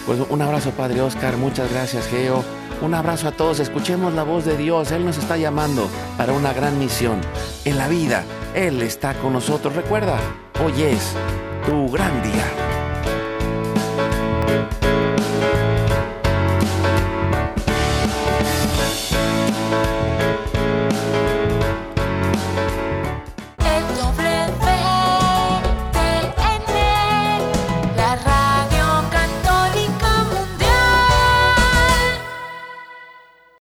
Pues 0.07 0.27
un 0.31 0.41
abrazo, 0.41 0.71
Padre 0.71 1.03
Oscar. 1.03 1.37
Muchas 1.37 1.71
gracias, 1.71 2.09
Geo. 2.09 2.43
Un 2.81 2.95
abrazo 2.95 3.29
a 3.29 3.33
todos. 3.33 3.61
Escuchemos 3.61 4.15
la 4.15 4.23
voz 4.23 4.47
de 4.47 4.57
Dios. 4.57 4.91
Él 4.91 5.05
nos 5.05 5.19
está 5.19 5.37
llamando 5.37 5.87
para 6.17 6.33
una 6.33 6.55
gran 6.55 6.79
misión. 6.79 7.21
En 7.67 7.77
la 7.77 7.89
vida, 7.89 8.25
Él 8.55 8.81
está 8.81 9.13
con 9.21 9.35
nosotros. 9.35 9.77
Recuerda, 9.77 10.19
hoy 10.65 10.73
es 10.81 11.15
tu 11.67 11.93
gran 11.93 12.23
día. 12.23 12.73